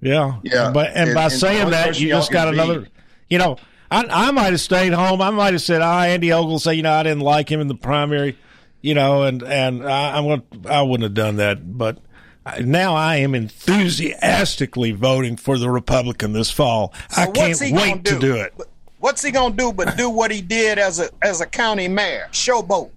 Yeah, 0.00 0.38
Yeah, 0.42 0.70
But 0.72 0.88
and, 0.94 1.08
and- 1.10 1.14
by 1.14 1.24
and 1.24 1.32
saying 1.32 1.70
that, 1.70 2.00
you 2.00 2.08
just 2.08 2.32
got 2.32 2.48
another. 2.48 2.80
beat- 2.80 2.92
You 3.28 3.38
know, 3.38 3.58
I 3.90 4.06
I 4.08 4.30
might 4.30 4.52
have 4.52 4.60
stayed 4.60 4.94
home. 4.94 5.20
I 5.20 5.30
might 5.30 5.52
have 5.52 5.60
said, 5.60 5.82
"Ah, 5.82 6.04
Andy 6.04 6.32
Ogle 6.32 6.58
say, 6.58 6.74
you 6.74 6.82
know, 6.82 6.92
I 6.92 7.02
didn't 7.02 7.20
like 7.20 7.50
him 7.52 7.60
in 7.60 7.68
the 7.68 7.74
primary." 7.74 8.38
You 8.80 8.94
know, 8.94 9.24
and 9.24 9.42
and 9.42 9.86
I, 9.86 10.16
I'm 10.16 10.24
gonna, 10.26 10.42
I 10.74 10.80
wouldn't 10.82 11.02
have 11.04 11.14
done 11.14 11.36
that, 11.36 11.76
but. 11.76 11.98
I- 12.46 12.60
Now 12.60 12.94
I 12.94 13.16
am 13.16 13.34
enthusiastically 13.34 14.92
voting 14.92 15.36
for 15.36 15.58
the 15.58 15.68
Republican 15.68 16.32
this 16.32 16.50
fall. 16.50 16.94
I 17.16 17.24
can't 17.26 17.36
what's 17.36 17.60
he 17.60 17.70
gonna 17.72 17.82
wait 17.92 18.04
to 18.04 18.12
do? 18.14 18.20
do 18.20 18.36
it. 18.36 18.54
What's 19.00 19.22
he 19.22 19.30
gonna 19.32 19.54
do 19.54 19.72
but 19.72 19.96
do 19.96 20.08
what 20.08 20.30
he 20.30 20.40
did 20.40 20.78
as 20.78 21.00
a 21.00 21.10
as 21.22 21.40
a 21.40 21.46
county 21.46 21.88
mayor? 21.88 22.28
Showboat. 22.32 22.90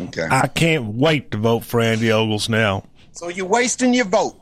Okay. 0.00 0.26
I 0.30 0.48
can't 0.48 0.94
wait 0.94 1.30
to 1.30 1.38
vote 1.38 1.64
for 1.64 1.80
Andy 1.80 2.10
Ogles 2.10 2.48
now. 2.48 2.84
So 3.12 3.28
you're 3.28 3.46
wasting 3.46 3.94
your 3.94 4.04
vote. 4.04 4.34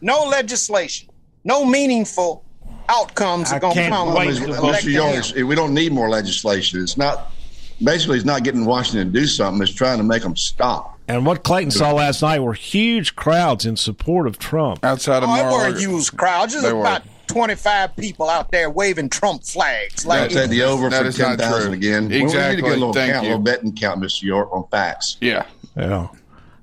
No 0.00 0.24
legislation. 0.24 1.08
No 1.44 1.64
meaningful 1.66 2.44
outcomes 2.88 3.52
I 3.52 3.56
are 3.56 3.60
gonna 3.60 3.88
come. 3.88 4.14
wait 4.14 4.36
to 4.36 4.46
vote 4.46 4.58
Elect 4.58 4.84
Mr. 4.84 5.34
York, 5.34 5.48
we 5.48 5.54
don't 5.54 5.74
need 5.74 5.92
more 5.92 6.08
legislation. 6.08 6.80
It's 6.82 6.96
not 6.96 7.32
basically 7.82 8.16
it's 8.16 8.24
not 8.26 8.44
getting 8.44 8.64
Washington 8.64 9.12
to 9.12 9.20
do 9.20 9.26
something. 9.26 9.60
It's 9.62 9.72
trying 9.74 9.98
to 9.98 10.04
make 10.04 10.22
them 10.22 10.36
stop. 10.36 10.98
And 11.10 11.26
what 11.26 11.42
Clayton 11.42 11.72
saw 11.72 11.92
last 11.92 12.22
night 12.22 12.38
were 12.40 12.52
huge 12.54 13.16
crowds 13.16 13.66
in 13.66 13.76
support 13.76 14.26
of 14.28 14.38
Trump. 14.38 14.84
Outside 14.84 15.22
of 15.24 15.28
Oh, 15.28 15.34
it 15.34 15.42
Mar 15.42 15.52
weren't 15.52 15.80
used 15.80 16.16
crowds. 16.16 16.52
There's 16.52 16.64
They 16.64 16.72
were. 16.72 16.80
about 16.82 17.02
25 17.26 17.96
people 17.96 18.28
out 18.28 18.50
there 18.52 18.70
waving 18.70 19.08
Trump 19.08 19.42
flags. 19.44 20.04
I'll 20.06 20.10
Like 20.20 20.30
take 20.30 20.50
the 20.50 20.62
over 20.62 20.88
That 20.88 21.04
for 21.06 21.12
ten 21.12 21.36
thousand 21.36 21.70
true. 21.70 21.72
again. 21.72 22.02
Well, 22.04 22.10
we 22.10 22.16
need 22.18 22.22
Exactly. 22.24 22.56
to 22.56 22.62
get 22.62 22.70
a 22.70 22.74
little 22.74 22.92
Thank 22.92 23.12
count, 23.12 23.24
a 23.26 23.28
little 23.28 23.42
betting 23.42 23.72
count, 23.74 24.00
Mr. 24.00 24.22
York, 24.22 24.48
on 24.52 24.64
facts. 24.70 25.16
Yeah. 25.20 25.44
Yeah. 25.76 26.08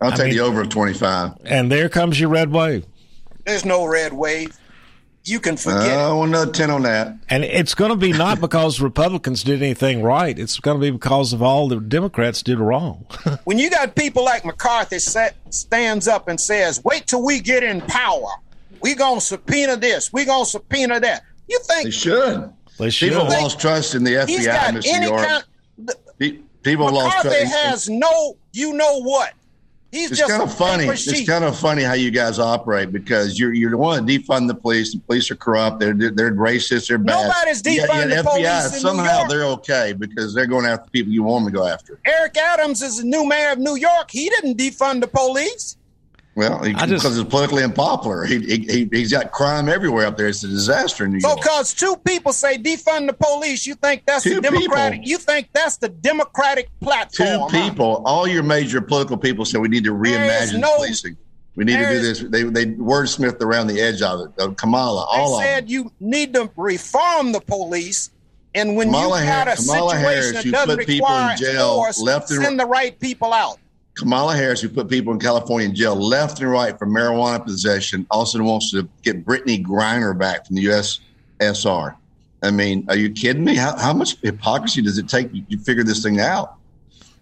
I'll 0.01 0.13
I 0.13 0.15
take 0.15 0.25
mean- 0.27 0.35
the 0.35 0.39
over 0.41 0.61
of 0.61 0.69
twenty 0.69 0.93
five. 0.93 1.31
And 1.43 1.69
there 1.71 1.89
comes 1.89 2.17
your 2.19 2.29
red 2.29 2.51
wave. 2.51 2.85
there's 3.45 3.65
no 3.65 3.85
red 3.85 4.13
wave. 4.13 4.57
You 5.28 5.39
can 5.39 5.57
forget. 5.57 5.97
I 5.97 6.09
it. 6.11 6.15
want 6.15 6.30
another 6.30 6.51
ten 6.51 6.69
on 6.71 6.84
that. 6.84 7.15
And 7.30 7.43
it's 7.43 7.75
going 7.75 7.91
to 7.91 7.97
be 7.97 8.11
not 8.13 8.39
because 8.47 8.80
Republicans 8.80 9.43
did 9.43 9.61
anything 9.61 10.01
right. 10.01 10.38
It's 10.38 10.59
going 10.59 10.78
to 10.78 10.82
be 10.82 10.89
because 10.91 11.34
of 11.34 11.41
all 11.41 11.67
the 11.67 11.80
Democrats 11.80 12.41
did 12.43 12.59
wrong. 12.59 13.05
When 13.43 13.57
you 13.59 13.69
got 13.69 13.95
people 13.95 14.23
like 14.25 14.43
McCarthy 14.45 14.99
set, 14.99 15.36
stands 15.53 16.07
up 16.07 16.28
and 16.28 16.39
says, 16.39 16.84
"Wait 16.84 17.07
till 17.07 17.23
we 17.23 17.39
get 17.39 17.63
in 17.63 17.82
power. 17.82 18.30
We 18.82 18.93
gonna 18.95 19.21
subpoena 19.21 19.78
this. 19.78 20.11
We 20.13 20.25
gonna 20.25 20.45
subpoena 20.45 20.99
that." 20.99 21.23
You 21.49 21.59
think 21.59 21.86
They 21.86 21.91
think 21.91 21.93
should. 21.93 22.53
They 22.78 22.89
should. 22.89 23.09
People 23.09 23.25
have 23.25 23.41
lost 23.41 23.59
trust 23.59 23.95
in 23.95 24.03
the 24.03 24.11
FBI, 24.15 24.28
he's 24.28 24.45
got 24.45 24.73
Mr. 24.73 24.88
any 24.88 25.07
York. 25.07 25.25
kind? 25.25 25.43
Pe- 26.19 26.39
People 26.63 26.86
have 26.88 26.95
lost 26.95 27.17
McCarthy 27.25 27.39
trust. 27.49 27.55
has 27.63 27.89
no, 27.89 28.38
you 28.53 28.73
know 28.73 29.01
what? 29.01 29.34
He's 29.91 30.11
it's 30.11 30.19
just 30.19 30.29
kind 30.29 30.43
of 30.43 30.53
funny. 30.53 30.85
It's 30.85 31.25
kind 31.25 31.45
of 31.45 31.57
funny 31.57 31.81
how 31.81 31.93
you 31.93 32.11
guys 32.11 32.39
operate 32.39 32.91
because 32.91 33.39
you're 33.39 33.53
you're 33.53 33.71
the 33.71 33.77
one 33.77 34.05
to 34.05 34.19
defund 34.19 34.47
the 34.47 34.55
police. 34.55 34.93
The 34.93 34.99
police 34.99 35.31
are 35.31 35.35
corrupt. 35.35 35.79
They're 35.79 35.93
they're 35.93 36.33
racist. 36.33 36.89
They're 36.89 36.97
bad. 36.97 37.27
Nobody's 37.27 37.61
defunding 37.61 38.09
yet 38.09 38.09
the 38.09 38.15
FBI, 38.15 38.23
police 38.23 38.65
in 38.65 38.71
New 38.73 38.79
somehow 38.79 39.23
they're 39.27 39.45
okay 39.45 39.93
because 39.97 40.35
they're 40.35 40.45
going 40.45 40.65
after 40.65 40.89
people 40.89 41.13
you 41.13 41.23
want 41.23 41.45
them 41.45 41.53
to 41.53 41.57
go 41.57 41.65
after. 41.65 41.99
Eric 42.05 42.38
Adams 42.38 42.81
is 42.81 42.97
the 42.97 43.05
new 43.05 43.25
mayor 43.25 43.51
of 43.51 43.59
New 43.59 43.75
York. 43.75 44.11
He 44.11 44.29
didn't 44.29 44.57
defund 44.57 44.99
the 44.99 45.07
police. 45.07 45.77
Well, 46.38 46.61
he, 46.61 46.71
just- 46.73 46.89
because 46.89 47.17
it's 47.17 47.27
politically 47.27 47.63
unpopular. 47.63 48.23
He, 48.23 48.38
he, 48.39 48.57
he 48.59 48.89
he's 48.91 49.11
got 49.11 49.31
crime 49.31 49.67
everywhere 49.67 50.05
up 50.05 50.17
there. 50.17 50.27
It's 50.27 50.43
a 50.43 50.47
disaster 50.47 51.05
in 51.05 51.13
New 51.13 51.19
So, 51.19 51.29
York. 51.29 51.41
because 51.41 51.73
two 51.73 51.95
people 52.05 52.31
say 52.31 52.59
defund 52.59 53.07
the 53.07 53.13
police, 53.13 53.65
you 53.65 53.73
think 53.73 54.03
that's 54.05 54.23
Two 54.23 54.35
the 54.35 54.41
Democratic? 54.41 54.99
people. 54.99 55.09
You 55.09 55.17
think 55.17 55.49
that's 55.51 55.77
the 55.77 55.89
Democratic 55.89 56.69
Two 56.79 56.85
platform? 56.85 57.49
huh? 57.51 57.69
people, 57.69 58.03
all 58.05 58.27
your 58.27 58.43
major 58.43 58.81
political 58.81 59.17
people 59.17 59.45
said 59.45 59.61
we 59.61 59.67
need 59.67 59.83
to 59.85 59.93
reimagine 59.93 60.59
no- 60.59 60.75
policing. 60.75 61.17
We 61.55 61.63
need 61.65 61.77
to 61.77 61.89
do 61.89 61.99
this. 62.01 62.19
They 62.19 62.43
they 62.43 62.65
wordsmithed 62.67 63.41
around 63.41 63.65
the 63.65 63.81
edge 63.81 64.03
of 64.03 64.19
it. 64.27 64.39
Uh, 64.39 64.49
Kamala, 64.51 65.07
They 65.11 65.19
all 65.19 65.38
of 65.38 65.41
them. 65.43 65.47
said 65.55 65.71
you 65.71 65.91
need 65.99 66.35
to 66.35 66.51
reform 66.55 67.31
the 67.31 67.41
police, 67.41 68.11
and 68.53 68.75
when 68.75 68.89
Kamala 68.89 69.21
you 69.21 69.25
got 69.27 69.47
a 69.47 69.55
Kamala 69.55 69.89
situation 69.95 69.97
Harris, 70.07 70.31
that 70.33 70.43
who 70.43 70.51
doesn't 70.51 70.77
put 70.77 70.85
people 70.85 71.07
in 71.07 71.13
require 71.13 71.35
jail 71.35 71.75
force, 71.77 71.99
left 71.99 72.29
and 72.29 72.43
send 72.43 72.59
the 72.59 72.65
right 72.67 72.99
people 72.99 73.33
out. 73.33 73.57
Kamala 73.97 74.35
Harris, 74.35 74.61
who 74.61 74.69
put 74.69 74.89
people 74.89 75.11
in 75.13 75.19
California 75.19 75.67
in 75.67 75.75
jail 75.75 75.95
left 75.95 76.39
and 76.39 76.49
right 76.51 76.77
for 76.77 76.85
marijuana 76.87 77.43
possession, 77.43 78.05
also 78.11 78.41
wants 78.43 78.71
to 78.71 78.87
get 79.03 79.25
Brittney 79.25 79.63
Griner 79.63 80.17
back 80.17 80.45
from 80.45 80.55
the 80.55 80.65
USSR. 81.39 81.95
I 82.43 82.51
mean, 82.51 82.85
are 82.89 82.95
you 82.95 83.09
kidding 83.09 83.43
me? 83.43 83.55
How, 83.55 83.75
how 83.77 83.93
much 83.93 84.17
hypocrisy 84.21 84.81
does 84.83 84.97
it 84.97 85.09
take 85.09 85.33
you 85.33 85.41
to 85.49 85.57
figure 85.63 85.83
this 85.83 86.03
thing 86.03 86.19
out? 86.19 86.55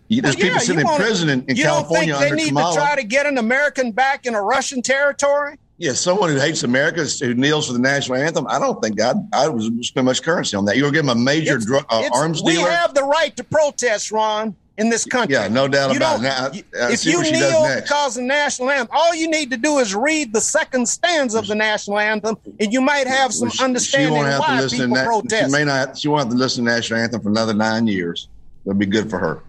You, 0.10 0.22
there's 0.22 0.36
Well, 0.36 0.44
people 0.48 0.60
sitting 0.60 0.82
in 0.82 0.96
prison 0.98 1.30
in, 1.30 1.46
in 1.48 1.56
you 1.56 1.64
California 1.64 2.14
don't 2.14 2.22
think 2.22 2.32
they 2.36 2.44
need 2.44 2.48
Kamala. 2.50 2.74
to 2.76 2.80
try 2.80 2.96
to 2.96 3.04
get 3.04 3.26
an 3.26 3.38
American 3.38 3.92
back 3.92 4.26
in 4.26 4.36
a 4.36 4.42
Russian 4.42 4.82
territory? 4.82 5.58
yeah, 5.78 5.92
someone 5.92 6.30
who 6.30 6.38
hates 6.40 6.64
America, 6.64 7.04
who 7.20 7.34
kneels 7.34 7.68
for 7.68 7.74
the 7.74 7.80
national 7.80 8.18
anthem. 8.18 8.46
I 8.48 8.60
don't 8.60 8.82
think 8.82 9.02
I'd, 9.02 9.16
I 9.34 9.50
would 9.50 9.84
spend 9.84 10.06
much 10.06 10.22
currency 10.24 10.56
on 10.56 10.64
that. 10.66 10.78
You're 10.78 10.84
going 10.84 10.94
to 10.94 11.00
give 11.00 11.06
them 11.08 11.18
a 11.18 11.22
major 11.22 11.54
It's- 11.56 11.66
drug, 11.66 11.86
uh, 11.90 11.98
it's- 12.06 12.12
arms 12.18 12.42
we 12.44 12.54
dealer. 12.54 12.70
have 12.70 12.94
the 12.94 13.04
right 13.04 13.36
to 13.36 13.44
protest, 13.44 14.10
Ron, 14.12 14.56
in 14.78 14.90
this 14.90 15.06
country. 15.06 15.34
Yeah, 15.36 15.48
no 15.48 15.68
doubt 15.68 15.92
You 15.92 15.98
about 15.98 16.20
it. 16.20 16.24
Now, 16.24 16.52
you- 16.52 16.64
uh, 16.80 16.90
if 16.92 17.06
you 17.06 17.18
what 17.18 17.26
she 17.28 17.32
does 17.34 17.52
kneel 17.54 17.82
because 17.82 18.18
of 18.18 18.24
the 18.24 18.28
national 18.28 18.70
anthem, 18.72 18.90
all 18.92 19.16
you 19.16 19.30
need 19.30 19.50
to 19.52 19.58
do 19.58 19.80
is 19.80 19.96
read 19.96 20.34
the 20.34 20.42
second 20.42 20.88
stanza 20.90 21.40
of 21.40 21.48
the 21.48 21.56
national 21.56 21.98
anthem, 22.00 22.36
and 22.60 22.74
you 22.74 22.82
might 22.82 23.08
have 23.08 23.34
some 23.34 23.50
She- 23.50 23.64
understanding 23.64 24.10
she 24.10 24.14
won't 24.14 24.28
have 24.28 24.40
why 24.42 24.56
to 24.58 24.62
listen 24.64 24.80
people 24.80 24.96
to 24.96 25.00
that. 25.02 25.06
protest. 25.08 25.46
She 25.46 25.52
may 25.52 25.64
not. 25.64 25.98
She 25.98 26.08
won't 26.10 26.22
have 26.24 26.30
to 26.32 26.38
listen 26.38 26.66
to 26.66 26.72
national 26.72 27.00
anthem 27.00 27.22
for 27.22 27.30
another 27.30 27.54
nine 27.54 27.88
years. 27.88 28.28
That'd 28.66 28.80
be 28.80 28.86
good 28.86 29.10
for 29.10 29.20
her. 29.20 29.40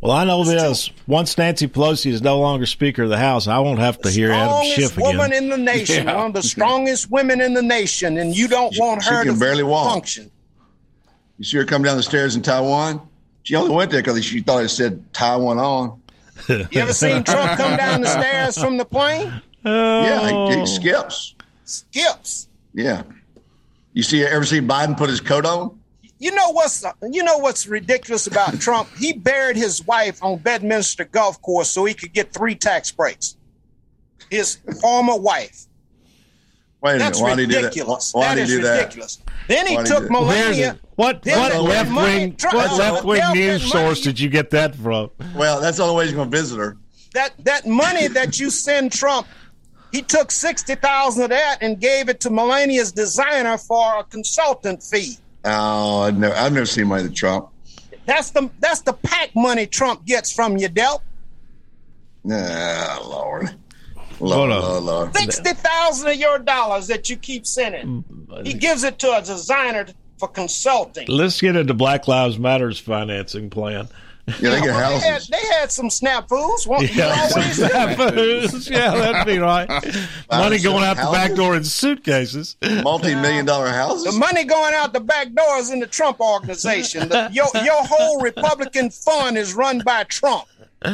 Well, 0.00 0.12
I 0.12 0.24
know 0.24 0.44
this. 0.44 0.90
Once 1.06 1.38
Nancy 1.38 1.66
Pelosi 1.66 2.10
is 2.12 2.20
no 2.20 2.38
longer 2.38 2.66
Speaker 2.66 3.04
of 3.04 3.08
the 3.08 3.16
House, 3.16 3.46
I 3.48 3.58
won't 3.60 3.78
have 3.78 3.98
to 4.02 4.10
hear 4.10 4.32
Adam 4.32 4.62
Schiff 4.66 4.98
again. 4.98 5.16
woman 5.16 5.32
in 5.32 5.48
the 5.48 5.56
nation, 5.72 6.06
Yeah. 6.06 6.16
one 6.16 6.26
of 6.26 6.32
the 6.34 6.42
strongest 6.42 7.10
women 7.10 7.40
in 7.40 7.54
the 7.54 7.62
nation, 7.62 8.18
and 8.18 8.36
you 8.36 8.46
don't 8.46 8.76
want 8.78 9.02
She 9.02 9.08
her 9.08 9.24
can 9.24 9.32
to 9.34 9.40
barely 9.40 9.62
walk. 9.62 9.94
function. 9.94 10.30
You 11.38 11.44
see 11.46 11.56
her 11.56 11.64
come 11.64 11.82
down 11.82 11.96
the 11.96 12.02
stairs 12.02 12.36
in 12.36 12.42
Taiwan. 12.42 13.00
She 13.44 13.54
only 13.54 13.74
went 13.74 13.90
there 13.92 14.02
because 14.02 14.24
she 14.24 14.40
thought 14.40 14.64
it 14.64 14.68
said 14.70 15.02
Taiwan 15.12 15.58
on. 15.58 16.00
You 16.48 16.66
ever 16.80 16.92
seen 16.92 17.22
Trump 17.22 17.56
come 17.56 17.76
down 17.76 18.00
the 18.00 18.08
stairs 18.08 18.58
from 18.58 18.76
the 18.76 18.84
plane? 18.84 19.40
Yeah, 19.64 20.28
he, 20.28 20.34
Oh. 20.34 20.60
he 20.60 20.66
skips. 20.66 21.34
Skips. 21.64 22.48
Yeah. 22.74 23.02
You 23.92 24.02
see? 24.02 24.24
Ever 24.24 24.44
see 24.44 24.60
Biden 24.60 24.96
put 24.96 25.08
his 25.08 25.20
coat 25.20 25.46
on? 25.46 25.78
You 26.18 26.32
know 26.34 26.50
what's 26.50 26.84
you 27.10 27.22
know 27.22 27.38
what's 27.38 27.66
ridiculous 27.66 28.26
about 28.26 28.58
Trump? 28.60 28.88
He 28.98 29.12
buried 29.12 29.56
his 29.56 29.86
wife 29.86 30.22
on 30.24 30.38
Bedminster 30.38 31.04
Golf 31.04 31.40
Course 31.40 31.70
so 31.70 31.84
he 31.84 31.94
could 31.94 32.12
get 32.12 32.32
three 32.34 32.54
tax 32.56 32.90
breaks. 32.90 33.36
His 34.30 34.58
former 34.80 35.16
wife. 35.16 35.66
Wait 36.80 36.96
a 36.96 36.98
That's 36.98 37.20
minute. 37.20 37.30
Why 37.30 37.36
did 37.36 37.40
he 37.40 37.46
do 37.46 37.52
that? 37.54 37.62
ridiculous. 37.68 38.12
Why 38.12 38.22
That 38.28 38.34
did 38.34 38.42
is 38.44 38.50
he 38.50 38.56
do 38.56 38.62
that? 38.64 39.16
Then 39.48 39.66
he 39.66 39.76
Why 39.76 39.82
he 39.82 39.88
took 39.88 40.02
do? 40.04 40.10
Melania. 40.10 40.78
What 40.96 41.24
what 41.26 41.60
left 41.62 41.90
wing 41.94 42.36
what 42.52 42.78
left 42.78 43.04
wing 43.04 43.22
news 43.32 43.70
source 43.70 44.00
did 44.00 44.18
you 44.20 44.28
get 44.28 44.50
that 44.50 44.74
from? 44.76 45.10
Well, 45.34 45.60
that's 45.60 45.78
the 45.78 45.82
only 45.84 45.96
way 45.96 46.04
he's 46.04 46.14
going 46.14 46.30
to 46.30 46.36
visit 46.36 46.58
her. 46.58 46.76
that 47.14 47.32
that 47.44 47.66
money 47.66 48.06
that 48.08 48.38
you 48.38 48.50
send 48.50 48.92
Trump, 48.92 49.26
he 49.92 50.02
took 50.02 50.30
sixty 50.30 50.76
thousand 50.76 51.24
of 51.24 51.30
that 51.30 51.58
and 51.60 51.80
gave 51.80 52.08
it 52.08 52.20
to 52.20 52.30
Melania's 52.30 52.92
designer 52.92 53.58
for 53.58 53.98
a 53.98 54.04
consultant 54.04 54.82
fee. 54.82 55.16
Oh, 55.44 56.02
I've 56.02 56.16
never, 56.16 56.34
I've 56.34 56.52
never 56.52 56.66
seen 56.66 56.86
money 56.86 57.08
to 57.08 57.12
Trump. 57.12 57.48
That's 58.06 58.30
the 58.30 58.50
that's 58.60 58.82
the 58.82 58.92
PAC 58.92 59.34
money 59.34 59.66
Trump 59.66 60.04
gets 60.04 60.32
from 60.32 60.56
you, 60.58 60.68
Del. 60.68 61.02
Ah, 62.30 63.02
Lord. 63.04 63.54
Lord. 64.20 64.50
Lord, 64.50 64.82
Lord. 64.84 65.16
Sixty 65.16 65.52
thousand 65.54 66.08
of 66.08 66.16
your 66.16 66.38
dollars 66.38 66.86
that 66.86 67.10
you 67.10 67.16
keep 67.16 67.46
sending. 67.46 68.04
He 68.44 68.54
gives 68.54 68.84
it 68.84 68.98
to 69.00 69.16
a 69.16 69.20
designer 69.20 69.86
for 70.26 70.32
consulting. 70.32 71.06
Let's 71.08 71.40
get 71.40 71.56
into 71.56 71.74
Black 71.74 72.08
Lives 72.08 72.38
Matter's 72.38 72.78
financing 72.78 73.50
plan. 73.50 73.88
Yeah, 74.26 74.50
they 74.52 74.60
get 74.62 74.68
Well, 74.68 74.98
they, 74.98 75.06
had, 75.06 75.22
they 75.30 75.46
had 75.58 75.70
some 75.70 75.88
snafus. 75.90 76.66
Won't 76.66 76.82
you 76.90 77.02
Yeah, 77.02 77.28
always 77.30 77.56
do? 77.56 77.64
snafus. 77.66 78.70
yeah, 78.70 78.90
that'd 78.94 79.26
be 79.26 79.38
right. 79.38 79.68
Money 80.30 80.58
going 80.60 80.82
out 80.82 80.96
the 80.96 81.10
back 81.12 81.34
door 81.34 81.54
in 81.56 81.62
suitcases. 81.62 82.56
Multi-million 82.82 83.44
dollar 83.44 83.66
The 83.66 83.72
houses. 83.72 84.16
money 84.18 84.44
going 84.44 84.72
out 84.72 84.94
the 84.94 85.00
back 85.00 85.30
door 85.34 85.58
is 85.58 85.70
in 85.70 85.80
the 85.80 85.86
Trump 85.86 86.20
organization. 86.20 87.10
The, 87.10 87.28
your 87.32 87.48
your 87.62 87.84
whole 87.84 88.22
Republican 88.22 88.88
fund 88.88 89.36
is 89.36 89.52
run 89.52 89.80
by 89.84 90.04
Trump. 90.04 90.44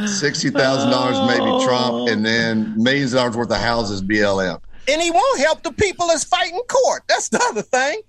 Sixty 0.07 0.51
thousand 0.51 0.91
dollars 0.91 1.19
maybe 1.29 1.65
Trump, 1.65 2.09
and 2.09 2.27
then 2.27 2.75
millions 2.83 3.13
of 3.13 3.19
dollars 3.21 3.37
worth 3.37 3.51
of 3.53 3.59
houses 3.59 4.03
BLM. 4.03 4.61
and 4.89 5.01
he 5.01 5.11
won't 5.13 5.39
help 5.41 5.63
the 5.63 5.73
people 5.73 6.09
that's 6.09 6.25
fighting 6.25 6.61
court. 6.69 7.03
That's 7.09 7.29
the 7.29 7.41
other 7.49 7.63
thing. 7.63 8.01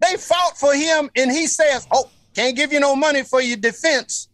They 0.00 0.16
fought 0.16 0.58
for 0.58 0.74
him, 0.74 1.10
and 1.16 1.30
he 1.30 1.46
says, 1.46 1.86
"Oh, 1.90 2.08
can't 2.34 2.56
give 2.56 2.72
you 2.72 2.80
no 2.80 2.94
money 2.94 3.22
for 3.22 3.40
your 3.40 3.56
defense." 3.56 4.28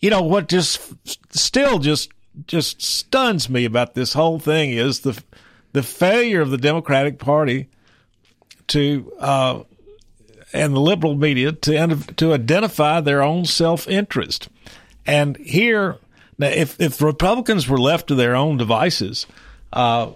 you 0.00 0.10
know 0.10 0.22
what 0.22 0.48
just 0.48 0.80
still 1.34 1.78
just 1.78 2.10
just 2.46 2.80
stuns 2.82 3.50
me 3.50 3.64
about 3.64 3.94
this 3.94 4.12
whole 4.12 4.38
thing 4.38 4.70
is 4.70 5.00
the 5.00 5.22
the 5.72 5.82
failure 5.82 6.40
of 6.40 6.50
the 6.50 6.58
Democratic 6.58 7.18
Party 7.18 7.68
to 8.68 9.12
uh, 9.18 9.62
and 10.52 10.74
the 10.74 10.80
liberal 10.80 11.14
media 11.14 11.52
to 11.52 11.96
to 12.16 12.32
identify 12.32 13.00
their 13.00 13.22
own 13.22 13.44
self 13.44 13.86
interest. 13.88 14.48
And 15.06 15.36
here, 15.36 15.98
now, 16.38 16.48
if 16.48 16.80
if 16.80 17.00
Republicans 17.00 17.68
were 17.68 17.78
left 17.78 18.08
to 18.08 18.14
their 18.14 18.34
own 18.34 18.56
devices, 18.56 19.26
uh, 19.72 20.10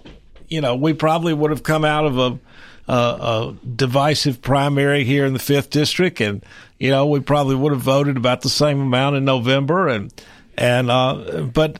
you 0.47 0.61
know, 0.61 0.75
we 0.75 0.93
probably 0.93 1.33
would 1.33 1.51
have 1.51 1.63
come 1.63 1.85
out 1.85 2.05
of 2.05 2.17
a, 2.17 2.39
a, 2.87 2.93
a 2.93 3.55
divisive 3.75 4.41
primary 4.41 5.03
here 5.03 5.25
in 5.25 5.33
the 5.33 5.39
fifth 5.39 5.69
district, 5.69 6.21
and 6.21 6.43
you 6.79 6.89
know, 6.89 7.05
we 7.05 7.19
probably 7.19 7.55
would 7.55 7.71
have 7.71 7.81
voted 7.81 8.17
about 8.17 8.41
the 8.41 8.49
same 8.49 8.81
amount 8.81 9.15
in 9.15 9.25
November, 9.25 9.87
and 9.87 10.13
and 10.57 10.89
uh, 10.89 11.41
but 11.53 11.79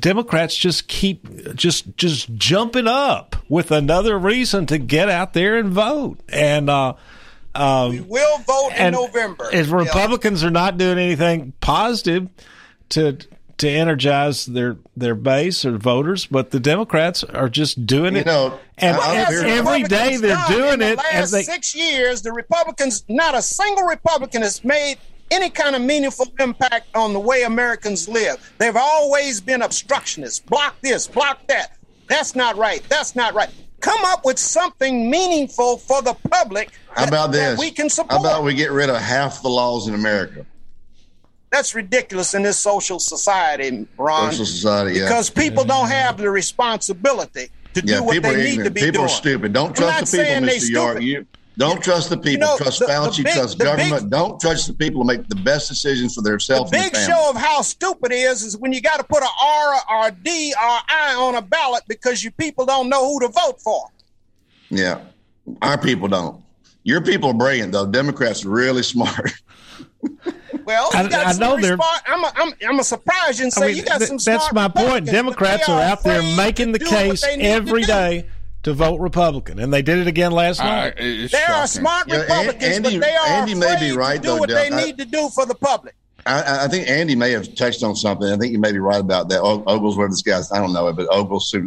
Democrats 0.00 0.56
just 0.56 0.88
keep 0.88 1.54
just 1.54 1.96
just 1.96 2.34
jumping 2.34 2.86
up 2.86 3.36
with 3.48 3.70
another 3.70 4.18
reason 4.18 4.66
to 4.66 4.78
get 4.78 5.08
out 5.08 5.32
there 5.34 5.56
and 5.56 5.70
vote, 5.70 6.20
and. 6.28 6.70
Uh, 6.70 6.94
um, 7.54 8.06
We'll 8.06 8.38
vote 8.38 8.70
in 8.76 8.92
November. 8.92 9.48
If 9.52 9.72
Republicans 9.72 10.44
are 10.44 10.50
not 10.50 10.78
doing 10.78 10.98
anything 10.98 11.54
positive 11.60 12.28
to 12.90 13.18
to 13.58 13.68
energize 13.68 14.46
their 14.46 14.76
their 14.96 15.14
base 15.14 15.64
or 15.64 15.76
voters, 15.78 16.26
but 16.26 16.50
the 16.50 16.60
Democrats 16.60 17.22
are 17.24 17.48
just 17.48 17.86
doing 17.86 18.14
You 18.14 18.20
it. 18.20 18.26
know, 18.26 18.58
and 18.78 18.96
and 18.96 19.46
every 19.48 19.82
day 19.84 20.16
they're 20.16 20.34
done 20.36 20.50
doing 20.52 20.72
in 20.74 20.78
the 20.80 20.86
it, 20.92 20.98
and 21.12 21.20
Last 21.20 21.30
they 21.32 21.42
six 21.42 21.74
years, 21.74 22.22
the 22.22 22.32
Republicans, 22.32 23.04
not 23.08 23.34
a 23.34 23.42
single 23.42 23.84
Republican 23.84 24.42
has 24.42 24.64
made 24.64 24.96
any 25.30 25.50
kind 25.50 25.76
of 25.76 25.82
meaningful 25.82 26.26
impact 26.40 26.86
on 26.96 27.12
the 27.12 27.20
way 27.20 27.42
Americans 27.42 28.08
live. 28.08 28.38
They've 28.58 28.74
always 28.76 29.40
been 29.40 29.60
obstructionists. 29.62 30.38
Block 30.40 30.76
this, 30.80 31.06
block 31.06 31.46
that. 31.48 31.76
That's 32.06 32.34
not 32.34 32.56
right. 32.56 32.82
That's 32.88 33.14
not 33.14 33.34
right. 33.34 33.50
Come 33.80 34.00
up 34.06 34.24
with 34.24 34.38
something 34.38 35.10
meaningful 35.10 35.76
for 35.78 36.00
the 36.02 36.14
public. 36.30 36.70
How 36.90 37.02
that- 37.02 37.08
about 37.08 37.32
that 37.32 37.50
this? 37.50 37.58
we 37.60 37.70
can 37.70 37.90
support. 37.90 38.12
How 38.12 38.20
about 38.20 38.42
we 38.44 38.54
get 38.54 38.70
rid 38.72 38.88
of 38.88 38.96
half 38.96 39.42
the 39.42 39.48
laws 39.50 39.86
in 39.88 39.94
America? 39.94 40.46
That's 41.50 41.74
ridiculous 41.74 42.34
in 42.34 42.42
this 42.42 42.58
social 42.58 42.98
society, 42.98 43.86
Ron. 43.96 44.30
Social 44.32 44.46
society, 44.46 44.98
yeah. 44.98 45.06
Because 45.06 45.30
people 45.30 45.62
mm-hmm. 45.64 45.68
don't 45.70 45.88
have 45.88 46.18
the 46.18 46.30
responsibility 46.30 47.50
to 47.74 47.82
Yeah, 47.84 47.96
do 47.98 48.02
what 48.04 48.22
they 48.22 48.28
are 48.28 48.36
need 48.36 48.44
to 48.44 48.50
ignorant. 48.50 48.74
be 48.74 48.80
People 48.80 48.92
doing. 48.92 49.04
are 49.06 49.08
stupid. 49.08 49.52
Don't 49.52 49.68
I'm 49.68 49.74
trust 49.74 50.12
the 50.12 50.18
people, 50.18 50.24
saying 50.26 50.46
they 50.46 50.56
Mr. 50.58 50.70
York. 50.70 51.00
You 51.02 51.26
don't 51.56 51.82
trust 51.82 52.10
the 52.10 52.18
people. 52.18 52.46
know, 52.46 52.56
trust 52.56 52.78
the- 52.80 52.86
the 52.86 52.92
Fauci. 52.92 53.24
big- 53.24 53.32
trust 53.34 53.58
the 53.58 53.64
big- 53.64 53.76
government. 53.78 54.10
don't 54.10 54.40
trust 54.40 54.66
the 54.68 54.74
people 54.74 55.00
to 55.02 55.06
make 55.06 55.26
the 55.28 55.34
best 55.36 55.68
decisions 55.68 56.14
for 56.14 56.20
The 56.22 56.30
themselves 56.30 56.70
and 56.72 56.82
big 56.82 56.92
their 56.92 57.06
show 57.08 57.30
of 57.30 57.36
how 57.36 57.62
stupid 57.62 58.12
it 58.12 58.16
is 58.16 58.42
is 58.42 58.56
when 58.56 58.72
you 58.72 58.80
got 58.80 58.98
to 58.98 59.04
put 59.04 59.22
a 59.22 59.28
R 59.42 59.74
or 59.90 60.06
a 60.08 60.12
D 60.12 60.52
or 60.52 60.78
I 60.88 61.14
on 61.18 61.34
a 61.34 61.42
ballot 61.42 61.82
because 61.88 62.22
you 62.22 62.30
people 62.30 62.64
don't 62.66 62.88
know 62.88 63.04
who 63.10 63.20
to 63.20 63.28
vote 63.28 63.60
for. 63.60 63.88
Yeah, 64.70 65.00
our 65.62 65.78
people 65.78 66.06
don't. 66.08 66.42
Your 66.84 67.00
people 67.00 67.30
are 67.30 67.34
brilliant, 67.34 67.72
though. 67.72 67.86
Democrats 67.86 68.44
are 68.44 68.50
really 68.50 68.82
smart. 68.94 69.32
Well, 70.68 70.90
I- 70.92 71.02
you 71.04 71.08
got 71.08 71.26
I 71.26 71.32
some 71.32 71.40
know 71.40 71.56
they're- 71.58 71.76
response- 71.78 72.02
I'm 72.06 72.24
a, 72.24 72.32
I'm, 72.36 72.52
I'm 72.68 72.78
a 72.78 72.84
surprise 72.84 73.38
you 73.38 73.44
and 73.44 73.52
say 73.54 73.64
I 73.64 73.68
mean, 73.68 73.76
you 73.78 73.82
got 73.84 73.98
th- 74.00 74.08
some. 74.08 74.18
that's 74.18 74.52
my 74.52 74.68
point. 74.68 75.06
Democrats 75.06 75.66
they 75.66 75.72
are 75.72 75.80
out 75.80 76.02
there 76.02 76.22
making 76.36 76.72
the 76.72 76.78
to 76.78 76.84
do 76.84 76.90
what 76.90 77.04
case 77.04 77.24
every 77.24 77.38
day 77.38 77.42
to 77.42 77.48
every 77.54 77.80
do. 77.80 77.86
day 77.86 78.26
to 78.64 78.74
vote 78.74 79.00
Republican, 79.00 79.60
and 79.60 79.72
they 79.72 79.80
did 79.80 79.96
it 79.96 80.06
again 80.06 80.30
last 80.30 80.58
night. 80.60 80.94
They 80.98 81.28
are 81.48 81.66
smart 81.66 82.06
Yeah, 82.08 82.16
An- 82.16 82.20
Republicans, 82.20 82.64
Andy- 82.64 82.98
but 82.98 83.06
they 83.06 83.14
are 83.16 83.26
Andy 83.26 83.54
may 83.54 83.66
be 83.80 83.88
afraid 83.88 83.92
right, 83.96 84.16
to 84.16 84.20
do 84.22 84.28
though, 84.28 84.36
what 84.36 84.48
they 84.50 84.70
I- 84.70 84.84
need 84.84 84.98
to 84.98 85.06
do 85.06 85.30
for 85.30 85.46
the 85.46 85.54
public. 85.54 85.94
I- 86.26 86.42
I, 86.42 86.64
I 86.64 86.68
think 86.68 86.86
Andy 86.86 87.16
may 87.16 87.30
have 87.30 87.54
touched 87.54 87.82
on 87.82 87.96
something. 87.96 88.28
I 88.30 88.36
think 88.36 88.52
you 88.52 88.58
may 88.58 88.72
be 88.72 88.78
right 88.78 89.00
about 89.00 89.30
that. 89.30 89.40
O- 89.40 89.64
Ogles, 89.66 89.96
whatever 89.96 90.10
this 90.12 90.20
guy's, 90.20 90.52
I 90.52 90.58
don't 90.58 90.74
know 90.74 90.88
it, 90.88 90.96
but 90.96 91.06
Ogles. 91.10 91.50
So, 91.50 91.66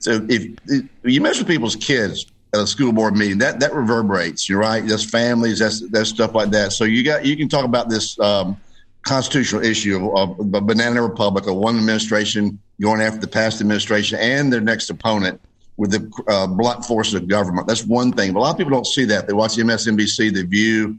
so 0.00 0.26
if, 0.28 0.48
if 0.66 0.84
you 1.04 1.20
mess 1.20 1.38
with 1.38 1.46
people's 1.46 1.76
kids 1.76 2.26
at 2.52 2.60
a 2.60 2.66
school 2.66 2.92
board 2.92 3.16
meeting, 3.16 3.38
that 3.38 3.60
that 3.60 3.74
reverberates. 3.74 4.48
You're 4.48 4.60
right. 4.60 4.84
That's 4.86 5.04
families. 5.04 5.58
That's 5.58 5.88
that's 5.90 6.10
stuff 6.10 6.34
like 6.34 6.50
that. 6.50 6.72
So 6.72 6.84
you 6.84 7.04
got 7.04 7.24
you 7.24 7.36
can 7.36 7.48
talk 7.48 7.64
about 7.64 7.88
this 7.88 8.18
um, 8.20 8.56
constitutional 9.02 9.64
issue 9.64 10.10
of, 10.16 10.36
banana 10.38 11.02
republic, 11.02 11.46
of 11.46 11.56
one 11.56 11.76
administration 11.76 12.58
going 12.80 13.00
after 13.00 13.20
the 13.20 13.26
past 13.26 13.60
administration 13.60 14.18
and 14.18 14.52
their 14.52 14.60
next 14.60 14.90
opponent 14.90 15.40
with 15.76 15.92
the 15.92 16.24
uh, 16.28 16.46
blunt 16.46 16.84
force 16.84 17.14
of 17.14 17.26
government. 17.26 17.66
That's 17.66 17.84
one 17.84 18.12
thing. 18.12 18.32
But 18.32 18.40
a 18.40 18.42
lot 18.42 18.50
of 18.50 18.58
people 18.58 18.72
don't 18.72 18.86
see 18.86 19.04
that. 19.06 19.26
They 19.26 19.32
watch 19.32 19.56
the 19.56 19.62
MSNBC, 19.62 20.34
The 20.34 20.44
View, 20.44 20.98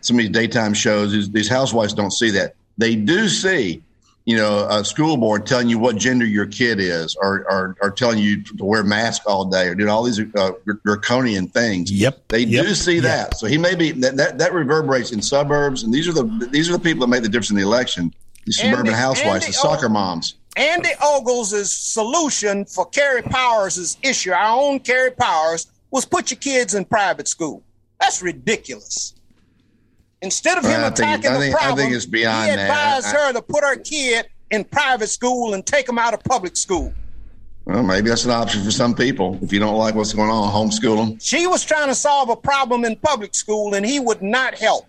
some 0.00 0.16
of 0.16 0.22
these 0.22 0.30
daytime 0.30 0.74
shows. 0.74 1.12
These, 1.12 1.30
these 1.30 1.48
housewives 1.48 1.92
don't 1.92 2.12
see 2.12 2.30
that. 2.30 2.54
They 2.78 2.96
do 2.96 3.28
see, 3.28 3.82
you 4.24 4.36
know, 4.36 4.66
a 4.70 4.84
school 4.84 5.16
board 5.16 5.46
telling 5.46 5.68
you 5.68 5.78
what 5.78 5.96
gender 5.96 6.24
your 6.24 6.46
kid 6.46 6.78
is, 6.78 7.16
or 7.16 7.44
or, 7.50 7.76
or 7.82 7.90
telling 7.90 8.18
you 8.18 8.42
to 8.42 8.64
wear 8.64 8.84
masks 8.84 9.26
all 9.26 9.44
day, 9.44 9.66
or 9.66 9.74
doing 9.74 9.90
all 9.90 10.02
these 10.02 10.20
uh, 10.20 10.52
draconian 10.84 11.48
things. 11.48 11.90
Yep, 11.90 12.28
they 12.28 12.40
yep, 12.40 12.66
do 12.66 12.74
see 12.74 12.94
yep. 12.96 13.02
that. 13.02 13.38
So 13.38 13.46
he 13.46 13.58
may 13.58 13.74
be 13.74 13.90
that, 13.92 14.16
that 14.16 14.38
that 14.38 14.52
reverberates 14.52 15.12
in 15.12 15.20
suburbs, 15.20 15.82
and 15.82 15.92
these 15.92 16.06
are 16.08 16.12
the 16.12 16.48
these 16.50 16.68
are 16.68 16.72
the 16.72 16.78
people 16.78 17.00
that 17.00 17.08
make 17.08 17.22
the 17.22 17.28
difference 17.28 17.50
in 17.50 17.56
the 17.56 17.62
election. 17.62 18.14
These 18.44 18.60
Andy- 18.60 18.76
suburban 18.76 18.94
housewives, 18.94 19.44
Andy 19.44 19.46
the 19.46 19.52
soccer 19.52 19.88
moms. 19.88 20.36
Andy 20.56 20.90
Ogles' 21.02 21.74
solution 21.74 22.66
for 22.66 22.84
Kerry 22.86 23.22
Powers' 23.22 23.96
issue, 24.02 24.32
our 24.32 24.60
own 24.60 24.80
Kerry 24.80 25.10
Powers, 25.10 25.66
was 25.90 26.04
put 26.04 26.30
your 26.30 26.38
kids 26.38 26.74
in 26.74 26.84
private 26.84 27.26
school. 27.26 27.62
That's 27.98 28.20
ridiculous. 28.20 29.11
Instead 30.22 30.58
of 30.58 30.64
him 30.64 30.80
I 30.80 30.84
think- 30.90 30.98
attacking 30.98 31.30
I 31.30 31.34
the 31.34 31.38
think- 31.40 31.54
I 31.54 31.58
problem, 31.58 31.78
think 31.78 31.94
it's 31.94 32.06
beyond 32.06 32.50
he 32.50 32.56
that. 32.56 32.62
advised 32.70 33.14
I- 33.16 33.26
her 33.26 33.32
to 33.34 33.42
put 33.42 33.64
her 33.64 33.76
kid 33.76 34.26
in 34.50 34.64
private 34.64 35.08
school 35.08 35.54
and 35.54 35.64
take 35.66 35.88
him 35.88 35.98
out 35.98 36.14
of 36.14 36.22
public 36.24 36.56
school. 36.56 36.92
Well, 37.64 37.82
maybe 37.82 38.08
that's 38.08 38.24
an 38.24 38.32
option 38.32 38.64
for 38.64 38.70
some 38.72 38.94
people. 38.94 39.38
If 39.42 39.52
you 39.52 39.60
don't 39.60 39.76
like 39.76 39.94
what's 39.94 40.12
going 40.12 40.30
on, 40.30 40.52
homeschool 40.52 40.96
them. 40.96 41.18
She 41.20 41.46
was 41.46 41.64
trying 41.64 41.88
to 41.88 41.94
solve 41.94 42.28
a 42.28 42.36
problem 42.36 42.84
in 42.84 42.96
public 42.96 43.34
school, 43.34 43.74
and 43.74 43.86
he 43.86 44.00
would 44.00 44.20
not 44.22 44.56
help. 44.58 44.86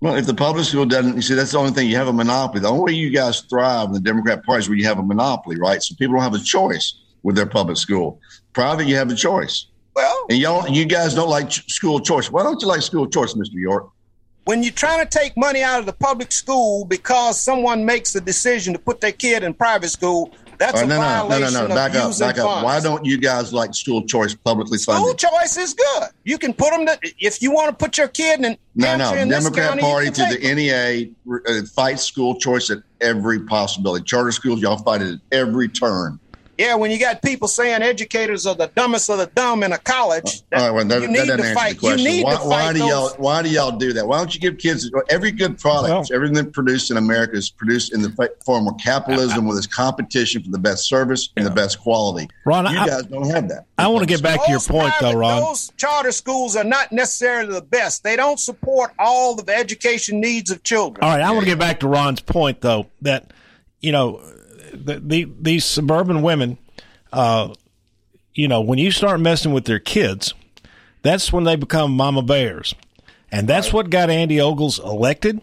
Well, 0.00 0.14
if 0.16 0.26
the 0.26 0.34
public 0.34 0.64
school 0.64 0.86
doesn't, 0.86 1.14
you 1.14 1.22
see, 1.22 1.34
that's 1.34 1.52
the 1.52 1.58
only 1.58 1.72
thing 1.72 1.88
you 1.88 1.96
have 1.96 2.08
a 2.08 2.12
monopoly. 2.12 2.60
The 2.60 2.68
only 2.68 2.84
way 2.84 2.98
you 2.98 3.10
guys 3.10 3.42
thrive 3.42 3.88
in 3.88 3.92
the 3.92 4.00
Democrat 4.00 4.44
Party 4.44 4.60
is 4.60 4.68
when 4.68 4.78
you 4.78 4.86
have 4.86 4.98
a 4.98 5.02
monopoly, 5.02 5.56
right? 5.58 5.80
So 5.82 5.94
people 5.94 6.14
don't 6.14 6.22
have 6.22 6.34
a 6.34 6.38
choice 6.42 6.94
with 7.22 7.36
their 7.36 7.46
public 7.46 7.76
school. 7.76 8.18
Private, 8.54 8.86
you 8.86 8.96
have 8.96 9.10
a 9.10 9.14
choice. 9.14 9.66
Well, 9.94 10.26
and 10.30 10.38
y'all, 10.38 10.66
you 10.68 10.86
guys 10.86 11.14
don't 11.14 11.28
like 11.28 11.50
ch- 11.50 11.70
school 11.70 12.00
choice. 12.00 12.30
Why 12.30 12.42
don't 12.42 12.60
you 12.62 12.66
like 12.68 12.80
school 12.82 13.06
choice, 13.06 13.34
Mr. 13.34 13.52
York? 13.54 13.88
When 14.44 14.62
you're 14.62 14.72
trying 14.72 15.06
to 15.06 15.18
take 15.18 15.36
money 15.36 15.62
out 15.62 15.80
of 15.80 15.86
the 15.86 15.92
public 15.92 16.32
school 16.32 16.84
because 16.84 17.38
someone 17.40 17.84
makes 17.84 18.14
a 18.14 18.20
decision 18.20 18.72
to 18.72 18.78
put 18.78 19.00
their 19.00 19.12
kid 19.12 19.42
in 19.42 19.54
private 19.54 19.90
school, 19.90 20.32
that's 20.58 20.80
Oh, 20.80 20.84
a 20.84 20.86
no, 20.86 20.96
no, 20.96 21.00
no, 21.00 21.28
violation 21.28 21.54
no, 21.54 21.60
no, 21.60 21.66
of 21.66 21.74
back 21.74 21.94
up, 21.94 22.18
back 22.18 22.38
up. 22.38 22.46
funds. 22.46 22.64
Why 22.64 22.80
don't 22.80 23.04
you 23.04 23.18
guys 23.18 23.52
like 23.52 23.74
school 23.74 24.02
choice 24.06 24.34
publicly 24.34 24.78
funded? 24.78 25.02
School 25.18 25.30
choice 25.30 25.56
is 25.56 25.74
good. 25.74 26.08
You 26.24 26.36
can 26.38 26.52
put 26.52 26.70
them 26.70 26.86
to, 26.86 26.98
if 27.18 27.40
you 27.40 27.50
want 27.52 27.68
to 27.70 27.74
put 27.84 27.96
your 27.96 28.08
kid 28.08 28.44
in 28.44 28.56
No, 28.74 28.96
no. 28.96 29.14
in 29.14 29.28
Democrat 29.28 29.68
county, 29.70 29.82
Party 29.82 30.10
to 30.10 30.22
the. 30.38 30.54
NEA 30.54 31.10
uh, 31.48 31.66
fights 31.74 32.02
school 32.02 32.34
choice 32.38 32.70
at 32.70 32.78
every 33.00 33.40
possibility. 33.40 34.04
Charter 34.04 34.32
schools, 34.32 34.60
y'all 34.60 34.78
fight 34.78 35.00
it 35.02 35.14
at 35.14 35.20
every 35.32 35.68
turn. 35.68 36.18
Yeah, 36.60 36.74
when 36.74 36.90
you 36.90 36.98
got 36.98 37.22
people 37.22 37.48
saying 37.48 37.80
educators 37.80 38.46
are 38.46 38.54
the 38.54 38.66
dumbest 38.66 39.08
of 39.08 39.16
the 39.16 39.26
dumb 39.26 39.62
in 39.62 39.72
a 39.72 39.78
college, 39.78 40.42
All 40.54 40.60
right, 40.60 40.70
well, 40.70 40.84
that, 40.84 41.00
you 41.00 41.08
need 41.08 41.16
doesn't 41.26 41.38
to 41.38 41.42
answer 41.44 41.54
fight. 41.54 41.74
the 41.76 41.80
question. 41.80 41.98
You 42.00 42.04
need 42.04 42.24
why, 42.24 42.34
to 42.36 42.38
why 42.46 42.60
fight 42.66 42.72
do 42.74 42.78
y'all 42.80 43.08
those. 43.08 43.18
why 43.18 43.42
do 43.42 43.48
y'all 43.48 43.78
do 43.78 43.92
that? 43.94 44.06
Why 44.06 44.18
don't 44.18 44.34
you 44.34 44.40
give 44.40 44.58
kids 44.58 44.90
every 45.08 45.30
good 45.32 45.58
product, 45.58 46.10
everything 46.12 46.50
produced 46.52 46.90
in 46.90 46.98
America 46.98 47.34
is 47.36 47.48
produced 47.48 47.94
in 47.94 48.02
the 48.02 48.30
form 48.44 48.68
of 48.68 48.74
capitalism 48.76 49.46
with 49.46 49.56
its 49.56 49.66
competition 49.66 50.42
for 50.42 50.50
the 50.50 50.58
best 50.58 50.86
service 50.86 51.30
and 51.34 51.46
the 51.46 51.50
best 51.50 51.80
quality. 51.80 52.28
Ron, 52.44 52.70
you 52.70 52.78
I- 52.78 52.86
guys 52.86 53.02
don't 53.06 53.30
have 53.30 53.48
that. 53.48 53.64
I 53.78 53.88
want 53.88 54.02
to 54.02 54.06
get 54.06 54.22
back 54.22 54.44
to 54.44 54.50
your 54.50 54.58
Those 54.58 54.68
point, 54.68 54.92
though, 55.00 55.12
private- 55.12 55.18
Ron. 55.18 55.40
Those 55.40 55.72
charter 55.78 56.12
schools 56.12 56.56
are 56.56 56.64
not 56.64 56.92
necessarily 56.92 57.54
the 57.54 57.62
best. 57.62 58.02
They 58.02 58.16
don't 58.16 58.38
support 58.38 58.92
all 58.98 59.34
the 59.34 59.56
education 59.56 60.20
needs 60.20 60.50
of 60.50 60.62
children. 60.62 61.02
All 61.02 61.08
right, 61.10 61.22
I 61.22 61.30
want 61.30 61.44
to 61.44 61.50
get 61.50 61.58
back 61.58 61.80
to 61.80 61.88
Ron's 61.88 62.20
point, 62.20 62.60
though, 62.60 62.86
that 63.00 63.32
you 63.80 63.92
know, 63.92 64.20
the, 64.72 65.00
the 65.00 65.28
these 65.40 65.64
suburban 65.64 66.22
women, 66.22 66.58
uh, 67.12 67.54
you 68.34 68.48
know, 68.48 68.60
when 68.60 68.78
you 68.78 68.90
start 68.90 69.20
messing 69.20 69.52
with 69.52 69.64
their 69.64 69.78
kids, 69.78 70.34
that's 71.02 71.32
when 71.32 71.44
they 71.44 71.56
become 71.56 71.92
mama 71.92 72.22
bears, 72.22 72.74
and 73.30 73.48
that's 73.48 73.72
what 73.72 73.90
got 73.90 74.10
Andy 74.10 74.40
Ogles 74.40 74.78
elected. 74.78 75.40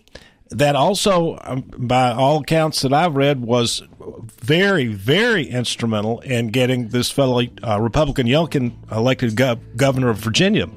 That 0.49 0.77
also, 0.77 1.37
um, 1.41 1.65
by 1.77 2.11
all 2.11 2.39
accounts 2.39 2.81
that 2.83 2.93
I've 2.93 3.17
read, 3.17 3.41
was 3.41 3.83
very, 4.41 4.87
very 4.87 5.45
instrumental 5.45 6.21
in 6.21 6.47
getting 6.47 6.87
this 6.87 7.11
fellow 7.11 7.41
uh, 7.63 7.81
Republican 7.81 8.27
Youngkin 8.27 8.71
elected 8.89 9.35
gov- 9.35 9.59
governor 9.75 10.09
of 10.09 10.19
Virginia. 10.19 10.69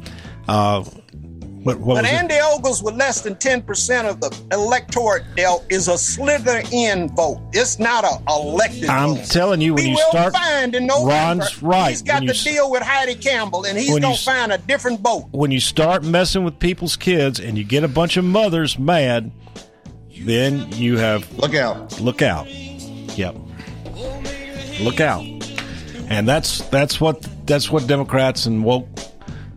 Uh, 0.49 0.85
what, 1.63 1.79
what 1.79 1.97
But 1.97 2.05
was 2.05 2.13
it? 2.13 2.15
Andy 2.15 2.39
Ogles 2.41 2.83
with 2.83 2.95
less 2.95 3.21
than 3.21 3.35
10% 3.35 4.09
of 4.09 4.21
the 4.21 4.35
electorate 4.53 5.25
dealt 5.37 5.65
is 5.71 5.89
a 5.89 5.99
slither 5.99 6.63
in 6.73 7.15
vote. 7.15 7.39
It's 7.53 7.79
not 7.79 8.05
a 8.05 8.19
elected 8.33 8.89
I'm 8.89 9.17
vote. 9.17 9.25
telling 9.27 9.61
you, 9.61 9.75
when 9.75 9.85
we 9.85 9.91
you 9.91 9.97
will 9.97 10.11
start, 10.11 10.33
find 10.33 10.75
in 10.75 10.87
November, 10.87 11.11
Ron's 11.11 11.63
right. 11.63 11.91
He's 11.91 12.03
got 12.03 12.21
When 12.21 12.29
to 12.29 12.35
you 12.35 12.53
deal 12.55 12.71
with 12.71 12.83
Heidi 12.83 13.15
Campbell, 13.15 13.65
and 13.67 13.77
he's 13.77 13.91
going 13.91 14.03
to 14.03 14.19
find 14.19 14.53
a 14.53 14.59
different 14.59 15.01
vote. 15.01 15.27
when 15.33 15.51
you 15.51 15.61
start 15.61 16.03
messing 16.03 16.45
with 16.45 16.59
people's 16.59 16.97
kids 16.97 17.39
and 17.41 17.59
you 17.59 17.65
get 17.65 17.85
a 17.85 17.89
bunch 17.89 18.17
of 18.17 18.25
mothers 18.25 18.79
mad, 18.79 19.31
then 20.23 20.71
you 20.73 20.97
have 20.99 21.31
look 21.39 21.55
out, 21.55 22.01
look 22.01 22.23
out, 22.23 22.47
yep, 23.19 23.35
look 24.81 25.01
out, 25.01 25.25
and 26.09 26.27
that's 26.29 26.67
that's 26.69 27.01
what 27.01 27.21
that's 27.47 27.71
what 27.71 27.87
Democrats 27.87 28.47
and 28.47 28.65
woke 28.65 28.87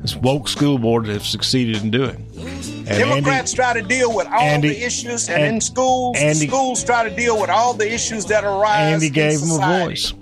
this 0.04 0.16
woke 0.18 0.48
school 0.48 0.78
board 0.78 1.08
have 1.08 1.26
succeeded 1.26 1.82
in 1.82 1.90
doing. 1.90 2.28
And 2.38 2.88
Democrats 2.88 3.54
try 3.54 3.74
to 3.74 3.82
deal 3.82 4.14
with 4.14 4.28
all 4.28 4.42
Andy- 4.42 4.68
the 4.70 4.84
issues, 4.86 5.30
and, 5.30 5.42
and- 5.42 5.56
in 5.56 5.62
schools, 5.62 6.18
Andy- 6.20 6.48
schools 6.48 6.84
try 6.84 7.08
to 7.08 7.16
deal 7.16 7.40
with 7.42 7.50
all 7.50 7.74
the 7.74 7.92
issues 7.92 8.26
that 8.26 8.44
arise. 8.44 8.94
Andy 8.94 9.08
in 9.08 9.14
gave 9.14 9.40
them 9.40 9.52
a 9.52 9.86
voice, 9.86 10.14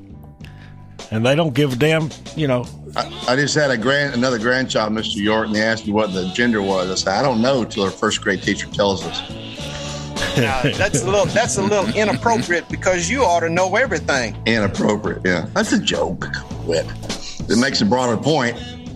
and 1.09 1.25
they 1.25 1.35
don't 1.35 1.53
give 1.55 1.73
a 1.73 1.75
damn. 1.75 2.09
You 2.35 2.47
know, 2.47 2.65
I, 2.95 3.25
I 3.29 3.35
just 3.35 3.55
had 3.55 3.71
a 3.71 3.77
grand 3.77 4.13
another 4.13 4.37
grandchild, 4.37 4.93
Mr. 4.93 5.15
York, 5.15 5.47
and 5.47 5.55
they 5.55 5.63
asked 5.63 5.87
me 5.87 5.93
what 5.93 6.13
the 6.13 6.29
gender 6.35 6.61
was. 6.61 6.89
I 6.91 6.95
said 6.95 7.19
I 7.19 7.23
don't 7.23 7.41
know 7.41 7.65
till 7.65 7.83
our 7.83 7.91
first 7.91 8.21
grade 8.21 8.43
teacher 8.43 8.67
tells 8.67 9.03
us. 9.03 9.19
Now, 10.37 10.61
that's 10.61 11.01
a 11.01 11.05
little 11.09 11.25
that's 11.25 11.57
a 11.57 11.63
little 11.63 11.89
inappropriate 11.95 12.69
because 12.69 13.09
you 13.09 13.23
ought 13.23 13.39
to 13.39 13.49
know 13.49 13.75
everything. 13.75 14.37
Inappropriate, 14.45 15.21
yeah. 15.25 15.47
That's 15.55 15.73
a 15.73 15.79
joke. 15.79 16.27
Quit. 16.65 16.85
It 17.49 17.57
makes 17.57 17.81
a 17.81 17.85
broader 17.85 18.15
point. 18.15 18.55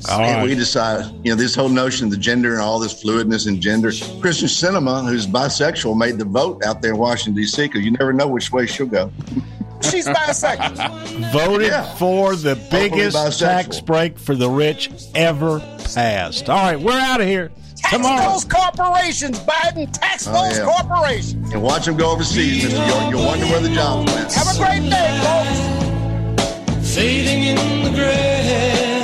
All 0.09 0.21
And 0.21 0.37
right. 0.37 0.47
We 0.47 0.55
decide, 0.55 1.05
you 1.25 1.31
know, 1.31 1.35
this 1.35 1.55
whole 1.55 1.69
notion 1.69 2.05
of 2.05 2.11
the 2.11 2.17
gender 2.17 2.53
and 2.53 2.61
all 2.61 2.79
this 2.79 3.01
fluidness 3.03 3.47
in 3.47 3.59
gender. 3.61 3.89
Kyrsten 3.91 4.47
Sinema, 4.49 5.07
who's 5.07 5.25
bisexual, 5.27 5.97
made 5.97 6.17
the 6.17 6.25
vote 6.25 6.63
out 6.63 6.81
there 6.81 6.91
in 6.91 6.97
Washington 6.97 7.35
D.C. 7.35 7.63
because 7.67 7.83
you 7.83 7.91
never 7.91 8.13
know 8.13 8.27
which 8.27 8.51
way 8.51 8.65
she'll 8.65 8.85
go. 8.87 9.11
She's 9.81 10.07
bisexual. 10.07 11.31
voted 11.31 11.73
for 11.97 12.35
the 12.35 12.55
biggest 12.71 13.39
tax 13.39 13.79
break 13.81 14.17
for 14.17 14.33
the 14.35 14.49
rich 14.49 14.89
ever 15.13 15.59
passed. 15.93 16.49
All 16.49 16.55
right, 16.57 16.79
we're 16.79 16.97
out 16.99 17.21
of 17.21 17.27
here. 17.27 17.51
Tax 17.75 18.01
those 18.01 18.45
corporations, 18.45 19.39
Biden. 19.41 19.91
Tax 19.91 20.27
Oh, 20.27 20.31
those 20.33 20.57
yeah. 20.57 20.65
corporations. 20.65 21.51
And 21.53 21.61
watch 21.61 21.85
them 21.85 21.97
go 21.97 22.09
overseas, 22.11 22.63
Mr. 22.63 22.87
York. 22.87 23.11
You'll 23.13 23.25
wonder 23.25 23.45
where 23.45 23.59
the 23.61 23.69
jobs 23.69 24.11
went. 24.11 24.33
Have 24.33 24.55
a 24.55 24.57
great 24.57 24.89
day, 24.89 25.19
folks. 25.21 26.95
Fading 26.95 27.43
in 27.43 27.83
the 27.83 27.91
gray. 27.91 28.94